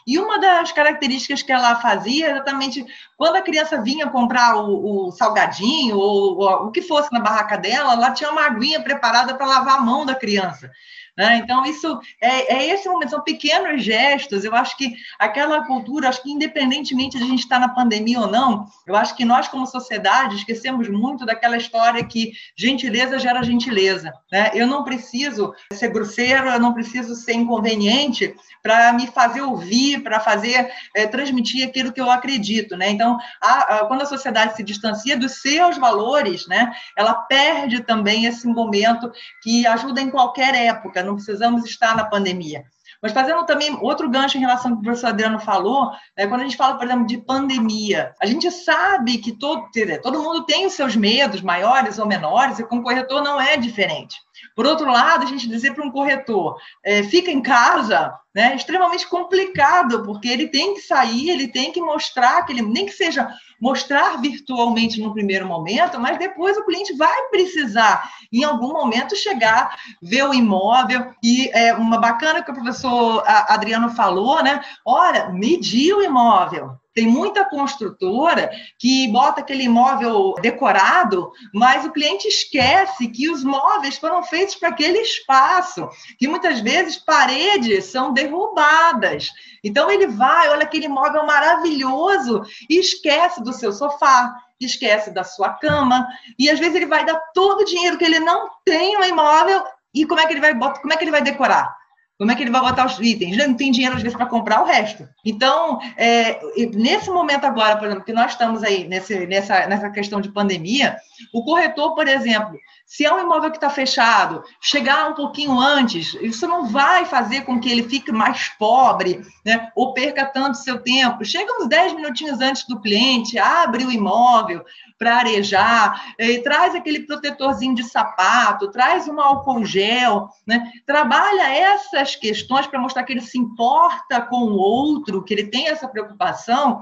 E 0.10 0.18
uma 0.18 0.40
das 0.40 0.72
características 0.72 1.44
que 1.44 1.52
ela 1.52 1.76
fazia 1.76 2.32
exatamente 2.32 2.84
quando 3.16 3.36
a 3.36 3.44
criança 3.44 3.80
vinha 3.80 4.10
comprar 4.10 4.56
o, 4.56 5.06
o 5.06 5.12
salgadinho 5.12 5.96
ou, 5.96 6.40
ou, 6.40 6.66
o 6.66 6.72
que 6.72 6.82
fosse 6.82 7.14
na 7.14 7.20
barraca 7.20 7.56
dela, 7.56 7.94
ela 7.94 8.10
tinha 8.10 8.32
uma 8.32 8.44
aguinha 8.44 8.82
preparada 8.82 9.36
para 9.36 9.46
lavar 9.46 9.78
a 9.78 9.82
mão 9.82 10.08
da 10.08 10.16
criança. 10.16 10.72
Né? 11.20 11.36
Então, 11.36 11.66
isso 11.66 12.00
é, 12.22 12.56
é, 12.56 12.68
esse 12.74 12.88
momento, 12.88 13.10
são 13.10 13.22
pequenos 13.22 13.84
gestos. 13.84 14.46
Eu 14.46 14.56
acho 14.56 14.78
que 14.78 14.96
aquela 15.20 15.66
cultura, 15.66 16.08
acho 16.08 16.24
que 16.24 16.32
independentemente 16.32 17.18
de 17.18 17.24
a 17.26 17.28
gente 17.28 17.42
estar 17.42 17.60
na 17.60 17.68
pandemia 17.68 18.22
ou 18.22 18.28
não, 18.28 18.66
eu 18.88 18.96
acho 18.96 19.14
que 19.18 19.26
nós, 19.26 19.50
como 19.50 19.68
sociedade, 19.68 20.38
esquecemos 20.38 20.88
muito 20.88 21.26
daquela 21.26 21.58
história 21.58 22.02
que 22.06 22.32
gentileza 22.56 23.20
gera 23.20 23.44
gentileza. 23.44 24.14
Né? 24.32 24.52
Eu 24.54 24.66
não 24.66 24.86
preciso 24.86 25.54
ser 25.74 25.90
grosseiro, 25.90 26.48
eu 26.48 26.60
não 26.60 26.74
preciso 26.74 27.14
ser 27.14 27.34
inconveniente 27.34 28.34
para 28.64 28.94
me 28.94 29.06
fazer 29.08 29.42
ouvir, 29.42 30.02
para 30.02 30.22
fazer 30.22 30.72
é, 30.96 31.06
transmitir 31.06 31.68
aquilo 31.68 31.92
que 31.92 32.00
eu 32.00 32.10
acredito. 32.10 32.78
Né? 32.78 32.92
Então, 32.92 33.18
a, 33.42 33.80
a, 33.80 33.86
quando 33.88 34.04
a 34.04 34.06
sociedade 34.06 34.56
se 34.56 34.64
distancia 34.64 35.18
dos 35.18 35.42
seus 35.42 35.78
valores, 35.78 36.48
né, 36.48 36.72
ela 36.96 37.14
perde 37.14 37.84
também 37.84 38.24
esse 38.24 38.48
momento 38.48 39.12
que 39.44 39.68
ajuda 39.68 40.00
em 40.00 40.10
qualquer 40.10 40.56
época 40.56 41.09
não 41.10 41.16
precisamos 41.16 41.66
estar 41.66 41.96
na 41.96 42.06
pandemia. 42.06 42.64
Mas 43.02 43.14
fazendo 43.14 43.46
também 43.46 43.78
outro 43.82 44.10
gancho 44.10 44.38
em 44.38 44.42
relação 44.42 44.72
ao 44.72 44.78
que 44.78 44.82
o 44.82 44.84
professor 44.84 45.08
Adriano 45.08 45.40
falou, 45.40 45.92
é, 46.16 46.28
quando 46.28 46.42
a 46.42 46.44
gente 46.44 46.58
fala, 46.58 46.78
por 46.78 46.86
exemplo, 46.86 47.08
de 47.08 47.18
pandemia, 47.18 48.14
a 48.22 48.26
gente 48.26 48.52
sabe 48.52 49.18
que 49.20 49.32
todo, 49.32 49.70
todo 50.02 50.22
mundo 50.22 50.46
tem 50.46 50.66
os 50.66 50.74
seus 50.74 50.96
medos, 50.96 51.42
maiores 51.42 51.98
ou 51.98 52.06
menores, 52.06 52.60
e 52.60 52.66
com 52.66 52.78
o 52.78 52.84
corretor 52.84 53.24
não 53.24 53.40
é 53.40 53.56
diferente. 53.56 54.18
Por 54.60 54.66
outro 54.66 54.92
lado, 54.92 55.24
a 55.24 55.26
gente 55.26 55.48
dizer 55.48 55.74
para 55.74 55.86
um 55.86 55.90
corretor, 55.90 56.58
é, 56.84 57.02
fica 57.02 57.32
em 57.32 57.42
casa, 57.42 58.14
né, 58.36 58.52
é 58.52 58.56
extremamente 58.58 59.08
complicado, 59.08 60.04
porque 60.04 60.28
ele 60.28 60.50
tem 60.50 60.74
que 60.74 60.82
sair, 60.82 61.30
ele 61.30 61.48
tem 61.48 61.72
que 61.72 61.80
mostrar 61.80 62.44
que 62.44 62.52
ele, 62.52 62.62
nem 62.64 62.86
que 62.86 62.92
seja 62.92 63.34
mostrar 63.62 64.18
virtualmente 64.18 65.00
no 65.00 65.14
primeiro 65.14 65.46
momento, 65.46 65.98
mas 65.98 66.18
depois 66.18 66.58
o 66.58 66.66
cliente 66.66 66.94
vai 66.98 67.30
precisar, 67.30 68.12
em 68.34 68.44
algum 68.44 68.74
momento, 68.74 69.16
chegar, 69.16 69.78
ver 70.02 70.24
o 70.24 70.34
imóvel. 70.34 71.14
E 71.24 71.50
é 71.54 71.74
uma 71.74 71.98
bacana 71.98 72.44
que 72.44 72.52
o 72.52 72.54
professor 72.54 73.24
Adriano 73.26 73.90
falou, 73.92 74.44
né? 74.44 74.62
Olha, 74.86 75.30
medir 75.30 75.94
o 75.94 76.04
imóvel. 76.04 76.78
Tem 77.00 77.08
muita 77.08 77.46
construtora 77.46 78.52
que 78.78 79.08
bota 79.08 79.40
aquele 79.40 79.64
imóvel 79.64 80.34
decorado, 80.42 81.32
mas 81.54 81.86
o 81.86 81.94
cliente 81.94 82.28
esquece 82.28 83.08
que 83.08 83.30
os 83.30 83.42
móveis 83.42 83.96
foram 83.98 84.22
feitos 84.22 84.56
para 84.56 84.68
aquele 84.68 85.00
espaço, 85.00 85.88
que 86.18 86.28
muitas 86.28 86.60
vezes 86.60 86.98
paredes 86.98 87.86
são 87.86 88.12
derrubadas. 88.12 89.30
Então 89.64 89.90
ele 89.90 90.08
vai, 90.08 90.50
olha 90.50 90.64
aquele 90.64 90.88
imóvel 90.88 91.26
maravilhoso 91.26 92.42
e 92.70 92.78
esquece 92.78 93.42
do 93.42 93.54
seu 93.54 93.72
sofá, 93.72 94.36
esquece 94.60 95.10
da 95.10 95.24
sua 95.24 95.52
cama, 95.54 96.06
e 96.38 96.50
às 96.50 96.60
vezes 96.60 96.76
ele 96.76 96.86
vai 96.86 97.06
dar 97.06 97.18
todo 97.34 97.62
o 97.62 97.66
dinheiro 97.66 97.98
que 97.98 98.04
ele 98.04 98.20
não 98.20 98.50
tem 98.66 98.98
no 99.00 99.06
imóvel 99.06 99.64
e 99.96 100.06
como 100.06 100.20
é 100.20 100.26
que 100.26 100.34
ele 100.34 100.42
vai 100.42 100.54
como 100.54 100.94
é 100.94 100.98
que 100.98 101.04
ele 101.06 101.12
vai 101.12 101.22
decorar? 101.22 101.79
Como 102.20 102.30
é 102.32 102.36
que 102.36 102.44
ele 102.44 102.52
vai 102.52 102.60
botar 102.60 102.86
os 102.86 103.00
itens? 103.00 103.38
Não 103.38 103.54
tem 103.54 103.72
dinheiro, 103.72 103.96
às 103.96 104.02
vezes, 104.02 104.18
para 104.18 104.26
comprar 104.26 104.62
o 104.62 104.66
resto. 104.66 105.08
Então, 105.24 105.80
é, 105.96 106.38
nesse 106.74 107.10
momento 107.10 107.46
agora, 107.46 107.78
por 107.78 107.88
exemplo, 107.88 108.04
que 108.04 108.12
nós 108.12 108.34
estamos 108.34 108.62
aí 108.62 108.86
nesse, 108.90 109.26
nessa, 109.26 109.66
nessa 109.68 109.90
questão 109.90 110.20
de 110.20 110.30
pandemia, 110.30 110.98
o 111.34 111.46
corretor, 111.46 111.96
por 111.96 112.10
exemplo, 112.10 112.60
se 112.90 113.06
é 113.06 113.14
um 113.14 113.20
imóvel 113.20 113.52
que 113.52 113.58
está 113.58 113.70
fechado, 113.70 114.44
chegar 114.60 115.12
um 115.12 115.14
pouquinho 115.14 115.60
antes, 115.60 116.16
isso 116.16 116.48
não 116.48 116.66
vai 116.66 117.06
fazer 117.06 117.42
com 117.42 117.60
que 117.60 117.70
ele 117.70 117.84
fique 117.84 118.12
mais 118.12 118.50
pobre, 118.58 119.22
né? 119.46 119.72
ou 119.76 119.94
perca 119.94 120.26
tanto 120.26 120.58
seu 120.58 120.82
tempo. 120.82 121.24
Chega 121.24 121.62
uns 121.62 121.70
10 121.70 121.94
minutinhos 121.94 122.42
antes 122.42 122.66
do 122.66 122.82
cliente, 122.82 123.38
abre 123.38 123.86
o 123.86 123.92
imóvel, 123.92 124.66
para 124.98 125.18
arejar, 125.18 126.04
traz 126.44 126.74
aquele 126.74 127.02
protetorzinho 127.02 127.76
de 127.76 127.84
sapato, 127.84 128.72
traz 128.72 129.08
um 129.08 129.22
álcool 129.22 129.64
gel, 129.64 130.28
né? 130.46 130.72
trabalha 130.84 131.54
essas 131.54 132.16
questões 132.16 132.66
para 132.66 132.82
mostrar 132.82 133.04
que 133.04 133.14
ele 133.14 133.22
se 133.22 133.38
importa 133.38 134.20
com 134.20 134.46
o 134.46 134.58
outro, 134.58 135.24
que 135.24 135.34
ele 135.34 135.46
tem 135.46 135.68
essa 135.68 135.88
preocupação, 135.88 136.82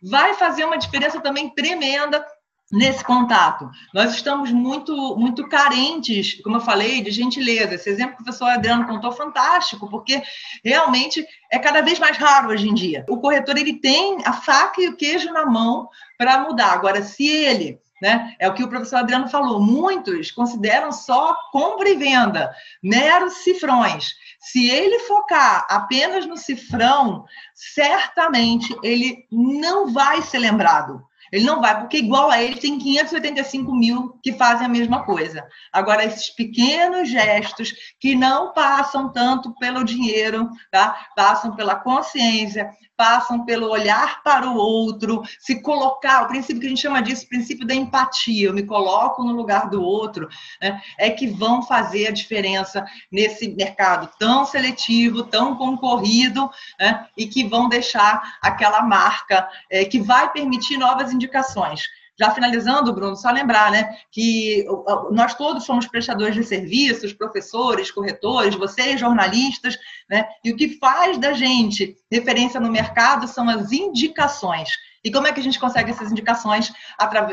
vai 0.00 0.34
fazer 0.34 0.64
uma 0.64 0.78
diferença 0.78 1.20
também 1.20 1.50
tremenda 1.50 2.24
nesse 2.70 3.02
contato. 3.02 3.70
Nós 3.94 4.14
estamos 4.14 4.50
muito 4.50 5.16
muito 5.16 5.48
carentes, 5.48 6.40
como 6.42 6.56
eu 6.56 6.60
falei, 6.60 7.02
de 7.02 7.10
gentileza. 7.10 7.74
Esse 7.74 7.88
exemplo 7.88 8.16
que 8.16 8.22
o 8.22 8.24
professor 8.24 8.50
Adriano 8.50 8.86
contou 8.86 9.12
fantástico, 9.12 9.88
porque 9.88 10.22
realmente 10.64 11.26
é 11.50 11.58
cada 11.58 11.80
vez 11.80 11.98
mais 11.98 12.16
raro 12.16 12.50
hoje 12.50 12.68
em 12.68 12.74
dia. 12.74 13.04
O 13.08 13.18
corretor 13.18 13.56
ele 13.56 13.74
tem 13.74 14.18
a 14.24 14.32
faca 14.32 14.82
e 14.82 14.88
o 14.88 14.96
queijo 14.96 15.32
na 15.32 15.46
mão 15.46 15.88
para 16.18 16.40
mudar. 16.40 16.72
Agora, 16.72 17.02
se 17.02 17.26
ele 17.26 17.80
né? 18.00 18.34
É 18.38 18.48
o 18.48 18.54
que 18.54 18.62
o 18.62 18.68
professor 18.68 18.96
Adriano 18.96 19.28
falou. 19.28 19.60
Muitos 19.60 20.30
consideram 20.30 20.92
só 20.92 21.36
compra 21.50 21.88
e 21.88 21.96
venda, 21.96 22.54
meros 22.82 23.38
cifrões. 23.38 24.12
Se 24.38 24.68
ele 24.70 25.00
focar 25.00 25.66
apenas 25.68 26.24
no 26.24 26.36
cifrão, 26.36 27.24
certamente 27.54 28.74
ele 28.82 29.26
não 29.30 29.92
vai 29.92 30.22
ser 30.22 30.38
lembrado. 30.38 31.02
Ele 31.32 31.44
não 31.44 31.60
vai, 31.60 31.78
porque 31.78 31.98
igual 31.98 32.30
a 32.30 32.42
ele 32.42 32.56
tem 32.56 32.78
585 32.78 33.74
mil 33.74 34.18
que 34.22 34.32
fazem 34.32 34.66
a 34.66 34.68
mesma 34.68 35.04
coisa. 35.04 35.46
Agora, 35.72 36.04
esses 36.04 36.30
pequenos 36.30 37.08
gestos 37.08 37.72
que 38.00 38.14
não 38.14 38.52
passam 38.52 39.12
tanto 39.12 39.54
pelo 39.58 39.84
dinheiro, 39.84 40.48
tá? 40.70 41.08
passam 41.14 41.54
pela 41.54 41.74
consciência, 41.74 42.70
passam 42.98 43.44
pelo 43.44 43.70
olhar 43.70 44.24
para 44.24 44.50
o 44.50 44.56
outro, 44.56 45.22
se 45.38 45.62
colocar, 45.62 46.24
o 46.24 46.26
princípio 46.26 46.60
que 46.60 46.66
a 46.66 46.68
gente 46.68 46.82
chama 46.82 47.00
disso, 47.00 47.24
o 47.24 47.28
princípio 47.28 47.64
da 47.64 47.72
empatia, 47.72 48.48
eu 48.48 48.52
me 48.52 48.64
coloco 48.64 49.22
no 49.22 49.32
lugar 49.32 49.70
do 49.70 49.80
outro, 49.80 50.28
né? 50.60 50.82
é 50.98 51.08
que 51.08 51.28
vão 51.28 51.62
fazer 51.62 52.08
a 52.08 52.10
diferença 52.10 52.84
nesse 53.10 53.48
mercado 53.50 54.10
tão 54.18 54.44
seletivo, 54.44 55.22
tão 55.22 55.54
concorrido, 55.54 56.50
né? 56.76 57.06
e 57.16 57.28
que 57.28 57.44
vão 57.44 57.68
deixar 57.68 58.36
aquela 58.42 58.82
marca 58.82 59.48
é, 59.70 59.84
que 59.84 60.00
vai 60.00 60.32
permitir 60.32 60.76
novas 60.76 61.12
indicações. 61.18 61.82
Já 62.18 62.32
finalizando, 62.32 62.92
Bruno, 62.92 63.14
só 63.14 63.30
lembrar 63.30 63.70
né, 63.70 63.96
que 64.10 64.66
nós 65.12 65.34
todos 65.34 65.64
somos 65.64 65.86
prestadores 65.86 66.34
de 66.34 66.42
serviços, 66.42 67.12
professores, 67.12 67.92
corretores, 67.92 68.56
vocês, 68.56 68.98
jornalistas, 68.98 69.78
né, 70.10 70.26
e 70.44 70.50
o 70.50 70.56
que 70.56 70.78
faz 70.80 71.16
da 71.16 71.32
gente 71.32 71.96
referência 72.10 72.58
no 72.58 72.72
mercado 72.72 73.28
são 73.28 73.48
as 73.48 73.70
indicações. 73.70 74.70
E 75.04 75.10
como 75.10 75.26
é 75.26 75.32
que 75.32 75.40
a 75.40 75.42
gente 75.42 75.58
consegue 75.58 75.90
essas 75.90 76.10
indicações? 76.10 76.72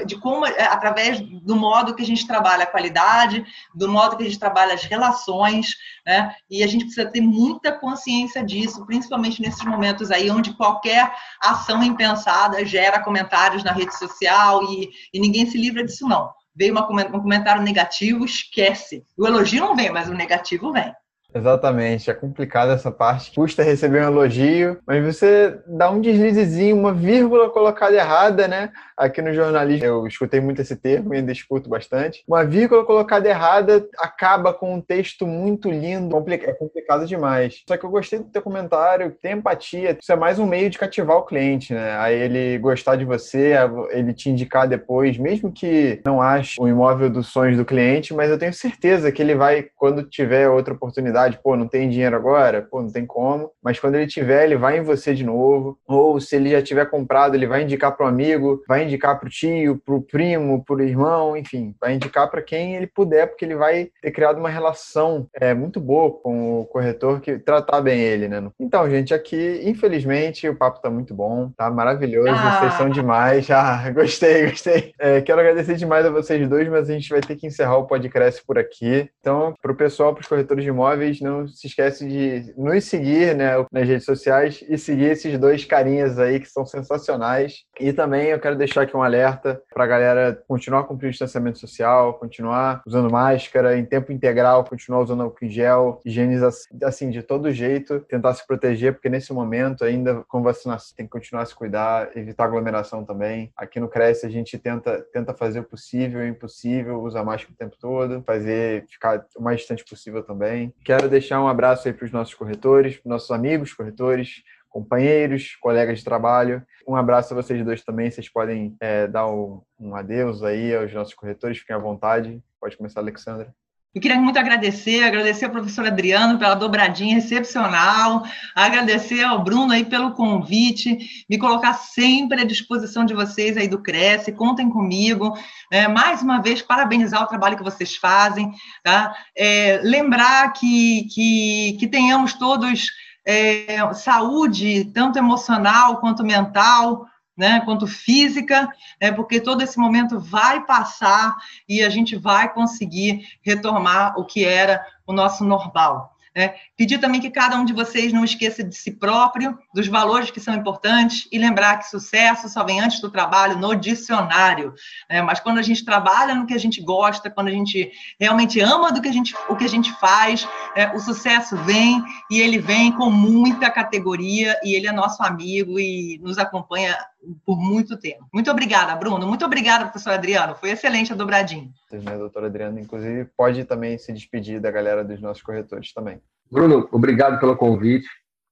De 0.06 0.20
como, 0.20 0.46
é, 0.46 0.64
através 0.64 1.20
do 1.20 1.56
modo 1.56 1.96
que 1.96 2.04
a 2.04 2.06
gente 2.06 2.28
trabalha 2.28 2.64
a 2.64 2.68
qualidade, 2.68 3.46
do 3.74 3.90
modo 3.90 4.18
que 4.18 4.24
a 4.24 4.26
gente 4.26 4.40
trabalha 4.40 4.74
as 4.74 4.84
relações, 4.84 5.76
né? 6.06 6.36
E 6.50 6.64
a 6.64 6.68
gente 6.68 6.86
precisa 6.86 7.10
ter 7.10 7.22
muita 7.22 7.72
consciência 7.72 8.44
disso, 8.44 8.86
principalmente 8.86 9.42
nesses 9.42 9.64
momentos 9.66 10.12
aí 10.12 10.30
onde 10.30 10.54
qualquer 10.54 11.12
ação 11.42 11.84
impensada 11.84 12.66
gera 12.66 13.04
comentários 13.04 13.64
na 13.64 13.72
rede 13.72 13.98
social 13.98 14.64
e, 14.64 14.90
e 15.14 15.20
ninguém 15.20 15.46
se 15.46 15.58
livra 15.58 15.84
disso, 15.84 16.08
não. 16.08 16.32
Veio 16.56 16.72
uma, 16.72 16.88
um 16.90 17.22
comentário 17.22 17.62
negativo, 17.62 18.24
esquece. 18.24 19.06
O 19.18 19.28
elogio 19.28 19.62
não 19.62 19.76
vem, 19.76 19.92
mas 19.92 20.08
o 20.08 20.14
negativo 20.14 20.72
vem. 20.72 20.94
Exatamente, 21.36 22.10
é 22.10 22.14
complicado 22.14 22.72
essa 22.72 22.90
parte. 22.90 23.36
Custa 23.36 23.62
receber 23.62 24.02
um 24.02 24.08
elogio, 24.08 24.78
mas 24.88 25.04
você 25.04 25.60
dá 25.68 25.92
um 25.92 26.00
deslizezinho, 26.00 26.78
uma 26.78 26.94
vírgula 26.94 27.50
colocada 27.50 27.94
errada, 27.94 28.48
né? 28.48 28.72
Aqui 28.98 29.22
no 29.22 29.34
jornalismo 29.34 29.86
eu 29.86 30.08
escutei 30.08 30.40
muito 30.40 30.62
esse 30.62 30.78
termo 30.78 31.14
e 31.14 31.18
ainda 31.18 31.34
escuto 31.34 31.70
bastante. 31.70 32.24
Uma 32.26 32.46
vírgula 32.46 32.86
colocada 32.86 33.28
errada 33.28 33.86
acaba 33.98 34.54
com 34.54 34.74
um 34.74 34.80
texto 34.80 35.28
muito 35.28 35.70
lindo. 35.70 36.16
É 36.32 36.54
complicado 36.54 37.06
demais. 37.06 37.64
Só 37.68 37.76
que 37.76 37.86
eu 37.86 37.90
gostei 37.90 38.20
do 38.20 38.26
teu 38.26 38.42
comentário, 38.42 39.12
tem 39.22 39.34
empatia. 39.34 39.98
Isso 40.02 40.14
é 40.14 40.16
mais 40.16 40.40
um 40.40 40.46
meio 40.46 40.70
de 40.70 40.78
cativar 40.78 41.18
o 41.18 41.26
cliente, 41.26 41.74
né? 41.74 41.98
Aí 41.98 42.16
ele 42.16 42.58
gostar 42.60 42.96
de 42.96 43.04
você, 43.04 43.54
ele 43.90 44.14
te 44.14 44.30
indicar 44.30 44.68
depois, 44.68 45.18
mesmo 45.18 45.52
que 45.52 46.00
não 46.06 46.22
ache 46.22 46.56
o 46.58 46.68
imóvel 46.68 47.10
dos 47.10 47.28
sonhos 47.28 47.58
do 47.58 47.66
cliente, 47.66 48.14
mas 48.14 48.30
eu 48.30 48.40
tenho 48.40 48.54
certeza 48.54 49.12
que 49.12 49.22
ele 49.22 49.36
vai, 49.36 49.68
quando 49.76 50.04
tiver 50.04 50.48
outra 50.48 50.74
oportunidade, 50.74 51.25
pô, 51.32 51.56
não 51.56 51.68
tem 51.68 51.90
dinheiro 51.90 52.16
agora, 52.16 52.62
pô, 52.62 52.82
não 52.82 52.92
tem 52.92 53.06
como. 53.06 53.52
Mas 53.64 53.80
quando 53.80 53.96
ele 53.96 54.08
tiver, 54.08 54.46
ele 54.46 54.56
vai 54.56 54.78
em 54.78 54.84
você 54.84 55.14
de 55.14 55.24
novo. 55.24 55.78
Ou 55.88 56.20
se 56.20 56.36
ele 56.36 56.52
já 56.52 56.62
tiver 56.62 56.90
comprado, 56.90 57.36
ele 57.36 57.48
vai 57.48 57.64
indicar 57.64 57.96
para 57.96 58.06
o 58.06 58.10
amigo, 58.10 58.64
vai 58.68 58.84
indicar 58.84 59.20
para 59.20 59.28
o 59.28 59.30
tio, 59.30 59.82
para 59.84 59.96
o 59.96 60.02
primo, 60.02 60.64
para 60.64 60.76
o 60.76 60.82
irmão, 60.82 61.38
enfim, 61.38 61.76
vai 61.80 61.94
indicar 61.94 62.30
para 62.30 62.42
quem 62.42 62.76
ele 62.76 62.88
puder, 62.88 63.28
porque 63.28 63.46
ele 63.46 63.56
vai 63.56 63.90
ter 64.02 64.12
criado 64.12 64.38
uma 64.38 64.50
relação 64.50 65.28
é, 65.34 65.54
muito 65.54 65.80
boa 65.80 66.12
com 66.12 66.62
o 66.62 66.66
corretor 66.66 67.20
que 67.20 67.38
tratar 67.40 67.82
bem 67.82 68.00
ele, 68.00 68.28
né? 68.28 68.44
Então, 68.60 68.90
gente, 68.90 69.14
aqui, 69.14 69.62
infelizmente, 69.64 70.48
o 70.48 70.56
papo 70.56 70.82
tá 70.82 70.90
muito 70.90 71.14
bom, 71.14 71.50
tá 71.58 71.70
maravilhoso, 71.70 72.30
ah. 72.30 72.60
vocês 72.60 72.74
são 72.74 72.90
demais. 72.90 73.48
Ah, 73.58 73.90
gostei, 73.90 74.50
gostei. 74.50 74.92
É, 75.00 75.22
quero 75.22 75.40
agradecer 75.40 75.76
demais 75.76 76.06
a 76.06 76.10
vocês 76.10 76.48
dois, 76.48 76.68
mas 76.68 76.90
a 76.90 76.94
gente 76.94 77.10
vai 77.10 77.22
ter 77.22 77.36
que 77.36 77.48
encerrar 77.48 77.78
o 77.78 77.88
podcast 77.88 78.44
por 78.46 78.58
aqui. 78.58 79.10
Então, 79.20 79.54
para 79.62 79.72
o 79.72 79.76
pessoal, 79.76 80.14
para 80.14 80.22
os 80.22 80.28
corretores 80.28 80.64
de 80.64 80.70
imóveis, 80.70 81.05
saudáveis. 81.06 81.22
Não 81.22 81.48
se 81.48 81.68
esquece 81.68 82.08
de 82.08 82.54
nos 82.58 82.86
seguir 82.86 83.36
né, 83.36 83.54
nas 83.72 83.88
redes 83.88 84.06
sociais 84.06 84.64
e 84.68 84.78
seguir 84.78 85.12
esses 85.12 85.38
dois 85.38 85.66
carinhas 85.66 86.18
aí 86.18 86.40
que 86.40 86.50
são 86.50 86.66
sensacionais. 86.66 87.64
E 87.80 87.94
também 87.94 88.28
eu 88.28 88.40
quero 88.40 88.56
deixar 88.56 88.82
aqui 88.82 88.96
um 88.96 89.04
alerta 89.04 89.62
para 89.74 89.84
a 89.84 89.88
galera 89.88 90.44
continuar 90.48 90.84
cumprindo 90.84 91.10
o 91.10 91.12
distanciamento 91.12 91.60
social, 91.60 92.16
continuar 92.16 92.82
usando 92.86 93.12
máscara 93.12 93.78
em 93.78 93.86
tempo 93.86 94.12
integral, 94.12 94.64
continuar 94.64 95.02
usando 95.02 95.24
álcool 95.24 95.46
em 95.46 95.50
gel, 95.50 96.00
higienização, 96.06 96.78
assim, 96.84 97.10
de 97.10 97.22
todo 97.22 97.52
jeito, 97.52 98.00
tentar 98.02 98.34
se 98.34 98.46
proteger, 98.46 98.94
porque 98.94 99.10
nesse 99.10 99.34
momento 99.34 99.84
ainda 99.84 100.24
com 100.28 100.42
vacinação 100.42 100.96
tem 100.96 101.06
que 101.06 101.12
continuar 101.12 101.44
a 101.44 101.46
se 101.46 101.56
cuidar, 101.56 102.16
evitar 102.16 102.46
aglomeração 102.46 103.04
também. 103.04 103.52
Aqui 103.56 103.80
no 103.80 103.90
Cresce 103.90 104.26
a 104.26 104.30
gente 104.30 104.58
tenta, 104.58 105.06
tenta 105.12 105.34
fazer 105.34 105.60
o 105.60 105.64
possível 105.64 106.22
e 106.22 106.26
o 106.26 106.30
impossível, 106.30 107.02
usar 107.02 107.24
máscara 107.24 107.54
o 107.54 107.58
tempo 107.58 107.76
todo, 107.80 108.24
fazer 108.26 108.86
ficar 108.88 109.26
o 109.36 109.42
mais 109.42 109.60
distante 109.60 109.84
possível 109.84 110.24
também. 110.24 110.74
Quero 110.84 110.95
deixar 110.98 111.42
um 111.42 111.48
abraço 111.48 111.88
aí 111.88 111.94
para 111.94 112.06
os 112.06 112.12
nossos 112.12 112.34
corretores, 112.34 113.00
nossos 113.06 113.32
amigos 113.32 113.74
corretores, 113.74 114.44
companheiros, 114.70 115.56
colegas 115.62 116.00
de 116.00 116.06
trabalho. 116.06 116.62
Um 116.88 116.96
abraço 116.96 117.34
a 117.34 117.42
vocês 117.42 117.64
dois 117.64 117.84
também. 117.84 118.12
Vocês 118.12 118.30
podem 118.30 118.76
é, 118.80 119.08
dar 119.08 119.28
um, 119.28 119.62
um 119.80 119.96
adeus 119.96 120.44
aí 120.44 120.76
aos 120.76 120.94
nossos 120.94 121.14
corretores, 121.14 121.60
fiquem 121.60 121.76
à 121.76 121.80
vontade. 121.80 122.44
Pode 122.60 122.76
começar, 122.76 123.00
Alexandra. 123.00 123.54
Eu 123.96 124.02
queria 124.02 124.20
muito 124.20 124.38
agradecer, 124.38 125.06
agradecer 125.06 125.46
ao 125.46 125.52
professor 125.52 125.88
Adriano 125.88 126.38
pela 126.38 126.54
dobradinha 126.54 127.18
excepcional, 127.18 128.26
agradecer 128.54 129.24
ao 129.24 129.42
Bruno 129.42 129.72
aí 129.72 129.86
pelo 129.86 130.12
convite, 130.12 131.26
me 131.30 131.38
colocar 131.38 131.74
sempre 131.76 132.42
à 132.42 132.44
disposição 132.44 133.06
de 133.06 133.14
vocês 133.14 133.56
aí 133.56 133.70
do 133.70 133.82
Cresce, 133.82 134.34
contem 134.34 134.70
comigo. 134.70 135.34
É, 135.72 135.88
mais 135.88 136.22
uma 136.22 136.42
vez, 136.42 136.62
parabenizar 136.62 137.24
o 137.24 137.28
trabalho 137.28 137.56
que 137.56 137.64
vocês 137.64 137.96
fazem, 137.96 138.52
tá? 138.84 139.16
É, 139.34 139.80
lembrar 139.82 140.52
que, 140.52 141.08
que, 141.14 141.78
que 141.80 141.88
tenhamos 141.88 142.34
todos 142.34 142.92
é, 143.26 143.94
saúde, 143.94 144.92
tanto 144.94 145.18
emocional 145.18 146.02
quanto 146.02 146.22
mental, 146.22 147.08
né, 147.38 147.62
quanto 147.62 147.86
física, 147.86 148.70
né, 149.02 149.12
porque 149.12 149.40
todo 149.40 149.62
esse 149.62 149.78
momento 149.78 150.20
vai 150.20 150.66
passar 150.66 151.36
e 151.68 151.84
a 151.84 151.90
gente 151.90 152.16
vai 152.16 152.54
conseguir 152.54 153.28
retomar 153.42 154.18
o 154.18 154.26
que 154.26 154.46
era 154.46 154.86
o 155.06 155.14
nosso 155.14 155.44
normal. 155.44 156.16
Né? 156.36 156.54
Pedir 156.76 156.98
também 156.98 157.22
que 157.22 157.32
cada 157.32 157.56
um 157.56 157.64
de 157.64 157.72
vocês 157.72 158.12
não 158.12 158.26
esqueça 158.26 158.62
de 158.62 158.76
si 158.76 158.92
próprio, 158.92 159.58
dos 159.74 159.88
valores 159.88 160.30
que 160.30 160.40
são 160.42 160.54
importantes 160.54 161.30
e 161.32 161.38
lembrar 161.38 161.78
que 161.78 161.88
sucesso 161.88 162.50
só 162.50 162.64
vem 162.66 162.82
antes 162.82 163.00
do 163.00 163.10
trabalho 163.10 163.58
no 163.58 163.74
dicionário. 163.74 164.74
Né? 165.10 165.22
Mas 165.22 165.40
quando 165.40 165.60
a 165.60 165.62
gente 165.62 165.86
trabalha 165.86 166.36
no 166.36 166.46
que 166.46 166.54
a 166.54 166.60
gente 166.60 166.82
gosta, 166.82 167.30
quando 167.30 167.48
a 167.48 167.52
gente 167.52 167.90
realmente 168.20 168.60
ama 168.60 168.92
do 168.92 169.02
que 169.02 169.08
a 169.08 169.14
gente, 169.14 169.34
o 169.48 169.56
que 169.56 169.64
a 169.64 169.70
gente 169.70 169.94
faz, 169.94 170.46
é, 170.76 170.94
o 170.94 171.00
sucesso 171.00 171.56
vem 171.60 172.04
e 172.30 172.42
ele 172.42 172.60
vem 172.60 172.92
com 172.92 173.10
muita 173.10 173.72
categoria 173.72 174.60
e 174.62 174.76
ele 174.76 174.88
é 174.88 174.92
nosso 174.92 175.24
amigo 175.24 175.80
e 175.80 176.20
nos 176.22 176.38
acompanha 176.38 176.98
por 177.46 177.58
muito 177.58 177.98
tempo. 177.98 178.26
Muito 178.34 178.50
obrigada, 178.52 178.96
Bruno. 178.96 179.28
Muito 179.28 179.46
obrigada, 179.46 179.86
professor 179.86 180.12
Adriano. 180.12 180.56
Foi 180.56 180.70
excelente 180.70 181.12
a 181.12 181.16
dobradinha. 181.16 181.70
Né, 181.92 182.18
doutor 182.18 182.46
Adriano, 182.46 182.80
inclusive, 182.80 183.30
pode 183.38 183.64
também 183.66 183.98
se 183.98 184.12
despedir 184.14 184.60
da 184.60 184.72
galera 184.72 185.04
dos 185.04 185.22
nossos 185.22 185.42
corretores 185.42 185.94
também. 185.94 186.22
Bruno, 186.52 186.88
obrigado 186.92 187.40
pelo 187.40 187.56
convite. 187.56 188.08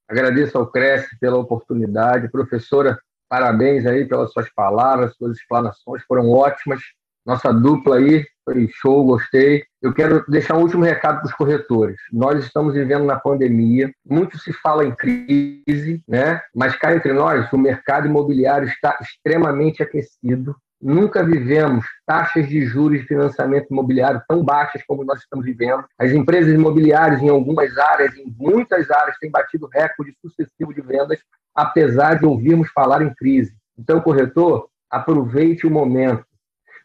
Agradeço 0.08 0.58
ao 0.58 0.68
Cresce 0.68 1.18
pela 1.20 1.38
oportunidade. 1.38 2.30
Professora, 2.30 3.00
parabéns 3.30 3.86
aí 3.86 4.06
pelas 4.06 4.32
suas 4.32 4.50
palavras, 4.54 5.16
suas 5.16 5.38
explanações 5.38 6.04
foram 6.04 6.30
ótimas. 6.30 6.82
Nossa 7.26 7.54
dupla 7.54 7.98
aí 7.98 8.26
foi 8.44 8.68
show, 8.74 9.06
gostei. 9.06 9.64
Eu 9.82 9.94
quero 9.94 10.26
deixar 10.28 10.58
um 10.58 10.62
último 10.62 10.84
recado 10.84 11.20
para 11.20 11.28
os 11.28 11.34
corretores. 11.34 11.96
Nós 12.12 12.44
estamos 12.44 12.74
vivendo 12.74 13.06
na 13.06 13.18
pandemia, 13.18 13.92
muito 14.06 14.38
se 14.38 14.52
fala 14.52 14.86
em 14.86 14.94
crise, 14.94 16.04
né? 16.08 16.42
Mas 16.54 16.76
cá 16.76 16.94
entre 16.94 17.14
nós, 17.14 17.52
o 17.54 17.58
mercado 17.58 18.08
imobiliário 18.08 18.68
está 18.68 18.98
extremamente 19.02 19.82
aquecido 19.82 20.56
Nunca 20.84 21.24
vivemos 21.24 21.86
taxas 22.06 22.46
de 22.50 22.66
juros 22.66 23.00
de 23.00 23.08
financiamento 23.08 23.68
imobiliário 23.72 24.22
tão 24.28 24.44
baixas 24.44 24.84
como 24.86 25.06
nós 25.06 25.22
estamos 25.22 25.46
vivendo. 25.46 25.86
As 25.98 26.12
empresas 26.12 26.54
imobiliárias, 26.54 27.22
em 27.22 27.30
algumas 27.30 27.78
áreas, 27.78 28.14
em 28.18 28.26
muitas 28.38 28.92
áreas, 28.92 29.18
têm 29.18 29.32
batido 29.32 29.70
recorde 29.72 30.14
sucessivo 30.22 30.74
de 30.74 30.82
vendas, 30.82 31.20
apesar 31.56 32.20
de 32.20 32.26
ouvirmos 32.26 32.70
falar 32.72 33.02
em 33.02 33.14
crise. 33.14 33.56
Então, 33.80 34.02
corretor, 34.02 34.68
aproveite 34.92 35.66
o 35.66 35.72
momento, 35.72 36.26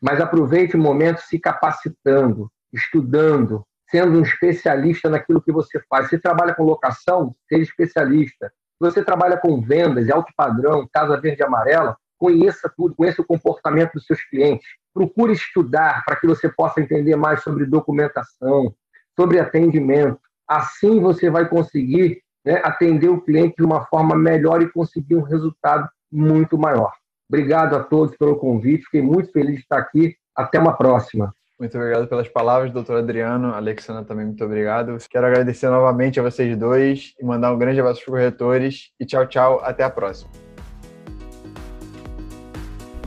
mas 0.03 0.21
aproveite 0.21 0.77
o 0.77 0.81
momento 0.81 1.21
se 1.21 1.39
capacitando, 1.39 2.51
estudando, 2.73 3.65
sendo 3.91 4.19
um 4.19 4.23
especialista 4.23 5.09
naquilo 5.09 5.43
que 5.43 5.53
você 5.53 5.81
faz. 5.89 6.09
Se 6.09 6.19
trabalha 6.19 6.55
com 6.55 6.63
locação, 6.63 7.35
seja 7.49 7.63
especialista. 7.63 8.49
Se 8.49 8.81
você 8.81 9.03
trabalha 9.03 9.37
com 9.37 9.61
vendas, 9.61 10.09
alto 10.11 10.33
padrão, 10.37 10.89
casa 10.93 11.21
verde 11.21 11.43
e 11.43 11.45
amarela, 11.45 11.97
conheça 12.19 12.71
tudo, 12.77 12.95
conheça 12.95 13.23
o 13.23 13.27
comportamento 13.27 13.95
dos 13.95 14.07
seus 14.07 14.23
clientes, 14.25 14.67
procure 14.93 15.33
estudar 15.33 16.05
para 16.05 16.17
que 16.17 16.27
você 16.27 16.49
possa 16.49 16.81
entender 16.81 17.17
mais 17.17 17.43
sobre 17.43 17.65
documentação, 17.65 18.75
sobre 19.17 19.39
atendimento. 19.39 20.21
Assim 20.47 21.01
você 21.01 21.31
vai 21.31 21.49
conseguir 21.49 22.23
né, 22.45 22.61
atender 22.65 23.09
o 23.09 23.21
cliente 23.21 23.57
de 23.59 23.65
uma 23.65 23.85
forma 23.87 24.17
melhor 24.17 24.63
e 24.63 24.71
conseguir 24.71 25.17
um 25.17 25.23
resultado 25.23 25.89
muito 26.11 26.59
maior. 26.59 26.93
Obrigado 27.29 27.77
a 27.77 27.83
todos 27.83 28.17
pelo 28.17 28.37
convite, 28.37 28.85
fiquei 28.85 29.03
muito 29.03 29.31
feliz 29.33 29.57
de 29.57 29.61
estar 29.63 29.79
aqui. 29.79 30.17
Até 30.35 30.59
uma 30.59 30.77
próxima. 30.77 31.35
Muito 31.59 31.77
obrigado 31.77 32.07
pelas 32.07 32.29
palavras, 32.29 32.73
doutor 32.73 32.99
Adriano. 32.99 33.53
Alexandra 33.53 34.05
também, 34.05 34.27
muito 34.27 34.45
obrigado. 34.45 34.97
Quero 35.11 35.27
agradecer 35.27 35.69
novamente 35.69 36.21
a 36.21 36.23
vocês 36.23 36.57
dois 36.57 37.15
e 37.21 37.25
mandar 37.25 37.53
um 37.53 37.59
grande 37.59 37.81
abraço 37.81 38.01
para 38.05 38.13
os 38.13 38.19
corretores. 38.19 38.91
E 39.01 39.05
tchau, 39.05 39.27
tchau. 39.27 39.61
Até 39.65 39.83
a 39.83 39.91
próxima. 39.91 40.31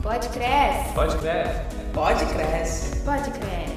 Pode 0.02 0.28
crescer. 0.28 0.94
Pode 0.94 1.16
crescer. 1.16 1.66
Pode 1.94 2.24
crescer. 2.26 3.04
Pode 3.04 3.30
crescer. 3.30 3.71